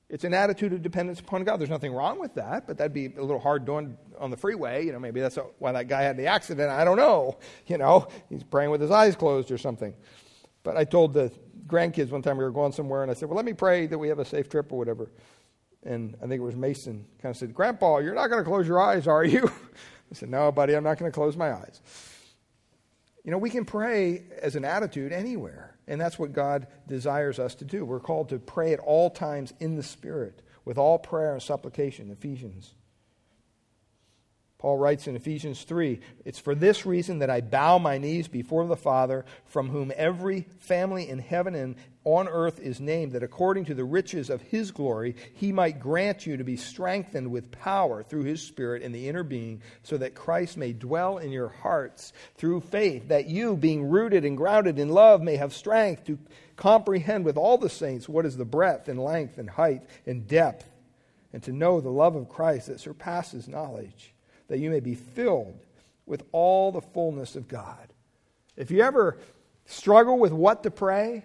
It's 0.09 0.24
an 0.24 0.35
attitude 0.35 0.74
of 0.74 0.83
dependence 0.83 1.20
upon 1.20 1.45
God. 1.45 1.59
There's 1.59 1.70
nothing 1.70 1.95
wrong 1.95 2.20
with 2.20 2.35
that, 2.35 2.66
but 2.66 2.76
that'd 2.76 2.93
be 2.93 3.07
a 3.07 3.20
little 3.22 3.39
hard 3.39 3.64
doing 3.64 3.97
on 4.18 4.30
the 4.30 4.37
freeway. 4.37 4.85
You 4.85 4.93
know, 4.93 4.99
maybe 4.99 5.20
that's 5.20 5.39
why 5.59 5.72
that 5.72 5.89
guy 5.89 6.03
had 6.03 6.18
the 6.18 6.26
accident. 6.26 6.70
I 6.70 6.85
don't 6.85 6.99
know. 6.99 7.39
You 7.66 7.78
know, 7.78 8.09
he's 8.28 8.43
praying 8.43 8.70
with 8.70 8.83
his 8.83 8.91
eyes 8.91 9.16
closed 9.16 9.51
or 9.51 9.57
something. 9.57 9.95
But 10.62 10.76
I 10.76 10.85
told 10.85 11.14
the 11.14 11.33
grandkids 11.66 12.11
one 12.11 12.20
time 12.20 12.37
we 12.37 12.45
were 12.45 12.51
going 12.51 12.72
somewhere, 12.72 13.03
and 13.03 13.11
I 13.11 13.14
said, 13.14 13.28
"Well, 13.28 13.37
let 13.37 13.47
me 13.47 13.55
pray 13.55 13.87
that 13.87 13.97
we 13.97 14.09
have 14.09 14.18
a 14.18 14.24
safe 14.24 14.49
trip 14.49 14.72
or 14.72 14.78
whatever." 14.78 15.11
And 15.85 16.16
I 16.22 16.26
think 16.26 16.41
it 16.41 16.45
was 16.45 16.55
Mason 16.55 17.05
kind 17.20 17.30
of 17.30 17.37
said, 17.37 17.53
"Grandpa, 17.55 17.99
you're 17.99 18.14
not 18.14 18.28
going 18.28 18.43
to 18.43 18.49
close 18.49 18.68
your 18.68 18.80
eyes, 18.80 19.07
are 19.07 19.24
you?" 19.24 19.51
I 20.12 20.14
said, 20.14 20.28
No, 20.28 20.53
buddy, 20.53 20.74
I'm 20.74 20.85
not 20.85 20.99
going 20.99 21.11
to 21.11 21.14
close 21.14 21.37
my 21.37 21.53
eyes. 21.53 21.80
You 23.24 23.30
know, 23.30 23.39
we 23.39 23.51
can 23.51 23.64
pray 23.64 24.24
as 24.41 24.57
an 24.57 24.64
attitude 24.64 25.11
anywhere, 25.11 25.76
and 25.87 26.01
that's 26.01 26.18
what 26.18 26.33
God 26.33 26.66
desires 26.87 27.39
us 27.39 27.55
to 27.57 27.64
do. 27.64 27.85
We're 27.85 28.01
called 28.01 28.28
to 28.28 28.39
pray 28.39 28.74
at 28.74 28.80
all 28.80 29.09
times 29.09 29.55
in 29.59 29.76
the 29.76 29.83
Spirit, 29.83 30.43
with 30.64 30.76
all 30.76 30.99
prayer 30.99 31.33
and 31.33 31.43
supplication, 31.43 32.11
Ephesians. 32.11 32.74
Paul 34.62 34.78
writes 34.78 35.08
in 35.08 35.16
Ephesians 35.16 35.64
3 35.64 35.98
It's 36.24 36.38
for 36.38 36.54
this 36.54 36.86
reason 36.86 37.18
that 37.18 37.30
I 37.30 37.40
bow 37.40 37.78
my 37.78 37.98
knees 37.98 38.28
before 38.28 38.64
the 38.64 38.76
Father, 38.76 39.24
from 39.44 39.70
whom 39.70 39.90
every 39.96 40.42
family 40.60 41.08
in 41.08 41.18
heaven 41.18 41.56
and 41.56 41.74
on 42.04 42.28
earth 42.28 42.60
is 42.60 42.78
named, 42.78 43.10
that 43.10 43.24
according 43.24 43.64
to 43.64 43.74
the 43.74 43.82
riches 43.82 44.30
of 44.30 44.40
his 44.40 44.70
glory, 44.70 45.16
he 45.34 45.50
might 45.50 45.80
grant 45.80 46.26
you 46.26 46.36
to 46.36 46.44
be 46.44 46.56
strengthened 46.56 47.28
with 47.28 47.50
power 47.50 48.04
through 48.04 48.22
his 48.22 48.40
Spirit 48.40 48.82
in 48.82 48.92
the 48.92 49.08
inner 49.08 49.24
being, 49.24 49.62
so 49.82 49.96
that 49.96 50.14
Christ 50.14 50.56
may 50.56 50.72
dwell 50.72 51.18
in 51.18 51.32
your 51.32 51.48
hearts 51.48 52.12
through 52.36 52.60
faith, 52.60 53.08
that 53.08 53.26
you, 53.26 53.56
being 53.56 53.90
rooted 53.90 54.24
and 54.24 54.36
grounded 54.36 54.78
in 54.78 54.90
love, 54.90 55.22
may 55.22 55.34
have 55.34 55.52
strength 55.52 56.04
to 56.04 56.20
comprehend 56.54 57.24
with 57.24 57.36
all 57.36 57.58
the 57.58 57.68
saints 57.68 58.08
what 58.08 58.26
is 58.26 58.36
the 58.36 58.44
breadth 58.44 58.88
and 58.88 59.02
length 59.02 59.38
and 59.38 59.50
height 59.50 59.82
and 60.06 60.28
depth, 60.28 60.70
and 61.32 61.42
to 61.42 61.50
know 61.50 61.80
the 61.80 61.90
love 61.90 62.14
of 62.14 62.28
Christ 62.28 62.68
that 62.68 62.78
surpasses 62.78 63.48
knowledge, 63.48 64.12
that 64.49 64.59
you 64.59 64.70
may 64.70 64.80
be 64.80 64.95
filled 64.95 65.59
with 66.07 66.22
all 66.32 66.72
the 66.72 66.80
fullness 66.80 67.36
of 67.36 67.49
God. 67.49 67.93
If 68.57 68.70
you 68.70 68.82
ever 68.82 69.18
struggle 69.66 70.18
with 70.18 70.32
what 70.32 70.62
to 70.64 70.70
pray, 70.70 71.24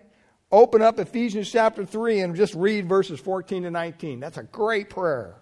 Open 0.51 0.81
up 0.81 0.97
Ephesians 0.97 1.51
chapter 1.51 1.85
3 1.85 2.21
and 2.21 2.35
just 2.35 2.53
read 2.55 2.87
verses 2.87 3.19
14 3.19 3.63
to 3.63 3.71
19. 3.71 4.21
That's 4.21 4.37
a 4.37 4.43
great 4.43 4.89
prayer 4.89 5.35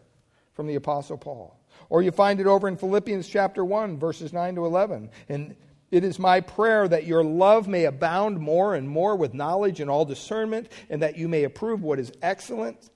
from 0.53 0.65
the 0.65 0.75
Apostle 0.75 1.17
Paul. 1.17 1.59
Or 1.89 2.01
you 2.01 2.09
find 2.09 2.39
it 2.39 2.47
over 2.47 2.67
in 2.67 2.75
Philippians 2.75 3.27
chapter 3.27 3.63
1, 3.63 3.99
verses 3.99 4.33
9 4.33 4.55
to 4.55 4.65
11. 4.65 5.11
And 5.29 5.55
it 5.91 6.03
is 6.03 6.17
my 6.17 6.41
prayer 6.41 6.87
that 6.87 7.05
your 7.05 7.23
love 7.23 7.67
may 7.67 7.85
abound 7.85 8.39
more 8.39 8.73
and 8.73 8.89
more 8.89 9.15
with 9.15 9.35
knowledge 9.35 9.79
and 9.79 9.91
all 9.91 10.05
discernment, 10.05 10.71
and 10.89 11.03
that 11.03 11.17
you 11.17 11.27
may 11.27 11.43
approve 11.43 11.83
what 11.83 11.99
is 11.99 12.11
excellent, 12.23 12.89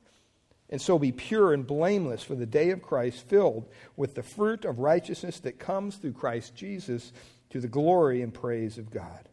and 0.69 0.81
so 0.81 0.99
be 0.99 1.11
pure 1.11 1.53
and 1.53 1.65
blameless 1.65 2.23
for 2.23 2.35
the 2.35 2.45
day 2.45 2.69
of 2.69 2.81
Christ, 2.81 3.27
filled 3.27 3.67
with 3.95 4.15
the 4.15 4.23
fruit 4.23 4.65
of 4.65 4.79
righteousness 4.79 5.39
that 5.39 5.59
comes 5.59 5.95
through 5.95 6.13
Christ 6.13 6.55
Jesus 6.55 7.11
to 7.49 7.59
the 7.59 7.67
glory 7.67 8.21
and 8.21 8.33
praise 8.33 8.77
of 8.77 8.91
God. 8.91 9.27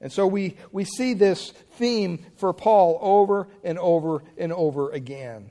And 0.00 0.12
so 0.12 0.26
we, 0.26 0.56
we 0.72 0.84
see 0.84 1.14
this 1.14 1.50
theme 1.76 2.26
for 2.36 2.52
Paul 2.52 2.98
over 3.00 3.48
and 3.62 3.78
over 3.78 4.22
and 4.36 4.52
over 4.52 4.90
again. 4.90 5.50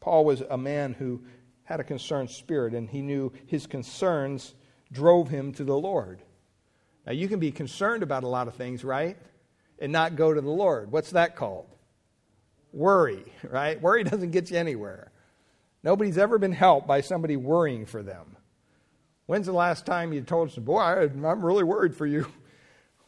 Paul 0.00 0.24
was 0.24 0.42
a 0.42 0.58
man 0.58 0.92
who 0.92 1.22
had 1.64 1.80
a 1.80 1.84
concerned 1.84 2.30
spirit, 2.30 2.74
and 2.74 2.88
he 2.88 3.00
knew 3.00 3.32
his 3.46 3.66
concerns 3.66 4.54
drove 4.92 5.28
him 5.28 5.52
to 5.54 5.64
the 5.64 5.76
Lord. 5.76 6.20
Now, 7.06 7.12
you 7.12 7.28
can 7.28 7.40
be 7.40 7.52
concerned 7.52 8.02
about 8.02 8.22
a 8.22 8.28
lot 8.28 8.48
of 8.48 8.54
things, 8.54 8.84
right? 8.84 9.16
And 9.78 9.92
not 9.92 10.16
go 10.16 10.34
to 10.34 10.40
the 10.40 10.50
Lord. 10.50 10.92
What's 10.92 11.10
that 11.12 11.36
called? 11.36 11.66
Worry, 12.72 13.24
right? 13.42 13.80
Worry 13.82 14.04
doesn't 14.04 14.30
get 14.30 14.50
you 14.50 14.58
anywhere. 14.58 15.10
Nobody's 15.82 16.18
ever 16.18 16.38
been 16.38 16.52
helped 16.52 16.86
by 16.86 17.00
somebody 17.00 17.36
worrying 17.36 17.86
for 17.86 18.02
them. 18.02 18.36
When's 19.26 19.46
the 19.46 19.52
last 19.52 19.86
time 19.86 20.12
you 20.12 20.22
told 20.22 20.50
them, 20.50 20.64
Boy, 20.64 20.80
I'm 20.80 21.44
really 21.44 21.64
worried 21.64 21.94
for 21.94 22.06
you? 22.06 22.26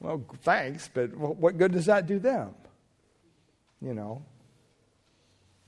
Well, 0.00 0.24
thanks, 0.42 0.90
but 0.92 1.16
what 1.16 1.56
good 1.58 1.70
does 1.70 1.86
that 1.86 2.08
do 2.08 2.18
them? 2.18 2.56
You 3.80 3.94
know. 3.94 4.24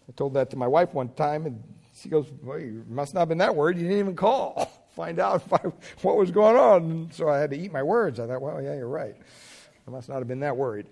I 0.09 0.13
told 0.17 0.35
that 0.35 0.51
to 0.51 0.57
my 0.57 0.67
wife 0.67 0.93
one 0.93 1.11
time, 1.11 1.47
and 1.47 1.63
she 1.97 2.09
goes, 2.09 2.27
Well, 2.43 2.59
you 2.59 2.85
must 2.89 3.15
not 3.15 3.21
have 3.21 3.29
been 3.29 3.39
that 3.39 3.55
worried. 3.55 3.77
You 3.77 3.85
didn't 3.85 4.01
even 4.01 4.17
call, 4.17 4.73
find 4.97 5.21
out 5.21 5.45
I, 5.53 5.69
what 6.03 6.17
was 6.17 6.33
going 6.33 6.57
on. 6.57 6.83
And 6.83 7.15
so 7.15 7.29
I 7.29 7.39
had 7.39 7.51
to 7.51 7.57
eat 7.57 7.73
my 7.73 7.85
words. 7.85 8.19
I 8.19 8.27
thought, 8.27 8.43
Well, 8.43 8.61
yeah, 8.61 8.75
you're 8.75 8.89
right. 8.89 9.15
I 9.87 9.91
must 9.91 10.09
not 10.09 10.19
have 10.19 10.27
been 10.27 10.41
that 10.41 10.57
worried. 10.57 10.87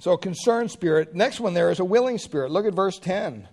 So, 0.00 0.12
a 0.12 0.18
concerned 0.18 0.70
spirit. 0.70 1.14
Next 1.14 1.38
one 1.38 1.54
there 1.54 1.70
is 1.70 1.80
a 1.80 1.84
willing 1.84 2.18
spirit. 2.18 2.50
Look 2.50 2.66
at 2.66 2.74
verse 2.74 2.98
10. 2.98 3.48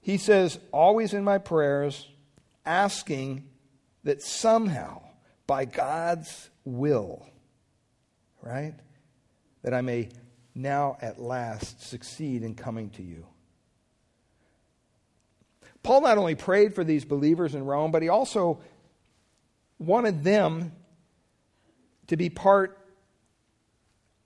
He 0.00 0.18
says, 0.18 0.58
Always 0.72 1.14
in 1.14 1.24
my 1.24 1.38
prayers, 1.38 2.08
asking 2.64 3.48
that 4.04 4.22
somehow, 4.22 5.02
by 5.46 5.64
God's 5.64 6.50
will, 6.64 7.26
right, 8.42 8.74
that 9.62 9.74
I 9.74 9.80
may 9.80 10.10
now 10.54 10.96
at 11.00 11.20
last 11.20 11.82
succeed 11.82 12.42
in 12.42 12.54
coming 12.54 12.90
to 12.90 13.02
you. 13.02 13.26
Paul 15.82 16.00
not 16.00 16.18
only 16.18 16.34
prayed 16.34 16.74
for 16.74 16.82
these 16.82 17.04
believers 17.04 17.54
in 17.54 17.64
Rome, 17.64 17.92
but 17.92 18.02
he 18.02 18.08
also 18.08 18.60
wanted 19.78 20.24
them 20.24 20.72
to 22.08 22.16
be 22.16 22.30
part 22.30 22.78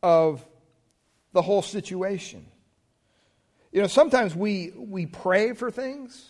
of 0.03 0.44
the 1.32 1.42
whole 1.42 1.62
situation. 1.62 2.46
You 3.72 3.82
know, 3.82 3.86
sometimes 3.86 4.34
we, 4.34 4.72
we 4.76 5.07
pray 5.07 5.53
for 5.53 5.70
things, 5.70 6.28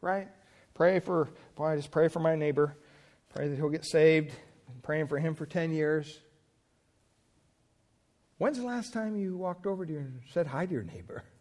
right? 0.00 0.28
Pray 0.74 1.00
for, 1.00 1.28
boy, 1.56 1.72
I 1.72 1.76
just 1.76 1.90
pray 1.90 2.08
for 2.08 2.20
my 2.20 2.36
neighbor. 2.36 2.76
Pray 3.34 3.48
that 3.48 3.56
he'll 3.56 3.68
get 3.68 3.84
saved. 3.84 4.32
Praying 4.82 5.08
for 5.08 5.18
him 5.18 5.34
for 5.34 5.46
10 5.46 5.72
years. 5.72 6.20
When's 8.38 8.58
the 8.58 8.64
last 8.66 8.92
time 8.92 9.16
you 9.16 9.36
walked 9.36 9.66
over 9.66 9.86
to 9.86 9.92
you 9.92 9.98
and 9.98 10.20
said 10.32 10.46
hi 10.46 10.66
to 10.66 10.72
your 10.72 10.84
neighbor? 10.84 11.24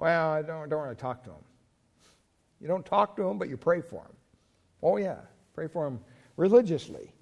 Well, 0.00 0.30
I 0.30 0.42
don't, 0.42 0.68
don't 0.68 0.84
really 0.84 0.94
talk 0.94 1.24
to 1.24 1.30
him. 1.30 1.42
You 2.60 2.68
don't 2.68 2.86
talk 2.86 3.16
to 3.16 3.28
him, 3.28 3.36
but 3.36 3.48
you 3.48 3.56
pray 3.56 3.80
for 3.80 4.02
him. 4.02 4.16
Oh, 4.80 4.96
yeah. 4.96 5.16
Pray 5.54 5.66
for 5.66 5.88
him 5.88 5.98
religiously. 6.36 7.12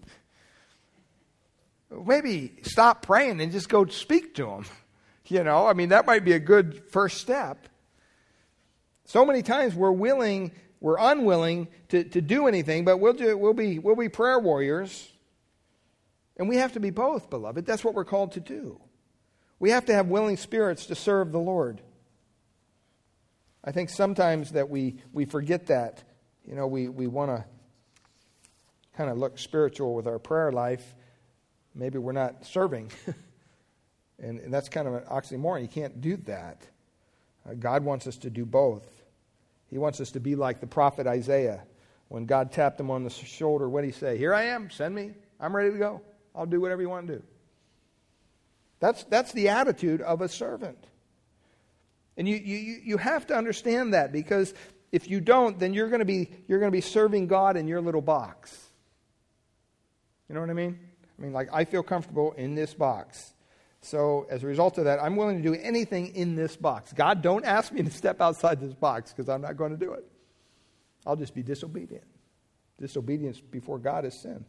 Maybe 1.91 2.53
stop 2.63 3.03
praying 3.03 3.41
and 3.41 3.53
just 3.53 3.69
go 3.69 3.87
speak 3.87 4.35
to 4.37 4.51
him. 4.51 4.65
You 5.29 5.43
know, 5.43 5.67
I 5.67 5.73
mean, 5.73 5.89
that 5.89 6.07
might 6.07 6.25
be 6.25 6.35
a 6.35 6.39
good 6.39 6.85
first 6.93 7.19
step. 7.19 7.69
So 9.07 9.25
many 9.25 9.43
times 9.43 9.75
we're 9.75 9.91
willing, 9.91 10.53
we're 10.79 10.99
unwilling 11.01 11.67
to, 11.89 12.05
to 12.05 12.21
do 12.21 12.47
anything, 12.47 12.85
but 12.85 12.99
we'll, 12.99 13.13
do, 13.13 13.37
we'll, 13.37 13.53
be, 13.53 13.81
we'll 13.81 13.97
be 13.97 14.09
prayer 14.09 14.39
warriors. 14.39 15.11
And 16.37 16.49
we 16.49 16.59
have 16.59 16.75
to 16.75 16.81
be 16.81 16.91
both, 16.91 17.29
beloved. 17.29 17.67
That's 17.67 17.83
what 17.83 17.95
we're 17.95 18.05
called 18.05 18.33
to 18.35 18.41
do. 18.41 18.81
We 19.59 19.71
have 19.71 19.87
to 19.87 19.95
have 19.95 20.07
willing 20.07 20.37
spirits 20.37 20.87
to 20.87 20.95
serve 20.95 21.33
the 21.33 21.41
Lord. 21.41 21.81
I 23.65 23.73
think 23.73 23.91
sometimes 23.91 24.53
that 24.53 24.71
we, 24.71 24.97
we 25.13 25.25
forget 25.25 25.67
that. 25.67 26.05
You 26.47 26.55
know, 26.55 26.67
we, 26.67 26.89
we 26.89 27.07
want 27.09 27.31
to 27.31 27.45
kind 28.97 29.11
of 29.11 29.19
look 29.19 29.39
spiritual 29.39 29.95
with 29.95 30.07
our 30.07 30.19
prayer 30.19 30.53
life, 30.53 30.95
maybe 31.77 31.99
we're 31.99 32.13
not 32.13 32.45
serving. 32.47 32.91
and, 34.19 34.41
and, 34.41 34.53
that's 34.53 34.69
kind 34.69 34.89
of 34.89 34.95
an 34.95 35.03
oxymoron. 35.05 35.63
You 35.63 35.69
can't 35.69 36.01
do 36.01 36.17
that. 36.19 36.67
Uh, 37.49 37.55
God 37.55 37.85
wants 37.85 38.07
us 38.07 38.17
to 38.19 38.31
do 38.31 38.45
both. 38.45 38.89
He 39.71 39.79
wants 39.79 40.01
us 40.01 40.11
to 40.13 40.21
be 40.21 40.35
like 40.35 40.61
the 40.61 40.67
prophet 40.67 41.07
Isaiah. 41.07 41.63
When 42.09 42.25
God 42.25 42.53
tapped 42.53 42.81
him 42.81 42.91
on 42.91 43.05
the 43.05 43.11
shoulder, 43.11 43.69
what 43.69 43.83
did 43.83 43.89
he 43.89 43.93
say? 43.93 44.17
Here 44.17 44.33
I 44.33 44.45
am, 44.45 44.71
send 44.71 44.95
me. 44.95 45.13
I'm 45.39 45.55
ready 45.55 45.73
to 45.73 45.79
go. 45.79 46.01
I'll 46.35 46.47
do 46.47 46.61
whatever 46.61 46.81
you 46.83 46.89
want 46.89 47.07
to 47.09 47.17
do. 47.17 47.23
That's, 48.79 49.05
that's 49.05 49.33
the 49.33 49.49
attitude 49.49 50.01
of 50.03 50.21
a 50.21 50.29
servant. 50.29 50.79
And 52.17 52.29
you, 52.29 52.37
you, 52.37 52.81
you 52.85 52.97
have 52.97 53.27
to 53.27 53.37
understand 53.37 53.95
that 53.95 54.13
because 54.13 54.55
if 54.93 55.11
you 55.11 55.21
don't, 55.21 55.59
then 55.59 55.75
you're 55.75 55.89
going 55.89 56.01
to 56.01 56.07
be, 56.07 56.31
you're 56.47 56.61
going 56.61 56.71
to 56.71 56.77
be 56.77 56.81
serving 56.81 57.27
God 57.27 57.57
in 57.57 57.67
your 57.67 57.81
little 57.81 58.01
box. 58.01 58.57
You 60.29 60.35
know 60.35 60.41
what 60.41 60.51
I 60.51 60.55
mean? 60.55 60.79
I 61.19 61.23
mean, 61.23 61.33
like, 61.33 61.49
I 61.53 61.65
feel 61.65 61.83
comfortable 61.83 62.33
in 62.33 62.55
this 62.55 62.75
box. 62.75 63.33
So, 63.81 64.27
as 64.31 64.43
a 64.43 64.47
result 64.47 64.79
of 64.79 64.85
that, 64.85 65.03
I'm 65.03 65.17
willing 65.17 65.37
to 65.37 65.43
do 65.43 65.55
anything 65.55 66.15
in 66.15 66.35
this 66.35 66.57
box. 66.57 66.93
God, 66.93 67.23
don't 67.23 67.45
ask 67.45 67.73
me 67.73 67.83
to 67.83 67.91
step 67.91 68.21
outside 68.21 68.61
this 68.61 68.75
box 68.75 69.13
because 69.13 69.29
I'm 69.29 69.41
not 69.41 69.57
going 69.57 69.71
to 69.71 69.77
do 69.77 69.93
it. 69.93 70.05
I'll 71.07 71.17
just 71.17 71.35
be 71.35 71.43
disobedient. 71.43 72.05
Disobedience 72.79 73.41
before 73.41 73.79
God 73.79 74.05
is 74.05 74.15
sin. 74.15 74.45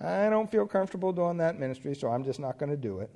I 0.00 0.28
don't 0.28 0.50
feel 0.50 0.66
comfortable 0.66 1.12
doing 1.12 1.38
that 1.38 1.58
ministry, 1.58 1.94
so 1.94 2.08
I'm 2.08 2.24
just 2.24 2.38
not 2.38 2.58
going 2.58 2.70
to 2.70 2.76
do 2.76 3.00
it. 3.00 3.10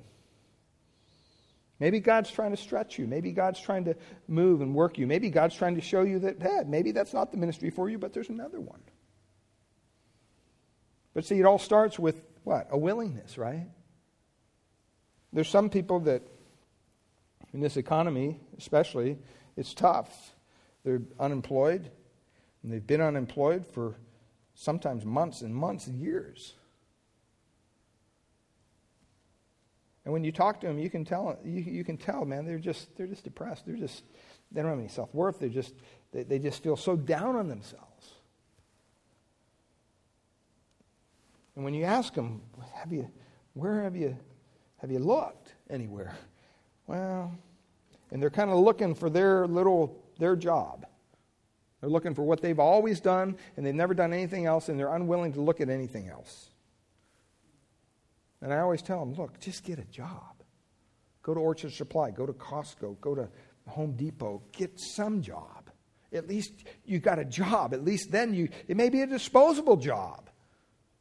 Maybe 1.79 1.99
God's 1.99 2.29
trying 2.29 2.51
to 2.51 2.57
stretch 2.57 2.99
you. 2.99 3.07
Maybe 3.07 3.31
God's 3.31 3.59
trying 3.59 3.85
to 3.85 3.95
move 4.27 4.61
and 4.61 4.75
work 4.75 4.97
you. 4.99 5.07
Maybe 5.07 5.29
God's 5.29 5.55
trying 5.55 5.75
to 5.75 5.81
show 5.81 6.01
you 6.01 6.19
that, 6.19 6.41
hey, 6.41 6.61
maybe 6.67 6.91
that's 6.91 7.13
not 7.13 7.31
the 7.31 7.37
ministry 7.37 7.71
for 7.71 7.89
you, 7.89 7.97
but 7.97 8.13
there's 8.13 8.29
another 8.29 8.59
one. 8.59 8.81
But 11.13 11.25
see, 11.25 11.39
it 11.39 11.45
all 11.45 11.59
starts 11.59 11.99
with 11.99 12.21
what? 12.43 12.67
A 12.71 12.77
willingness, 12.77 13.37
right? 13.37 13.67
There's 15.33 15.49
some 15.49 15.69
people 15.69 16.01
that, 16.01 16.21
in 17.53 17.59
this 17.59 17.77
economy 17.77 18.39
especially, 18.57 19.17
it's 19.57 19.73
tough. 19.73 20.35
They're 20.83 21.01
unemployed, 21.19 21.89
and 22.63 22.71
they've 22.71 22.85
been 22.85 23.01
unemployed 23.01 23.65
for 23.67 23.95
sometimes 24.55 25.05
months 25.05 25.41
and 25.41 25.53
months 25.53 25.87
and 25.87 25.99
years. 25.99 26.55
And 30.03 30.13
when 30.13 30.23
you 30.23 30.31
talk 30.31 30.61
to 30.61 30.67
them, 30.67 30.79
you 30.79 30.89
can 30.89 31.05
tell 31.05 31.37
you, 31.45 31.61
you 31.61 31.83
can 31.83 31.97
tell, 31.97 32.25
man, 32.25 32.45
they're 32.45 32.57
just 32.57 32.95
they're 32.97 33.07
just 33.07 33.23
depressed. 33.23 33.65
They're 33.65 33.75
just 33.75 34.03
they 34.51 34.61
don't 34.61 34.71
have 34.71 34.79
any 34.79 34.87
self 34.87 35.13
worth. 35.13 35.39
They, 35.39 36.23
they 36.23 36.39
just 36.39 36.63
feel 36.63 36.75
so 36.75 36.95
down 36.95 37.35
on 37.35 37.47
themselves. 37.47 37.90
And 41.55 41.65
when 41.65 41.73
you 41.73 41.83
ask 41.83 42.13
them, 42.13 42.41
have 42.75 42.91
you 42.91 43.09
where 43.53 43.83
have 43.83 43.95
you 43.95 44.17
have 44.77 44.91
you 44.91 44.99
looked 44.99 45.53
anywhere? 45.69 46.15
Well, 46.87 47.35
and 48.11 48.21
they're 48.21 48.29
kind 48.29 48.49
of 48.49 48.59
looking 48.59 48.95
for 48.95 49.09
their 49.09 49.47
little 49.47 50.03
their 50.17 50.35
job. 50.35 50.85
They're 51.79 51.89
looking 51.89 52.13
for 52.13 52.21
what 52.21 52.41
they've 52.41 52.59
always 52.59 52.99
done, 52.99 53.37
and 53.57 53.65
they've 53.65 53.73
never 53.73 53.95
done 53.95 54.13
anything 54.13 54.45
else, 54.45 54.69
and 54.69 54.79
they're 54.79 54.93
unwilling 54.93 55.33
to 55.33 55.41
look 55.41 55.61
at 55.61 55.69
anything 55.69 56.09
else. 56.09 56.49
And 58.41 58.53
I 58.53 58.59
always 58.59 58.81
tell 58.81 58.99
them, 58.99 59.13
look, 59.15 59.39
just 59.39 59.63
get 59.63 59.79
a 59.79 59.85
job. 59.85 60.43
Go 61.23 61.33
to 61.33 61.39
Orchard 61.39 61.73
Supply, 61.73 62.11
go 62.11 62.25
to 62.25 62.33
Costco, 62.33 62.99
go 63.01 63.15
to 63.15 63.29
Home 63.67 63.93
Depot, 63.93 64.41
get 64.51 64.79
some 64.79 65.21
job. 65.21 65.69
At 66.13 66.27
least 66.27 66.51
you 66.85 66.99
got 66.99 67.19
a 67.19 67.25
job. 67.25 67.73
At 67.73 67.83
least 67.83 68.11
then 68.11 68.33
you, 68.33 68.49
it 68.67 68.75
may 68.75 68.89
be 68.89 69.01
a 69.01 69.07
disposable 69.07 69.77
job. 69.77 70.30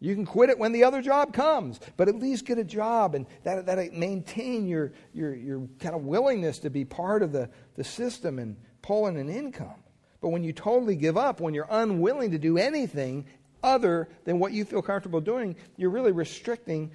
You 0.01 0.15
can 0.15 0.25
quit 0.25 0.49
it 0.49 0.59
when 0.59 0.73
the 0.73 0.85
other 0.85 1.03
job 1.03 1.35
comes, 1.35 1.79
but 1.99 2.09
at 2.09 2.17
least 2.17 2.47
get 2.47 2.59
a 2.59 2.65
job 2.65 3.15
and 3.15 3.27
that, 3.45 3.67
that 3.67 3.93
maintain 3.93 4.67
your, 4.67 4.93
your, 5.13 5.35
your 5.35 5.69
kind 5.79 5.95
of 5.95 6.05
willingness 6.05 6.59
to 6.61 6.71
be 6.71 6.87
part 6.87 7.23
of 7.23 7.33
the, 7.33 7.51
the 7.77 7.85
system 7.85 8.39
and 8.39 8.57
pull 8.81 9.07
in 9.09 9.19
an 9.19 9.29
income. 9.29 9.75
But 10.23 10.31
when 10.31 10.43
you 10.43 10.55
totally 10.55 10.97
give 10.97 11.19
up, 11.19 11.41
when 11.41 11.53
you're 11.53 11.69
unwilling 11.71 12.31
to 12.31 12.39
do 12.39 12.57
anything 12.57 13.27
other 13.63 14.09
than 14.25 14.39
what 14.39 14.53
you 14.53 14.65
feel 14.65 14.81
comfortable 14.81 15.21
doing, 15.21 15.55
you're 15.77 15.91
really 15.91 16.13
restricting 16.13 16.93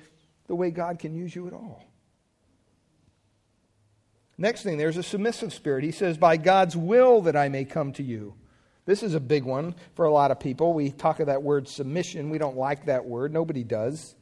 the 0.47 0.55
way 0.55 0.71
God 0.71 0.97
can 0.97 1.13
use 1.15 1.35
you 1.35 1.45
at 1.47 1.53
all. 1.53 1.83
Next 4.37 4.63
thing, 4.63 4.77
there's 4.77 4.97
a 4.97 5.03
submissive 5.03 5.53
spirit. 5.53 5.83
He 5.83 5.91
says, 5.91 6.17
By 6.17 6.37
God's 6.37 6.75
will 6.75 7.21
that 7.21 7.35
I 7.35 7.49
may 7.49 7.65
come 7.65 7.93
to 7.93 8.03
you. 8.03 8.33
This 8.85 9.01
is 9.01 9.15
a 9.15 9.19
big 9.19 9.43
one 9.43 9.75
for 9.95 10.05
a 10.05 10.11
lot 10.11 10.31
of 10.31 10.39
people. 10.39 10.73
We 10.73 10.91
talk 10.91 11.19
of 11.19 11.27
that 11.27 11.41
word 11.41 11.67
submission. 11.67 12.29
We 12.29 12.37
don't 12.37 12.57
like 12.57 12.85
that 12.85 13.05
word. 13.05 13.33
Nobody 13.33 13.63
does. 13.63 14.15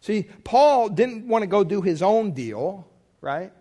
See, 0.00 0.28
Paul 0.44 0.88
didn't 0.88 1.26
want 1.26 1.42
to 1.42 1.48
go 1.48 1.64
do 1.64 1.82
his 1.82 2.02
own 2.02 2.30
deal, 2.30 2.86
right? 3.20 3.52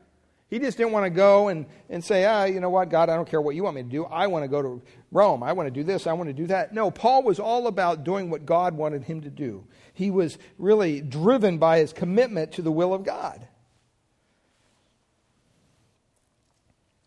He 0.48 0.60
just 0.60 0.78
didn't 0.78 0.91
want 0.93 1.08
to 1.08 1.10
go 1.10 1.48
and, 1.48 1.66
and 1.89 2.04
say, 2.04 2.26
ah, 2.26 2.43
you 2.43 2.60
know 2.60 2.70
what, 2.70 2.89
God, 2.89 3.10
I 3.10 3.16
don't 3.16 3.28
care 3.28 3.41
what 3.41 3.56
you 3.56 3.64
want 3.64 3.78
me 3.78 3.84
to 3.84 3.89
do. 3.89 4.06
I 4.06 4.28
want 4.28 4.43
to 4.43 4.48
go 4.48 4.62
to 4.62 4.82
Rome. 5.12 5.41
I 5.41 5.54
want 5.54 5.66
to 5.66 5.72
do 5.72 5.84
this. 5.84 6.06
I 6.06 6.14
want 6.14 6.30
to 6.30 6.34
do 6.34 6.46
that. 6.48 6.72
No, 6.72 6.91
Paul 6.91 7.24
was 7.24 7.39
all 7.39 7.66
about 7.66 8.04
doing 8.04 8.30
what 8.30 8.46
God 8.46 8.76
wanted 8.76 9.04
him 9.04 9.22
to 9.22 9.32
do. 9.32 9.66
He 9.93 10.12
was 10.12 10.38
really 10.60 11.02
driven 11.02 11.58
by 11.58 11.80
his 11.80 11.93
commitment 11.93 12.52
to 12.54 12.62
the 12.62 12.72
will 12.72 12.93
of 12.93 13.04
God. 13.04 13.48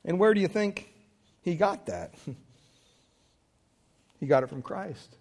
And 0.05 0.19
where 0.19 0.35
do 0.35 0.41
you 0.41 0.49
think 0.49 0.89
he 1.43 1.55
got 1.55 1.87
that? 1.87 2.15
he 4.21 4.27
got 4.27 4.43
it 4.43 4.49
from 4.49 4.63
Christ. 4.63 5.17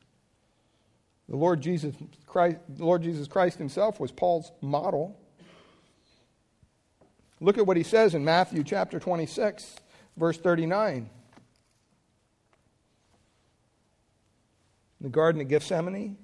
The 1.30 1.36
Lord 1.36 1.61
Jesus 1.61 1.93
Christ, 2.26 2.57
the 2.70 2.86
Lord 2.86 3.03
Jesus 3.03 3.28
Christ 3.28 3.57
himself 3.57 3.99
was 3.99 4.11
Paul's 4.11 4.51
model. 4.61 5.20
Look 7.39 7.57
at 7.57 7.65
what 7.68 7.78
he 7.78 7.84
says 7.84 8.15
in 8.15 8.24
Matthew 8.24 8.63
chapter 8.63 8.99
26, 8.99 9.76
verse 10.15 10.38
39. 10.38 10.95
In 10.95 11.09
the 15.01 15.09
Garden 15.09 15.41
of 15.41 15.47
Gethsemane, 15.47 16.18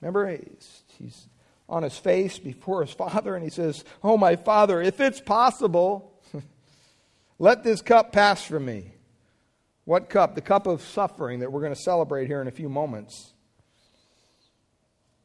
remember, 0.00 0.30
he's, 0.30 0.82
he's 0.98 1.26
on 1.68 1.82
his 1.82 1.96
face 1.96 2.38
before 2.38 2.82
his 2.82 2.92
father, 2.94 3.34
and 3.34 3.42
he 3.42 3.50
says, 3.50 3.84
Oh, 4.04 4.16
my 4.16 4.36
father, 4.36 4.82
if 4.82 5.00
it's 5.00 5.20
possible, 5.20 6.09
let 7.40 7.64
this 7.64 7.82
cup 7.82 8.12
pass 8.12 8.44
from 8.44 8.64
me. 8.64 8.92
What 9.84 10.08
cup? 10.08 10.36
The 10.36 10.40
cup 10.40 10.68
of 10.68 10.82
suffering 10.82 11.40
that 11.40 11.50
we're 11.50 11.62
going 11.62 11.74
to 11.74 11.80
celebrate 11.80 12.28
here 12.28 12.40
in 12.40 12.46
a 12.46 12.52
few 12.52 12.68
moments 12.68 13.32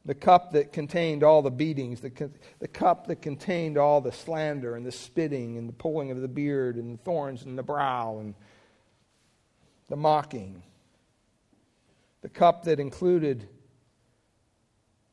the 0.06 0.14
cup 0.14 0.52
that 0.52 0.72
contained 0.72 1.24
all 1.24 1.42
the 1.42 1.50
beatings, 1.50 2.00
the, 2.00 2.30
the 2.60 2.68
cup 2.68 3.08
that 3.08 3.20
contained 3.20 3.76
all 3.76 4.00
the 4.00 4.12
slander 4.12 4.76
and 4.76 4.86
the 4.86 4.92
spitting 4.92 5.58
and 5.58 5.68
the 5.68 5.72
pulling 5.72 6.12
of 6.12 6.20
the 6.20 6.28
beard 6.28 6.76
and 6.76 6.94
the 6.96 7.02
thorns 7.02 7.42
in 7.42 7.56
the 7.56 7.62
brow 7.62 8.18
and 8.20 8.34
the 9.88 9.96
mocking, 9.96 10.62
the 12.22 12.28
cup 12.28 12.62
that 12.64 12.78
included 12.78 13.48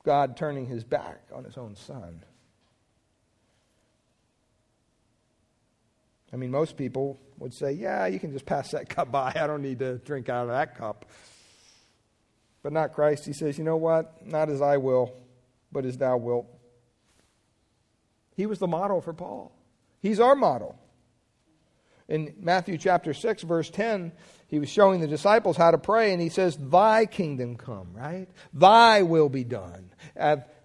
God 0.06 0.38
turning 0.38 0.68
his 0.68 0.84
back 0.84 1.24
on 1.34 1.44
his 1.44 1.58
own 1.58 1.76
son. 1.76 2.24
I 6.34 6.36
mean, 6.36 6.52
most 6.52 6.76
people 6.76 7.22
would 7.38 7.54
say, 7.54 7.74
Yeah, 7.74 8.08
you 8.08 8.20
can 8.20 8.32
just 8.32 8.46
pass 8.46 8.72
that 8.72 8.90
cup 8.96 9.12
by. 9.12 9.32
I 9.36 9.48
don't 9.48 9.62
need 9.62 9.80
to 9.80 10.00
drink 10.00 10.30
out 10.30 10.44
of 10.44 10.50
that 10.50 10.78
cup 10.78 11.06
but 12.64 12.72
not 12.72 12.94
Christ. 12.94 13.26
He 13.26 13.34
says, 13.34 13.58
You 13.58 13.66
know 13.66 13.78
what? 13.78 14.26
Not 14.26 14.50
as 14.50 14.62
I 14.62 14.78
will, 14.78 15.14
but 15.72 15.86
as 15.86 15.98
thou 15.98 16.18
wilt. 16.18 16.48
He 18.36 18.46
was 18.48 18.58
the 18.58 18.68
model 18.68 19.02
for 19.02 19.14
Paul. 19.14 19.52
He's 20.02 20.20
our 20.20 20.36
model. 20.36 20.80
In 22.08 22.34
Matthew 22.40 22.78
chapter 22.78 23.14
6, 23.14 23.44
verse 23.44 23.70
10, 23.70 24.12
he 24.48 24.60
was 24.60 24.70
showing 24.70 25.00
the 25.00 25.08
disciples 25.08 25.56
how 25.56 25.72
to 25.72 25.78
pray, 25.78 26.14
and 26.14 26.22
he 26.22 26.30
says, 26.30 26.58
Thy 26.58 27.06
kingdom 27.06 27.58
come, 27.58 27.94
right? 27.94 28.28
Thy 28.54 29.04
will 29.04 29.30
be 29.30 29.44
done 29.44 29.92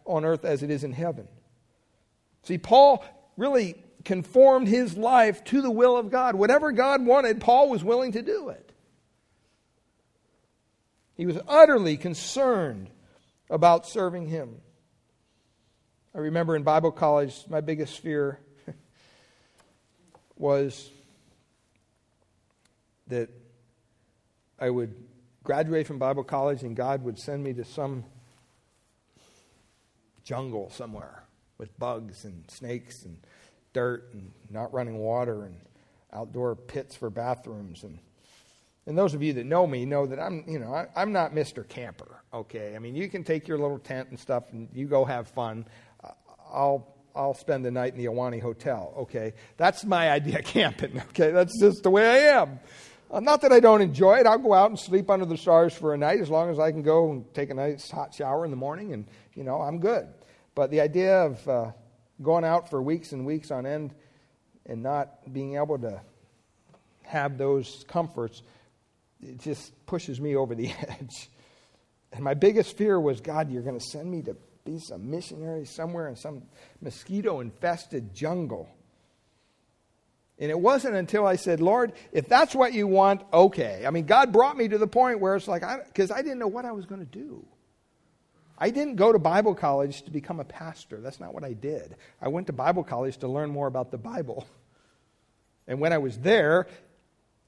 on 0.06 0.24
earth 0.24 0.44
as 0.44 0.62
it 0.62 0.70
is 0.70 0.84
in 0.84 0.92
heaven. 0.92 1.28
See, 2.44 2.58
Paul 2.58 3.04
really 3.36 3.76
conformed 4.04 4.68
his 4.68 4.96
life 4.96 5.44
to 5.44 5.60
the 5.60 5.70
will 5.70 5.96
of 5.96 6.10
God. 6.10 6.34
Whatever 6.34 6.72
God 6.72 7.04
wanted, 7.04 7.40
Paul 7.40 7.68
was 7.68 7.82
willing 7.82 8.12
to 8.12 8.22
do 8.22 8.48
it. 8.48 8.72
He 11.16 11.26
was 11.26 11.38
utterly 11.48 11.96
concerned 11.96 12.90
about 13.50 13.86
serving 13.86 14.28
him. 14.28 14.60
I 16.14 16.18
remember 16.18 16.54
in 16.54 16.62
Bible 16.62 16.92
college, 16.92 17.44
my 17.48 17.60
biggest 17.60 17.98
fear 18.00 18.38
was 20.36 20.90
that 23.08 23.30
I 24.58 24.70
would 24.70 24.94
graduate 25.42 25.86
from 25.86 25.98
Bible 25.98 26.24
college 26.24 26.62
and 26.62 26.76
God 26.76 27.02
would 27.02 27.18
send 27.18 27.42
me 27.42 27.52
to 27.54 27.64
some 27.64 28.04
jungle 30.24 30.70
somewhere 30.70 31.24
with 31.56 31.76
bugs 31.78 32.24
and 32.24 32.44
snakes 32.50 33.04
and 33.04 33.18
dirt 33.72 34.10
and 34.12 34.30
not 34.50 34.72
running 34.72 34.98
water 34.98 35.44
and 35.44 35.56
outdoor 36.12 36.56
pits 36.56 36.94
for 36.96 37.10
bathrooms 37.10 37.82
and 37.82 37.98
And 38.86 38.96
those 38.96 39.12
of 39.12 39.22
you 39.22 39.34
that 39.34 39.44
know 39.44 39.66
me 39.66 39.84
know 39.84 40.06
that 40.06 40.18
I'm, 40.18 40.44
you 40.48 40.58
know, 40.58 40.72
I, 40.72 40.86
I'm 40.96 41.12
not 41.12 41.34
Mr. 41.34 41.66
Camper. 41.68 42.22
Okay, 42.32 42.74
I 42.74 42.78
mean, 42.78 42.94
you 42.94 43.08
can 43.08 43.22
take 43.22 43.46
your 43.46 43.58
little 43.58 43.78
tent 43.78 44.08
and 44.08 44.18
stuff, 44.18 44.44
and 44.52 44.68
you 44.72 44.86
go 44.86 45.04
have 45.04 45.28
fun. 45.28 45.66
I'll 46.50 46.94
I'll 47.14 47.34
spend 47.34 47.64
the 47.64 47.70
night 47.70 47.92
in 47.92 47.98
the 47.98 48.06
Ahwahnee 48.06 48.40
Hotel. 48.40 48.94
Okay, 48.98 49.34
that's 49.56 49.84
my 49.84 50.10
idea 50.10 50.38
of 50.38 50.44
camping. 50.44 51.02
Okay, 51.10 51.32
that's 51.32 51.58
just 51.60 51.82
the 51.82 51.90
way 51.90 52.08
I 52.08 52.40
am. 52.40 52.60
Uh, 53.10 53.20
not 53.20 53.40
that 53.40 53.52
I 53.52 53.60
don't 53.60 53.80
enjoy 53.80 54.18
it. 54.18 54.26
I'll 54.26 54.38
go 54.38 54.52
out 54.52 54.70
and 54.70 54.78
sleep 54.78 55.10
under 55.10 55.24
the 55.24 55.36
stars 55.36 55.72
for 55.72 55.94
a 55.94 55.98
night 55.98 56.20
as 56.20 56.28
long 56.28 56.50
as 56.50 56.58
I 56.58 56.70
can 56.70 56.82
go 56.82 57.10
and 57.10 57.34
take 57.34 57.50
a 57.50 57.54
nice 57.54 57.90
hot 57.90 58.14
shower 58.14 58.44
in 58.44 58.50
the 58.50 58.56
morning, 58.56 58.92
and 58.92 59.06
you 59.34 59.44
know 59.44 59.60
I'm 59.60 59.80
good. 59.80 60.06
But 60.54 60.70
the 60.70 60.80
idea 60.80 61.24
of 61.24 61.48
uh, 61.48 61.72
going 62.22 62.44
out 62.44 62.70
for 62.70 62.82
weeks 62.82 63.12
and 63.12 63.24
weeks 63.24 63.50
on 63.50 63.66
end 63.66 63.94
and 64.66 64.82
not 64.82 65.32
being 65.32 65.56
able 65.56 65.78
to 65.78 66.00
have 67.02 67.38
those 67.38 67.84
comforts 67.88 68.42
it 69.22 69.40
just 69.40 69.72
pushes 69.86 70.20
me 70.20 70.36
over 70.36 70.54
the 70.54 70.70
edge. 70.88 71.28
And 72.12 72.24
my 72.24 72.34
biggest 72.34 72.76
fear 72.76 72.98
was 72.98 73.20
God, 73.20 73.50
you're 73.50 73.62
going 73.62 73.78
to 73.78 73.84
send 73.84 74.10
me 74.10 74.22
to 74.22 74.36
be 74.64 74.78
some 74.78 75.10
missionary 75.10 75.64
somewhere 75.64 76.08
in 76.08 76.16
some 76.16 76.42
mosquito 76.80 77.40
infested 77.40 78.14
jungle. 78.14 78.68
And 80.38 80.50
it 80.50 80.58
wasn't 80.58 80.94
until 80.94 81.26
I 81.26 81.36
said, 81.36 81.60
Lord, 81.60 81.92
if 82.12 82.28
that's 82.28 82.54
what 82.54 82.72
you 82.72 82.86
want, 82.86 83.22
okay. 83.32 83.84
I 83.86 83.90
mean, 83.90 84.06
God 84.06 84.32
brought 84.32 84.56
me 84.56 84.68
to 84.68 84.78
the 84.78 84.86
point 84.86 85.20
where 85.20 85.34
it's 85.34 85.48
like, 85.48 85.62
because 85.86 86.12
I, 86.12 86.18
I 86.18 86.22
didn't 86.22 86.38
know 86.38 86.46
what 86.46 86.64
I 86.64 86.72
was 86.72 86.86
going 86.86 87.00
to 87.00 87.06
do. 87.06 87.44
I 88.58 88.70
didn't 88.70 88.96
go 88.96 89.12
to 89.12 89.18
Bible 89.18 89.54
college 89.54 90.02
to 90.02 90.10
become 90.10 90.40
a 90.40 90.44
pastor. 90.44 91.00
That's 91.00 91.20
not 91.20 91.32
what 91.32 91.44
I 91.44 91.52
did. 91.52 91.94
I 92.20 92.28
went 92.28 92.48
to 92.48 92.52
Bible 92.52 92.82
college 92.82 93.18
to 93.18 93.28
learn 93.28 93.50
more 93.50 93.68
about 93.68 93.90
the 93.90 93.98
Bible. 93.98 94.46
And 95.68 95.80
when 95.80 95.92
I 95.92 95.98
was 95.98 96.18
there, 96.18 96.66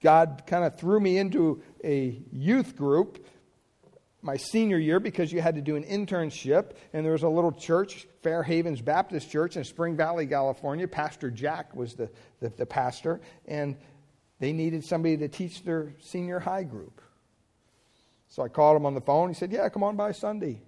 God 0.02 0.42
kind 0.46 0.64
of 0.64 0.78
threw 0.78 1.00
me 1.00 1.16
into 1.18 1.62
a 1.82 2.22
youth 2.30 2.76
group 2.76 3.26
my 4.22 4.36
senior 4.36 4.78
year 4.78 5.00
because 5.00 5.32
you 5.32 5.40
had 5.40 5.54
to 5.54 5.62
do 5.62 5.76
an 5.76 5.84
internship, 5.84 6.72
and 6.92 7.04
there 7.04 7.12
was 7.12 7.22
a 7.22 7.28
little 7.28 7.52
church, 7.52 8.06
Fair 8.22 8.42
Havens 8.42 8.82
Baptist 8.82 9.30
Church 9.30 9.56
in 9.56 9.64
Spring 9.64 9.96
Valley, 9.96 10.26
California. 10.26 10.86
Pastor 10.86 11.30
Jack 11.30 11.74
was 11.74 11.94
the, 11.94 12.11
the, 12.40 12.50
the 12.50 12.66
pastor, 12.66 13.20
and 13.46 13.76
they 14.38 14.52
needed 14.52 14.84
somebody 14.84 15.16
to 15.16 15.28
teach 15.28 15.64
their 15.64 15.94
senior 16.00 16.38
high 16.38 16.64
group. 16.64 17.00
So 18.28 18.42
I 18.42 18.48
called 18.48 18.76
him 18.76 18.86
on 18.86 18.94
the 18.94 19.00
phone. 19.00 19.28
He 19.28 19.34
said, 19.34 19.52
Yeah, 19.52 19.68
come 19.68 19.82
on 19.82 19.96
by 19.96 20.12
Sunday. 20.12 20.61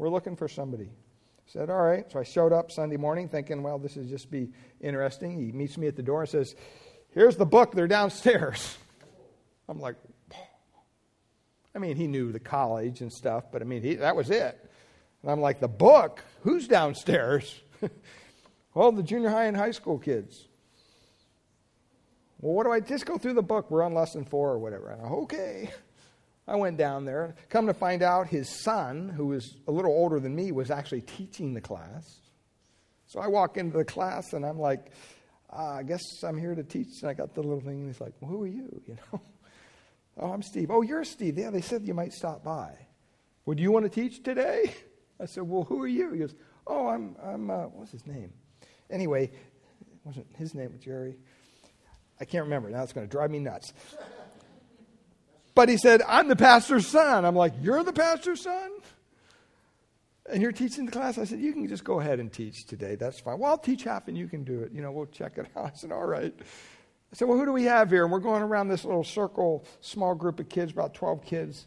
We're 0.00 0.08
looking 0.08 0.34
for 0.34 0.48
somebody. 0.48 0.86
I 0.86 1.52
said, 1.52 1.68
All 1.68 1.82
right. 1.82 2.10
So 2.10 2.18
I 2.20 2.22
showed 2.22 2.54
up 2.54 2.72
Sunday 2.72 2.96
morning 2.96 3.28
thinking, 3.28 3.62
Well, 3.62 3.78
this 3.78 3.98
is 3.98 4.08
just 4.08 4.30
be 4.30 4.48
interesting. 4.80 5.38
He 5.38 5.52
meets 5.52 5.76
me 5.76 5.88
at 5.88 5.94
the 5.94 6.02
door 6.02 6.22
and 6.22 6.28
says, 6.30 6.54
Here's 7.10 7.36
the 7.36 7.44
book. 7.44 7.72
They're 7.72 7.86
downstairs. 7.86 8.78
I'm 9.68 9.78
like, 9.78 9.96
I 11.74 11.78
mean, 11.78 11.96
he 11.96 12.06
knew 12.06 12.32
the 12.32 12.40
college 12.40 13.02
and 13.02 13.12
stuff, 13.12 13.52
but 13.52 13.60
I 13.60 13.66
mean, 13.66 13.82
he, 13.82 13.96
that 13.96 14.16
was 14.16 14.30
it. 14.30 14.58
And 15.20 15.30
I'm 15.30 15.42
like, 15.42 15.60
the 15.60 15.68
book? 15.68 16.24
Who's 16.44 16.66
downstairs? 16.66 17.60
well, 18.74 18.92
the 18.92 19.02
junior 19.02 19.28
high 19.28 19.44
and 19.44 19.56
high 19.56 19.72
school 19.72 19.98
kids. 19.98 20.48
Well, 22.40 22.54
what 22.54 22.64
do 22.64 22.72
I 22.72 22.80
just 22.80 23.04
go 23.04 23.18
through 23.18 23.34
the 23.34 23.42
book? 23.42 23.70
We're 23.70 23.82
on 23.82 23.92
lesson 23.92 24.24
four 24.24 24.50
or 24.50 24.58
whatever. 24.58 24.92
Okay. 24.92 25.70
I 26.50 26.56
went 26.56 26.76
down 26.76 27.04
there. 27.04 27.36
Come 27.48 27.68
to 27.68 27.74
find 27.74 28.02
out, 28.02 28.26
his 28.26 28.48
son, 28.48 29.08
who 29.08 29.26
was 29.26 29.56
a 29.68 29.70
little 29.70 29.92
older 29.92 30.18
than 30.18 30.34
me, 30.34 30.50
was 30.50 30.68
actually 30.68 31.02
teaching 31.02 31.54
the 31.54 31.60
class. 31.60 32.18
So 33.06 33.20
I 33.20 33.28
walk 33.28 33.56
into 33.56 33.78
the 33.78 33.84
class 33.84 34.32
and 34.32 34.44
I'm 34.44 34.58
like, 34.58 34.90
uh, 35.56 35.74
I 35.74 35.82
guess 35.84 36.02
I'm 36.24 36.36
here 36.36 36.56
to 36.56 36.64
teach. 36.64 37.02
And 37.02 37.10
I 37.10 37.14
got 37.14 37.34
the 37.34 37.42
little 37.42 37.60
thing. 37.60 37.80
And 37.80 37.86
he's 37.86 38.00
like, 38.00 38.14
well, 38.20 38.32
who 38.32 38.42
are 38.42 38.48
you? 38.48 38.82
You 38.88 38.96
know. 39.12 39.20
Oh, 40.18 40.32
I'm 40.32 40.42
Steve. 40.42 40.70
Oh, 40.70 40.82
you're 40.82 41.04
Steve. 41.04 41.38
Yeah, 41.38 41.50
they 41.50 41.60
said 41.60 41.86
you 41.86 41.94
might 41.94 42.12
stop 42.12 42.42
by. 42.42 42.72
Well, 43.46 43.54
do 43.54 43.62
you 43.62 43.70
want 43.70 43.84
to 43.84 43.88
teach 43.88 44.22
today? 44.22 44.74
I 45.20 45.26
said, 45.26 45.44
Well, 45.44 45.62
who 45.64 45.80
are 45.80 45.88
you? 45.88 46.12
He 46.12 46.18
goes, 46.18 46.34
Oh, 46.66 46.88
I'm, 46.88 47.16
I'm 47.22 47.48
uh, 47.48 47.66
what's 47.66 47.92
his 47.92 48.06
name? 48.06 48.32
Anyway, 48.90 49.30
wasn't 50.04 50.26
his 50.36 50.54
name 50.54 50.74
Jerry? 50.82 51.16
I 52.20 52.24
can't 52.24 52.44
remember. 52.44 52.68
Now 52.70 52.82
it's 52.82 52.92
going 52.92 53.06
to 53.06 53.10
drive 53.10 53.30
me 53.30 53.38
nuts. 53.38 53.72
But 55.60 55.68
he 55.68 55.76
said, 55.76 56.00
I'm 56.08 56.26
the 56.26 56.36
pastor's 56.36 56.86
son. 56.86 57.26
I'm 57.26 57.36
like, 57.36 57.52
You're 57.60 57.84
the 57.84 57.92
pastor's 57.92 58.40
son? 58.40 58.70
And 60.32 60.40
you're 60.40 60.52
teaching 60.52 60.86
the 60.86 60.90
class? 60.90 61.18
I 61.18 61.24
said, 61.24 61.38
You 61.40 61.52
can 61.52 61.68
just 61.68 61.84
go 61.84 62.00
ahead 62.00 62.18
and 62.18 62.32
teach 62.32 62.64
today. 62.64 62.94
That's 62.94 63.20
fine. 63.20 63.38
Well, 63.38 63.50
I'll 63.50 63.58
teach 63.58 63.82
half 63.82 64.08
and 64.08 64.16
you 64.16 64.26
can 64.26 64.42
do 64.42 64.62
it. 64.62 64.72
You 64.72 64.80
know, 64.80 64.90
we'll 64.90 65.04
check 65.04 65.36
it 65.36 65.48
out. 65.54 65.64
I 65.74 65.76
said, 65.76 65.92
All 65.92 66.06
right. 66.06 66.32
I 66.34 67.14
said, 67.14 67.28
Well, 67.28 67.36
who 67.36 67.44
do 67.44 67.52
we 67.52 67.64
have 67.64 67.90
here? 67.90 68.04
And 68.04 68.10
we're 68.10 68.20
going 68.20 68.42
around 68.42 68.68
this 68.68 68.86
little 68.86 69.04
circle, 69.04 69.66
small 69.82 70.14
group 70.14 70.40
of 70.40 70.48
kids, 70.48 70.72
about 70.72 70.94
12 70.94 71.26
kids. 71.26 71.66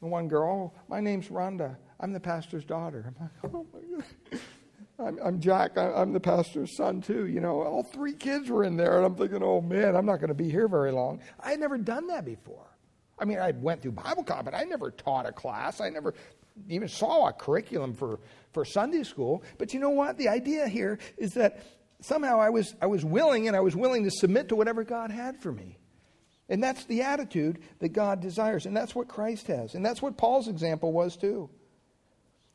And 0.00 0.10
one 0.10 0.26
girl, 0.28 0.72
oh, 0.74 0.80
my 0.88 1.00
name's 1.00 1.28
Rhonda. 1.28 1.76
I'm 2.00 2.14
the 2.14 2.20
pastor's 2.20 2.64
daughter. 2.64 3.04
I'm 3.06 3.14
like, 3.20 3.52
Oh 3.54 3.66
my 3.74 3.80
God. 3.94 4.40
I'm, 4.98 5.18
I'm 5.22 5.40
Jack. 5.40 5.76
I'm 5.76 6.12
the 6.12 6.20
pastor's 6.20 6.76
son, 6.76 7.00
too. 7.00 7.26
You 7.26 7.40
know, 7.40 7.62
all 7.62 7.82
three 7.82 8.14
kids 8.14 8.48
were 8.48 8.64
in 8.64 8.76
there. 8.76 8.96
And 8.96 9.06
I'm 9.06 9.16
thinking, 9.16 9.42
Oh 9.42 9.60
man, 9.60 9.96
I'm 9.96 10.06
not 10.06 10.16
going 10.16 10.28
to 10.28 10.34
be 10.34 10.50
here 10.50 10.68
very 10.68 10.92
long. 10.92 11.20
I 11.40 11.50
had 11.50 11.60
never 11.60 11.78
done 11.78 12.06
that 12.08 12.24
before. 12.24 12.66
I 13.18 13.24
mean, 13.24 13.38
I 13.38 13.52
went 13.52 13.82
through 13.82 13.92
Bible 13.92 14.24
college, 14.24 14.44
but 14.44 14.54
I 14.54 14.64
never 14.64 14.90
taught 14.90 15.26
a 15.26 15.32
class. 15.32 15.80
I 15.80 15.88
never 15.88 16.14
even 16.68 16.88
saw 16.88 17.28
a 17.28 17.32
curriculum 17.32 17.94
for, 17.94 18.20
for 18.52 18.64
Sunday 18.64 19.02
school. 19.02 19.42
But 19.58 19.74
you 19.74 19.80
know 19.80 19.90
what? 19.90 20.18
The 20.18 20.28
idea 20.28 20.68
here 20.68 20.98
is 21.16 21.34
that 21.34 21.64
somehow 22.00 22.40
I 22.40 22.50
was, 22.50 22.74
I 22.80 22.86
was 22.86 23.04
willing 23.04 23.46
and 23.48 23.56
I 23.56 23.60
was 23.60 23.74
willing 23.76 24.04
to 24.04 24.10
submit 24.10 24.48
to 24.48 24.56
whatever 24.56 24.84
God 24.84 25.10
had 25.10 25.40
for 25.40 25.52
me. 25.52 25.78
And 26.48 26.62
that's 26.62 26.84
the 26.84 27.02
attitude 27.02 27.60
that 27.78 27.90
God 27.90 28.20
desires. 28.20 28.66
And 28.66 28.76
that's 28.76 28.94
what 28.94 29.08
Christ 29.08 29.46
has. 29.46 29.74
And 29.74 29.84
that's 29.84 30.02
what 30.02 30.16
Paul's 30.16 30.48
example 30.48 30.92
was 30.92 31.16
too. 31.16 31.48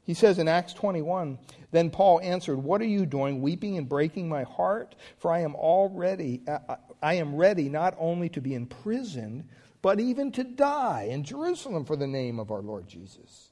He 0.10 0.16
says 0.16 0.40
in 0.40 0.48
Acts 0.48 0.74
21, 0.74 1.38
Then 1.70 1.92
Paul 1.92 2.20
answered, 2.22 2.58
What 2.58 2.82
are 2.82 2.86
you 2.86 3.06
doing, 3.06 3.44
weeping 3.44 3.78
and 3.78 3.88
breaking 3.88 4.28
my 4.28 4.42
heart? 4.42 4.96
For 5.20 5.32
I 5.32 5.42
am 5.42 5.54
already, 5.54 6.42
uh, 6.48 6.78
I 7.00 7.14
am 7.14 7.36
ready 7.36 7.70
not 7.70 7.94
only 8.00 8.28
to 8.30 8.42
be 8.42 8.56
imprisoned, 8.56 9.48
but 9.84 10.00
even 10.00 10.32
to 10.32 10.44
die 10.44 11.10
in 11.12 11.24
Jerusalem 11.24 11.86
for 11.86 11.96
the 11.96 12.08
name 12.08 12.40
of 12.40 12.50
our 12.50 12.64
Lord 12.64 12.88
Jesus. 12.88 13.50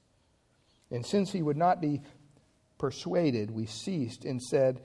And 0.89 1.05
since 1.05 1.31
he 1.31 1.43
would 1.43 1.57
not 1.57 1.79
be 1.79 2.01
persuaded, 2.79 3.51
we 3.51 3.67
ceased 3.67 4.25
and 4.25 4.41
said, 4.41 4.81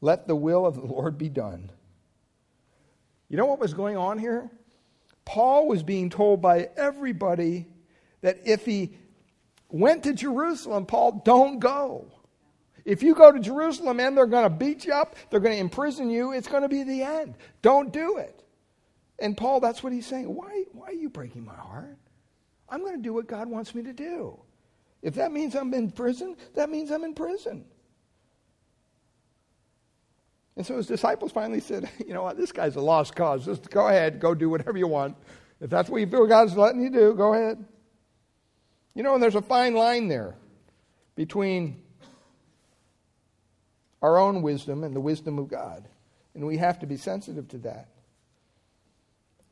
let 0.00 0.26
the 0.26 0.34
will 0.34 0.66
of 0.66 0.74
the 0.74 0.86
Lord 0.86 1.18
be 1.18 1.28
done. 1.28 1.70
You 3.28 3.36
know 3.36 3.46
what 3.46 3.60
was 3.60 3.74
going 3.74 3.96
on 3.96 4.18
here? 4.18 4.50
Paul 5.24 5.68
was 5.68 5.84
being 5.84 6.10
told 6.10 6.42
by 6.42 6.70
everybody 6.76 7.68
that 8.22 8.40
if 8.44 8.66
he 8.66 8.96
went 9.72 10.04
to 10.04 10.12
Jerusalem, 10.12 10.86
Paul, 10.86 11.22
don't 11.24 11.58
go. 11.58 12.06
If 12.84 13.02
you 13.02 13.14
go 13.14 13.32
to 13.32 13.40
Jerusalem 13.40 14.00
and 14.00 14.16
they're 14.16 14.26
going 14.26 14.44
to 14.44 14.50
beat 14.50 14.84
you 14.84 14.92
up, 14.92 15.16
they're 15.30 15.40
going 15.40 15.54
to 15.54 15.60
imprison 15.60 16.10
you, 16.10 16.32
it's 16.32 16.48
going 16.48 16.62
to 16.62 16.68
be 16.68 16.82
the 16.82 17.02
end. 17.02 17.34
Don't 17.62 17.92
do 17.92 18.18
it. 18.18 18.44
And 19.18 19.36
Paul, 19.36 19.60
that's 19.60 19.82
what 19.82 19.92
he's 19.92 20.06
saying. 20.06 20.32
Why, 20.32 20.64
why 20.72 20.88
are 20.88 20.92
you 20.92 21.08
breaking 21.08 21.44
my 21.44 21.54
heart? 21.54 21.96
I'm 22.68 22.80
going 22.80 22.96
to 22.96 23.02
do 23.02 23.12
what 23.12 23.26
God 23.26 23.48
wants 23.48 23.74
me 23.74 23.82
to 23.82 23.92
do. 23.92 24.38
If 25.00 25.14
that 25.14 25.32
means 25.32 25.54
I'm 25.54 25.72
in 25.74 25.90
prison, 25.90 26.36
that 26.54 26.70
means 26.70 26.90
I'm 26.90 27.04
in 27.04 27.14
prison. 27.14 27.64
And 30.56 30.66
so 30.66 30.76
his 30.76 30.86
disciples 30.86 31.32
finally 31.32 31.60
said, 31.60 31.88
You 32.06 32.14
know 32.14 32.22
what? 32.22 32.36
This 32.36 32.52
guy's 32.52 32.76
a 32.76 32.80
lost 32.80 33.14
cause. 33.14 33.44
Just 33.44 33.70
go 33.70 33.88
ahead, 33.88 34.20
go 34.20 34.34
do 34.34 34.50
whatever 34.50 34.76
you 34.76 34.86
want. 34.86 35.16
If 35.60 35.70
that's 35.70 35.88
what 35.88 36.00
you 36.00 36.06
feel 36.06 36.26
God's 36.26 36.56
letting 36.56 36.82
you 36.82 36.90
do, 36.90 37.14
go 37.14 37.34
ahead. 37.34 37.64
You 38.94 39.02
know, 39.02 39.14
and 39.14 39.22
there's 39.22 39.34
a 39.34 39.42
fine 39.42 39.74
line 39.74 40.08
there 40.08 40.34
between 41.14 41.82
our 44.02 44.18
own 44.18 44.42
wisdom 44.42 44.84
and 44.84 44.94
the 44.94 45.00
wisdom 45.00 45.38
of 45.38 45.48
God. 45.48 45.88
And 46.34 46.46
we 46.46 46.58
have 46.58 46.80
to 46.80 46.86
be 46.86 46.96
sensitive 46.96 47.48
to 47.48 47.58
that. 47.58 47.88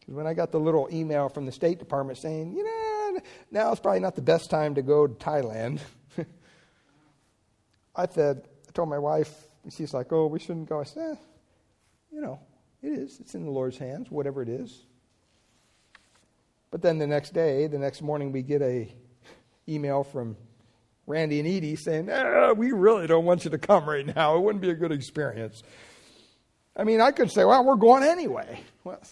Because 0.01 0.15
when 0.15 0.27
I 0.27 0.35
got 0.35 0.51
the 0.51 0.61
little 0.61 0.89
email 0.93 1.29
from 1.29 1.47
the 1.47 1.53
State 1.53 1.79
Department 1.79 2.19
saying, 2.19 2.53
you 2.53 2.65
know, 2.65 3.21
now 3.51 3.71
it's 3.71 3.81
probably 3.81 4.01
not 4.01 4.15
the 4.15 4.23
best 4.23 4.51
time 4.51 4.75
to 4.75 4.83
go 4.83 5.07
to 5.07 5.15
Thailand, 5.15 5.81
I 7.97 8.07
said, 8.09 8.49
I 8.69 8.73
told 8.73 8.89
my 8.89 8.99
wife, 8.99 9.33
and 9.63 9.73
she's 9.73 9.93
like, 9.93 10.13
oh, 10.13 10.27
we 10.27 10.39
shouldn't 10.39 10.69
go. 10.69 10.81
I 10.81 10.85
said, 10.85 11.13
eh, 11.13 11.17
you 12.13 12.21
know, 12.21 12.41
it 12.83 12.89
is. 12.89 13.21
It's 13.21 13.35
in 13.35 13.45
the 13.45 13.51
Lord's 13.51 13.77
hands, 13.79 14.11
whatever 14.11 14.43
it 14.43 14.49
is. 14.49 14.87
But 16.71 16.83
then 16.83 16.99
the 16.99 17.07
next 17.07 17.35
day, 17.35 17.67
the 17.67 17.79
next 17.79 18.01
morning, 18.01 18.33
we 18.33 18.43
get 18.43 18.63
a 18.63 18.95
email 19.69 20.05
from 20.05 20.37
Randy 21.07 21.41
and 21.41 21.49
Edie 21.49 21.77
saying, 21.77 22.09
eh, 22.09 22.53
we 22.53 22.73
really 22.73 23.07
don't 23.07 23.25
want 23.25 23.45
you 23.45 23.51
to 23.51 23.59
come 23.59 23.89
right 23.89 24.07
now. 24.07 24.37
It 24.37 24.43
wouldn't 24.43 24.63
be 24.63 24.71
a 24.71 24.75
good 24.75 24.93
experience. 24.93 25.63
I 26.77 26.85
mean, 26.85 27.01
I 27.01 27.11
could 27.11 27.31
say, 27.31 27.45
well, 27.45 27.65
we're 27.65 27.77
going 27.77 28.05
anyway. 28.05 28.61
Well, 28.85 29.03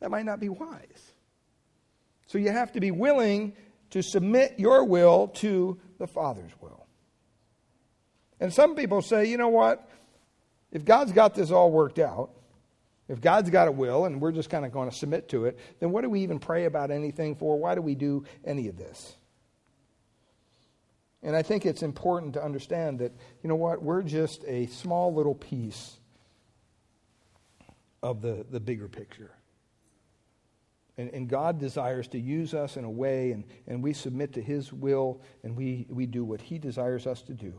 that 0.00 0.10
might 0.10 0.24
not 0.24 0.40
be 0.40 0.48
wise. 0.48 1.12
So 2.26 2.38
you 2.38 2.50
have 2.50 2.72
to 2.72 2.80
be 2.80 2.90
willing 2.90 3.54
to 3.90 4.02
submit 4.02 4.54
your 4.58 4.84
will 4.84 5.28
to 5.28 5.78
the 5.98 6.06
Father's 6.06 6.52
will. 6.60 6.86
And 8.40 8.52
some 8.52 8.74
people 8.74 9.02
say, 9.02 9.26
you 9.26 9.36
know 9.36 9.48
what? 9.48 9.88
If 10.70 10.84
God's 10.84 11.12
got 11.12 11.34
this 11.34 11.50
all 11.50 11.70
worked 11.70 11.98
out, 11.98 12.30
If 13.08 13.20
God's 13.20 13.50
got 13.50 13.68
a 13.68 13.72
will 13.72 14.06
and 14.06 14.20
we're 14.22 14.32
just 14.32 14.48
kind 14.48 14.64
of 14.64 14.72
going 14.72 14.88
to 14.88 14.96
submit 14.96 15.28
to 15.30 15.44
it, 15.44 15.58
then 15.80 15.90
what 15.90 16.02
do 16.02 16.08
we 16.08 16.20
even 16.20 16.38
pray 16.38 16.64
about 16.64 16.90
anything 16.90 17.34
for? 17.34 17.58
Why 17.58 17.74
do 17.74 17.82
we 17.82 17.94
do 17.94 18.24
any 18.44 18.68
of 18.68 18.78
this? 18.78 19.16
And 21.22 21.36
I 21.36 21.42
think 21.42 21.64
it's 21.64 21.82
important 21.82 22.34
to 22.34 22.44
understand 22.44 22.98
that, 22.98 23.12
you 23.42 23.48
know 23.48 23.54
what, 23.54 23.82
we're 23.82 24.02
just 24.02 24.44
a 24.44 24.66
small 24.66 25.14
little 25.14 25.34
piece 25.34 25.98
of 28.02 28.20
the, 28.20 28.44
the 28.50 28.58
bigger 28.58 28.88
picture. 28.88 29.30
And, 30.98 31.10
and, 31.10 31.28
God 31.28 31.58
desires 31.58 32.08
to 32.08 32.18
use 32.18 32.52
us 32.52 32.76
in 32.76 32.84
a 32.84 32.90
way, 32.90 33.32
and, 33.32 33.44
and 33.66 33.82
we 33.82 33.94
submit 33.94 34.34
to 34.34 34.42
His 34.42 34.72
will, 34.72 35.22
and 35.42 35.56
we, 35.56 35.86
we 35.88 36.04
do 36.04 36.22
what 36.22 36.42
He 36.42 36.58
desires 36.58 37.06
us 37.06 37.22
to 37.22 37.32
do. 37.32 37.54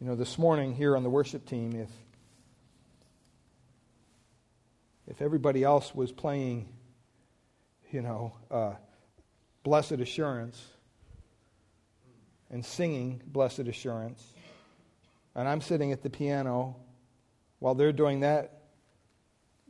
You 0.00 0.06
know, 0.06 0.14
this 0.14 0.38
morning 0.38 0.74
here 0.74 0.96
on 0.96 1.02
the 1.02 1.10
worship 1.10 1.44
team, 1.44 1.74
if, 1.74 1.90
if 5.06 5.20
everybody 5.20 5.64
else 5.64 5.94
was 5.94 6.12
playing, 6.12 6.68
you 7.90 8.00
know, 8.00 8.32
uh, 8.50 8.74
Blessed 9.64 9.92
Assurance 9.92 10.71
and 12.52 12.64
singing 12.64 13.20
Blessed 13.26 13.60
Assurance, 13.60 14.22
and 15.34 15.48
I'm 15.48 15.60
sitting 15.60 15.90
at 15.90 16.02
the 16.02 16.10
piano 16.10 16.76
while 17.58 17.74
they're 17.74 17.92
doing 17.92 18.20
that, 18.20 18.62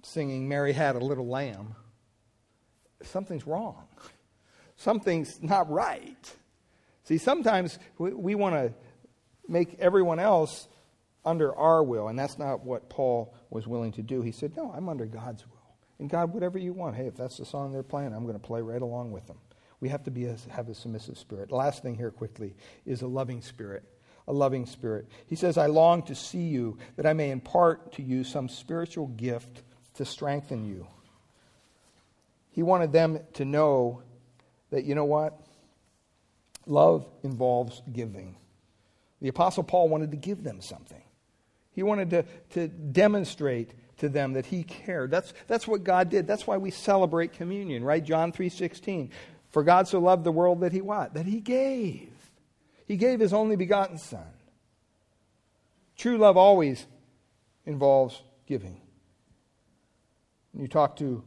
singing 0.03 0.49
Mary 0.49 0.73
Had 0.73 0.97
a 0.97 0.99
Little 0.99 1.29
Lamb 1.29 1.77
something's 3.07 3.47
wrong. 3.47 3.87
Something's 4.77 5.43
not 5.43 5.71
right. 5.71 6.35
See, 7.05 7.19
sometimes 7.19 7.79
we, 7.99 8.13
we 8.13 8.35
want 8.35 8.55
to 8.55 8.73
make 9.49 9.77
everyone 9.79 10.19
else 10.19 10.69
under 11.25 11.55
our 11.55 11.83
will, 11.83 12.09
and 12.09 12.19
that's 12.19 12.39
not 12.39 12.65
what 12.65 12.89
Paul 12.89 13.35
was 13.51 13.67
willing 13.67 13.93
to 13.93 14.03
do. 14.03 14.23
He 14.23 14.33
said, 14.33 14.57
No, 14.57 14.73
I'm 14.73 14.89
under 14.89 15.07
God's 15.07 15.47
will. 15.47 15.59
And 15.99 16.11
God, 16.11 16.33
whatever 16.33 16.59
you 16.59 16.73
want, 16.73 16.97
hey, 16.97 17.07
if 17.07 17.17
that's 17.17 17.39
the 17.39 17.45
song 17.45 17.73
they're 17.73 17.83
playing, 17.83 18.13
I'm 18.13 18.25
going 18.25 18.39
to 18.39 18.45
play 18.45 18.61
right 18.61 18.83
along 18.83 19.13
with 19.13 19.27
them. 19.27 19.39
We 19.83 19.89
have 19.89 20.05
to 20.05 20.13
be 20.13 20.27
a, 20.27 20.37
have 20.51 20.69
a 20.69 20.75
submissive 20.77 21.19
spirit. 21.19 21.49
The 21.49 21.57
last 21.57 21.83
thing 21.83 21.97
here, 21.97 22.13
quickly, 22.13 22.55
is 22.87 23.03
a 23.03 23.09
loving 23.09 23.43
spirit. 23.43 23.83
A 24.29 24.33
loving 24.33 24.65
spirit. 24.65 25.09
He 25.27 25.35
says, 25.35 25.59
I 25.59 25.67
long 25.67 26.05
to 26.05 26.15
see 26.15 26.45
you, 26.45 26.79
that 26.95 27.05
I 27.05 27.15
may 27.15 27.33
impart 27.33 27.95
to 27.95 28.03
you 28.03 28.23
some 28.23 28.49
spiritual 28.49 29.09
gift 29.09 29.63
to 29.95 30.05
strengthen 30.05 30.65
you. 30.65 30.87
He 32.53 32.63
wanted 32.63 32.93
them 32.93 33.19
to 33.35 33.45
know 33.45 34.03
that, 34.71 34.85
you 34.85 34.95
know 34.95 35.05
what? 35.05 35.41
Love 36.65 37.05
involves 37.25 37.83
giving. 37.93 38.37
The 39.21 39.29
Apostle 39.29 39.65
Paul 39.65 39.89
wanted 39.89 40.13
to 40.13 40.17
give 40.17 40.45
them 40.45 40.61
something. 40.61 41.03
He 41.73 41.83
wanted 41.83 42.11
to, 42.11 42.25
to 42.51 42.69
demonstrate 42.69 43.73
to 43.99 44.09
them 44.09 44.35
that 44.35 44.47
he 44.47 44.63
cared. 44.63 45.11
That's, 45.11 45.35
that's 45.49 45.67
what 45.67 45.83
God 45.83 46.09
did. 46.09 46.29
That's 46.29 46.47
why 46.47 46.59
we 46.59 46.71
celebrate 46.71 47.33
communion, 47.33 47.83
right? 47.83 48.05
John 48.05 48.31
3.16. 48.31 49.11
For 49.53 49.63
God 49.63 49.87
so 49.87 50.01
loved 50.01 50.25
the 50.25 50.33
world 50.33 50.61
that 50.61 50.73
he 50.73 50.81
what? 50.81 51.15
That 51.15 51.27
he 51.27 51.41
gave. 51.41 52.11
He 52.87 52.97
gave 52.97 53.21
his 53.21 53.33
only 53.33 53.55
begotten 53.55 53.99
Son. 53.99 54.27
True 55.97 56.17
love 56.17 56.37
always 56.37 56.87
involves 57.67 58.23
giving. 58.47 58.81
When 60.53 60.63
you 60.63 60.69
talk 60.69 60.97
to 60.97 61.23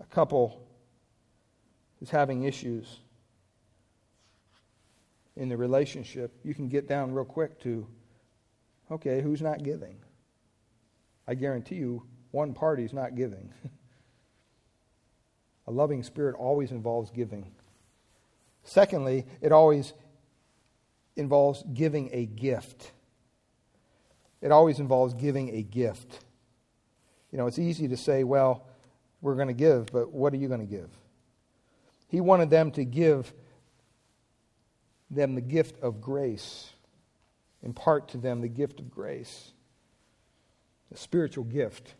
a 0.00 0.04
couple 0.06 0.60
who's 1.98 2.10
having 2.10 2.42
issues 2.42 2.98
in 5.36 5.48
the 5.48 5.56
relationship, 5.56 6.32
you 6.44 6.52
can 6.52 6.68
get 6.68 6.88
down 6.88 7.12
real 7.12 7.24
quick 7.24 7.60
to, 7.60 7.86
okay, 8.90 9.22
who's 9.22 9.40
not 9.40 9.62
giving? 9.62 9.96
I 11.26 11.34
guarantee 11.34 11.76
you, 11.76 12.02
one 12.32 12.54
party's 12.54 12.92
not 12.92 13.14
giving. 13.14 13.52
Loving 15.72 16.02
spirit 16.02 16.36
always 16.36 16.70
involves 16.70 17.10
giving. 17.10 17.50
Secondly, 18.64 19.26
it 19.40 19.52
always 19.52 19.92
involves 21.16 21.62
giving 21.74 22.10
a 22.12 22.26
gift. 22.26 22.92
It 24.40 24.52
always 24.52 24.78
involves 24.78 25.14
giving 25.14 25.54
a 25.54 25.62
gift. 25.62 26.20
You 27.30 27.38
know, 27.38 27.46
it's 27.46 27.58
easy 27.58 27.88
to 27.88 27.96
say, 27.96 28.24
well, 28.24 28.66
we're 29.20 29.36
going 29.36 29.48
to 29.48 29.54
give, 29.54 29.86
but 29.86 30.12
what 30.12 30.32
are 30.32 30.36
you 30.36 30.48
going 30.48 30.60
to 30.60 30.66
give? 30.66 30.90
He 32.08 32.20
wanted 32.20 32.50
them 32.50 32.70
to 32.72 32.84
give 32.84 33.32
them 35.10 35.34
the 35.34 35.40
gift 35.40 35.80
of 35.80 36.00
grace, 36.00 36.70
impart 37.62 38.08
to 38.08 38.18
them 38.18 38.40
the 38.40 38.48
gift 38.48 38.80
of 38.80 38.90
grace, 38.90 39.52
a 40.92 40.96
spiritual 40.96 41.44
gift. 41.44 41.94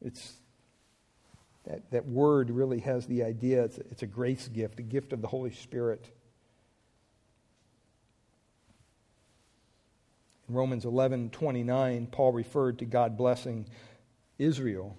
It's 0.00 0.34
that, 1.68 1.90
that 1.90 2.06
word 2.06 2.50
really 2.50 2.80
has 2.80 3.06
the 3.06 3.22
idea 3.22 3.64
it's 3.64 3.78
it's 3.78 4.02
a 4.02 4.06
grace 4.06 4.48
gift, 4.48 4.80
a 4.80 4.82
gift 4.82 5.12
of 5.12 5.20
the 5.20 5.28
Holy 5.28 5.52
Spirit. 5.52 6.08
In 10.48 10.54
Romans 10.54 10.84
11 10.84 11.30
29, 11.30 12.06
Paul 12.06 12.32
referred 12.32 12.78
to 12.78 12.86
God 12.86 13.16
blessing 13.16 13.66
Israel 14.38 14.96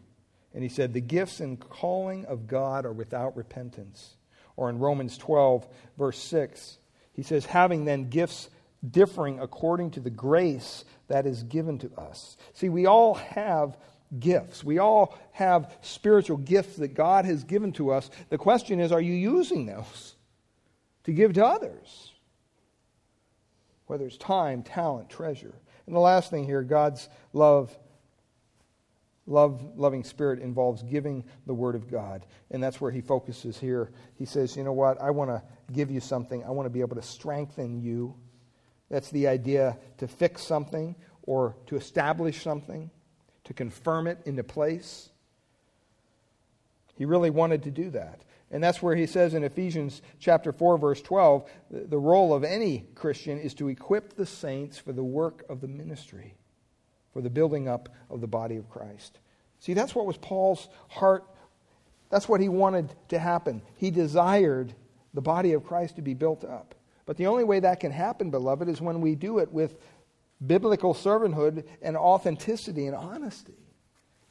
and 0.53 0.63
he 0.63 0.69
said, 0.69 0.93
The 0.93 1.01
gifts 1.01 1.39
and 1.39 1.59
calling 1.59 2.25
of 2.25 2.47
God 2.47 2.85
are 2.85 2.93
without 2.93 3.35
repentance. 3.35 4.15
Or 4.55 4.69
in 4.69 4.79
Romans 4.79 5.17
12, 5.17 5.67
verse 5.97 6.19
6, 6.19 6.77
he 7.13 7.23
says, 7.23 7.45
Having 7.45 7.85
then 7.85 8.09
gifts 8.09 8.49
differing 8.87 9.39
according 9.39 9.91
to 9.91 9.99
the 9.99 10.09
grace 10.09 10.85
that 11.07 11.25
is 11.25 11.43
given 11.43 11.79
to 11.79 11.91
us. 11.97 12.37
See, 12.53 12.69
we 12.69 12.85
all 12.85 13.15
have 13.15 13.77
gifts. 14.17 14.63
We 14.63 14.79
all 14.79 15.17
have 15.31 15.75
spiritual 15.81 16.37
gifts 16.37 16.77
that 16.77 16.89
God 16.89 17.25
has 17.25 17.43
given 17.43 17.71
to 17.73 17.91
us. 17.91 18.09
The 18.29 18.37
question 18.37 18.79
is, 18.79 18.91
are 18.91 19.01
you 19.01 19.13
using 19.13 19.65
those 19.65 20.15
to 21.03 21.11
give 21.11 21.33
to 21.33 21.45
others? 21.45 22.11
Whether 23.85 24.07
it's 24.07 24.17
time, 24.17 24.63
talent, 24.63 25.09
treasure. 25.09 25.53
And 25.85 25.95
the 25.95 25.99
last 25.99 26.29
thing 26.29 26.45
here, 26.45 26.63
God's 26.63 27.09
love 27.33 27.77
love, 29.29 29.63
loving 29.77 30.03
spirit 30.03 30.39
involves 30.39 30.83
giving 30.83 31.23
the 31.45 31.53
Word 31.53 31.75
of 31.75 31.89
God. 31.89 32.25
And 32.51 32.61
that's 32.61 32.81
where 32.81 32.91
he 32.91 32.99
focuses 32.99 33.57
here. 33.57 33.91
He 34.15 34.25
says, 34.25 34.57
You 34.57 34.63
know 34.63 34.73
what? 34.73 35.01
I 35.01 35.11
want 35.11 35.29
to 35.29 35.41
give 35.71 35.89
you 35.91 36.01
something. 36.01 36.43
I 36.43 36.49
want 36.49 36.65
to 36.65 36.71
be 36.71 36.81
able 36.81 36.95
to 36.95 37.01
strengthen 37.01 37.79
you. 37.79 38.15
That's 38.89 39.11
the 39.11 39.27
idea 39.27 39.77
to 39.99 40.07
fix 40.07 40.41
something 40.41 40.95
or 41.23 41.55
to 41.67 41.75
establish 41.75 42.41
something, 42.41 42.89
to 43.49 43.53
confirm 43.53 44.07
it 44.07 44.19
into 44.25 44.43
place. 44.43 45.09
He 46.95 47.05
really 47.05 47.29
wanted 47.29 47.63
to 47.63 47.71
do 47.71 47.89
that. 47.89 48.21
And 48.51 48.63
that's 48.63 48.81
where 48.81 48.95
he 48.95 49.05
says 49.05 49.33
in 49.33 49.43
Ephesians 49.43 50.01
chapter 50.19 50.51
4 50.51 50.77
verse 50.77 51.01
12, 51.01 51.49
the 51.69 51.97
role 51.97 52.33
of 52.33 52.43
any 52.43 52.85
Christian 52.95 53.39
is 53.39 53.53
to 53.55 53.67
equip 53.67 54.15
the 54.15 54.25
saints 54.25 54.77
for 54.77 54.93
the 54.93 55.03
work 55.03 55.43
of 55.49 55.61
the 55.61 55.67
ministry 55.67 56.35
for 57.11 57.21
the 57.21 57.29
building 57.29 57.67
up 57.67 57.89
of 58.09 58.21
the 58.21 58.27
body 58.27 58.55
of 58.55 58.69
Christ. 58.69 59.19
See, 59.59 59.73
that's 59.73 59.95
what 59.95 60.05
was 60.05 60.17
Paul's 60.17 60.69
heart. 60.87 61.25
That's 62.09 62.29
what 62.29 62.41
he 62.41 62.49
wanted 62.49 62.93
to 63.09 63.19
happen. 63.19 63.61
He 63.75 63.91
desired 63.91 64.73
the 65.13 65.21
body 65.21 65.53
of 65.53 65.65
Christ 65.65 65.95
to 65.95 66.01
be 66.01 66.13
built 66.13 66.43
up. 66.43 66.75
But 67.05 67.17
the 67.17 67.27
only 67.27 67.43
way 67.43 67.59
that 67.59 67.79
can 67.79 67.91
happen, 67.91 68.29
beloved, 68.29 68.69
is 68.69 68.79
when 68.79 69.01
we 69.01 69.15
do 69.15 69.39
it 69.39 69.51
with 69.51 69.75
biblical 70.45 70.93
servanthood 70.93 71.65
and 71.81 71.97
authenticity 71.97 72.87
and 72.87 72.95
honesty. 72.95 73.53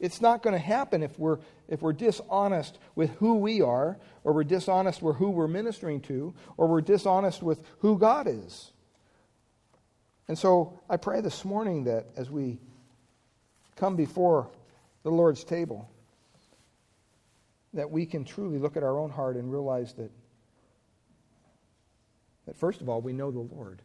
It's 0.00 0.20
not 0.20 0.42
going 0.42 0.54
to 0.54 0.60
happen 0.60 1.02
if 1.02 1.18
we're, 1.18 1.38
if 1.68 1.82
we're 1.82 1.92
dishonest 1.92 2.78
with 2.94 3.10
who 3.16 3.34
we 3.34 3.60
are, 3.62 3.98
or 4.22 4.32
we're 4.32 4.44
dishonest 4.44 5.02
with 5.02 5.16
who 5.16 5.30
we're 5.30 5.48
ministering 5.48 6.00
to, 6.02 6.34
or 6.56 6.68
we're 6.68 6.80
dishonest 6.80 7.42
with 7.42 7.60
who 7.80 7.98
God 7.98 8.28
is. 8.28 8.70
And 10.28 10.38
so 10.38 10.78
I 10.88 10.98
pray 10.98 11.20
this 11.20 11.44
morning 11.44 11.84
that 11.84 12.06
as 12.16 12.30
we 12.30 12.58
come 13.76 13.96
before 13.96 14.48
the 15.02 15.10
Lord's 15.10 15.42
table, 15.42 15.90
that 17.74 17.90
we 17.90 18.06
can 18.06 18.24
truly 18.24 18.58
look 18.58 18.76
at 18.76 18.82
our 18.82 18.98
own 18.98 19.10
heart 19.10 19.36
and 19.36 19.50
realize 19.50 19.94
that, 19.94 20.10
that 22.46 22.56
first 22.56 22.80
of 22.80 22.88
all, 22.88 23.00
we 23.00 23.12
know 23.12 23.30
the 23.30 23.40
Lord. 23.40 23.82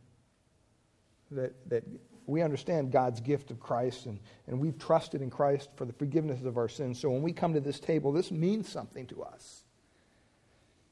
That, 1.32 1.54
that 1.70 1.84
we 2.26 2.42
understand 2.42 2.92
God's 2.92 3.20
gift 3.20 3.52
of 3.52 3.60
Christ 3.60 4.06
and, 4.06 4.20
and 4.48 4.60
we've 4.60 4.78
trusted 4.78 5.22
in 5.22 5.30
Christ 5.30 5.70
for 5.76 5.86
the 5.86 5.94
forgiveness 5.94 6.44
of 6.44 6.58
our 6.58 6.70
sins. 6.70 7.00
So 7.00 7.10
when 7.10 7.22
we 7.22 7.34
come 7.34 7.54
to 7.54 7.60
this 7.60 7.80
table, 7.80 8.12
this 8.12 8.32
means 8.32 8.70
something 8.70 9.08
to 9.08 9.24
us. 9.24 9.64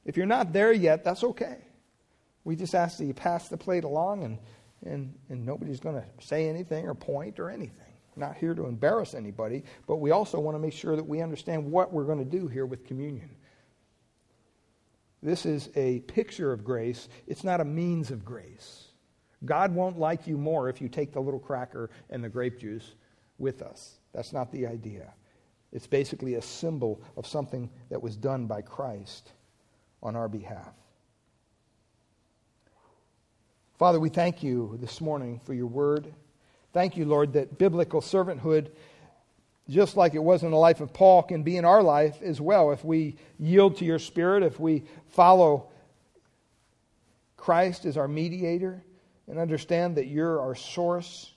If 0.06 0.18
you're 0.18 0.26
not 0.26 0.52
there 0.52 0.72
yet, 0.72 1.04
that's 1.04 1.24
okay. 1.24 1.58
We 2.44 2.56
just 2.56 2.76
ask 2.76 2.98
that 2.98 3.06
you 3.06 3.14
pass 3.14 3.50
the 3.50 3.58
plate 3.58 3.84
along 3.84 4.24
and, 4.24 4.40
and, 4.84 5.14
and 5.30 5.46
nobody's 5.46 5.80
going 5.80 5.96
to 5.96 6.06
say 6.26 6.50
anything 6.50 6.88
or 6.88 6.96
point 6.96 7.40
or 7.40 7.50
anything 7.50 7.92
not 8.16 8.36
here 8.36 8.54
to 8.54 8.66
embarrass 8.66 9.14
anybody, 9.14 9.64
but 9.88 9.98
we 9.98 10.12
also 10.12 10.40
want 10.40 10.56
to 10.56 10.60
make 10.60 10.74
sure 10.74 10.96
that 10.96 11.08
we 11.08 11.22
understand 11.22 11.72
what 11.72 11.94
we're 11.94 12.04
going 12.04 12.20
to 12.20 12.26
do 12.26 12.48
here 12.48 12.66
with 12.66 12.86
communion. 12.86 13.30
This 15.24 15.46
is 15.46 15.70
a 15.76 16.00
picture 16.02 16.52
of 16.52 16.64
grace, 16.64 17.08
it's 17.28 17.44
not 17.44 17.62
a 17.62 17.66
means 17.66 18.12
of 18.12 18.26
grace. 18.26 18.88
God 19.46 19.74
won't 19.74 19.98
like 19.98 20.28
you 20.28 20.38
more 20.38 20.70
if 20.70 20.82
you 20.82 20.88
take 20.88 21.14
the 21.14 21.20
little 21.20 21.40
cracker 21.40 21.90
and 22.10 22.24
the 22.24 22.30
grape 22.30 22.60
juice 22.60 22.94
with 23.40 23.62
us. 23.62 23.96
That's 24.14 24.34
not 24.34 24.52
the 24.52 24.68
idea. 24.68 25.14
It's 25.72 25.88
basically 25.88 26.36
a 26.36 26.42
symbol 26.42 27.02
of 27.18 27.26
something 27.26 27.70
that 27.90 28.02
was 28.02 28.16
done 28.16 28.46
by 28.46 28.62
Christ 28.62 29.32
on 30.04 30.16
our 30.16 30.28
behalf. 30.28 30.74
Father, 33.80 34.00
we 34.00 34.10
thank 34.10 34.44
you 34.44 34.78
this 34.80 35.02
morning 35.02 35.40
for 35.44 35.54
your 35.56 35.66
word. 35.66 36.14
Thank 36.72 36.98
you, 36.98 37.06
Lord, 37.06 37.34
that 37.34 37.58
biblical 37.58 38.00
servanthood, 38.00 38.70
just 39.70 39.98
like 39.98 40.14
it 40.14 40.24
was 40.24 40.44
in 40.44 40.52
the 40.52 40.58
life 40.58 40.82
of 40.82 40.94
Paul, 40.94 41.24
can 41.24 41.42
be 41.42 41.58
in 41.58 41.66
our 41.66 41.82
life 41.82 42.22
as 42.22 42.40
well 42.40 42.72
if 42.72 42.86
we 42.86 43.16
yield 43.40 43.78
to 43.78 43.86
your 43.86 43.98
spirit, 43.98 44.44
if 44.44 44.60
we 44.60 44.84
follow 45.08 45.70
Christ 47.38 47.86
as 47.86 47.98
our 47.98 48.08
mediator 48.08 48.84
and 49.32 49.40
understand 49.40 49.98
that 49.98 50.06
you're 50.06 50.40
our 50.40 50.54
source 50.54 51.32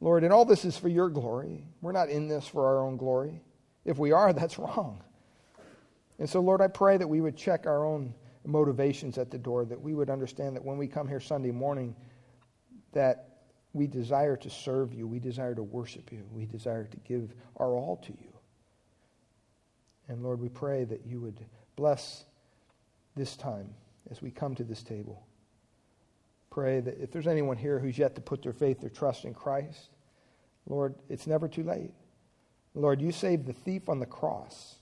Lord, 0.00 0.24
and 0.24 0.32
all 0.32 0.44
this 0.44 0.64
is 0.64 0.76
for 0.76 0.88
your 0.88 1.08
glory. 1.08 1.64
We're 1.80 1.92
not 1.92 2.10
in 2.10 2.28
this 2.28 2.46
for 2.46 2.66
our 2.66 2.82
own 2.82 2.96
glory. 2.96 3.40
If 3.84 3.98
we 3.98 4.12
are, 4.12 4.32
that's 4.34 4.58
wrong. 4.58 5.02
And 6.18 6.28
so, 6.28 6.40
Lord, 6.40 6.60
I 6.60 6.68
pray 6.68 6.96
that 6.96 7.08
we 7.08 7.20
would 7.20 7.36
check 7.36 7.66
our 7.66 7.84
own 7.84 8.14
motivations 8.44 9.18
at 9.18 9.30
the 9.30 9.38
door, 9.38 9.64
that 9.64 9.80
we 9.80 9.94
would 9.94 10.08
understand 10.08 10.56
that 10.56 10.64
when 10.64 10.78
we 10.78 10.86
come 10.86 11.08
here 11.08 11.20
Sunday 11.20 11.50
morning, 11.50 11.94
that 12.92 13.40
we 13.72 13.86
desire 13.86 14.36
to 14.36 14.48
serve 14.48 14.94
you, 14.94 15.06
we 15.06 15.18
desire 15.18 15.54
to 15.54 15.62
worship 15.62 16.10
you, 16.12 16.24
we 16.32 16.46
desire 16.46 16.84
to 16.84 16.96
give 16.98 17.34
our 17.56 17.74
all 17.74 17.96
to 17.96 18.12
you. 18.12 18.32
And 20.08 20.22
Lord, 20.22 20.40
we 20.40 20.48
pray 20.48 20.84
that 20.84 21.04
you 21.04 21.20
would 21.20 21.44
bless 21.74 22.24
this 23.16 23.36
time 23.36 23.74
as 24.10 24.22
we 24.22 24.30
come 24.30 24.54
to 24.54 24.64
this 24.64 24.82
table 24.82 25.25
pray 26.56 26.80
that 26.80 26.98
if 26.98 27.12
there's 27.12 27.26
anyone 27.26 27.58
here 27.58 27.78
who's 27.78 27.98
yet 27.98 28.14
to 28.14 28.20
put 28.22 28.42
their 28.42 28.54
faith 28.54 28.82
or 28.82 28.88
trust 28.88 29.26
in 29.26 29.34
Christ, 29.34 29.90
Lord, 30.66 30.94
it's 31.10 31.26
never 31.26 31.48
too 31.48 31.62
late. 31.62 31.90
Lord, 32.74 32.98
you 33.02 33.12
saved 33.12 33.44
the 33.44 33.52
thief 33.52 33.90
on 33.90 33.98
the 33.98 34.06
cross 34.06 34.76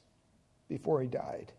before 0.68 1.02
he 1.02 1.08
died. 1.08 1.50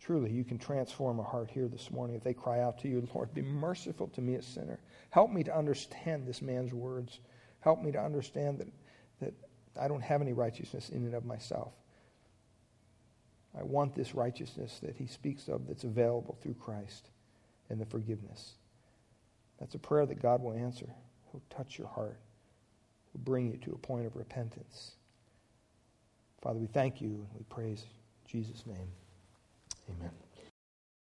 Truly, 0.00 0.32
you 0.32 0.44
can 0.44 0.56
transform 0.56 1.20
a 1.20 1.22
heart 1.22 1.50
here 1.50 1.68
this 1.68 1.90
morning 1.90 2.16
if 2.16 2.24
they 2.24 2.32
cry 2.32 2.60
out 2.60 2.78
to 2.78 2.88
you, 2.88 3.06
Lord, 3.14 3.34
be 3.34 3.42
merciful 3.42 4.08
to 4.08 4.22
me, 4.22 4.36
a 4.36 4.42
sinner. 4.42 4.78
Help 5.10 5.30
me 5.30 5.44
to 5.44 5.54
understand 5.54 6.26
this 6.26 6.40
man's 6.40 6.72
words. 6.72 7.20
Help 7.60 7.82
me 7.82 7.92
to 7.92 8.00
understand 8.00 8.60
that, 8.60 8.68
that 9.20 9.34
I 9.78 9.88
don't 9.88 10.00
have 10.00 10.22
any 10.22 10.32
righteousness 10.32 10.88
in 10.88 11.04
and 11.04 11.14
of 11.14 11.26
myself. 11.26 11.74
I 13.58 13.62
want 13.62 13.94
this 13.94 14.14
righteousness 14.14 14.78
that 14.82 14.96
he 14.96 15.06
speaks 15.06 15.48
of 15.48 15.66
that's 15.66 15.84
available 15.84 16.38
through 16.40 16.54
Christ 16.54 17.10
and 17.70 17.80
the 17.80 17.86
forgiveness. 17.86 18.52
That's 19.58 19.74
a 19.74 19.78
prayer 19.78 20.06
that 20.06 20.20
God 20.20 20.42
will 20.42 20.52
answer. 20.52 20.86
He'll 21.30 21.42
touch 21.50 21.78
your 21.78 21.88
heart, 21.88 22.18
He'll 23.12 23.22
bring 23.22 23.50
you 23.50 23.58
to 23.58 23.72
a 23.72 23.78
point 23.78 24.06
of 24.06 24.16
repentance. 24.16 24.92
Father, 26.42 26.58
we 26.58 26.66
thank 26.66 27.00
you 27.00 27.08
and 27.08 27.28
we 27.38 27.44
praise 27.48 27.84
Jesus' 28.26 28.64
name. 28.66 28.88
Amen. 29.88 30.25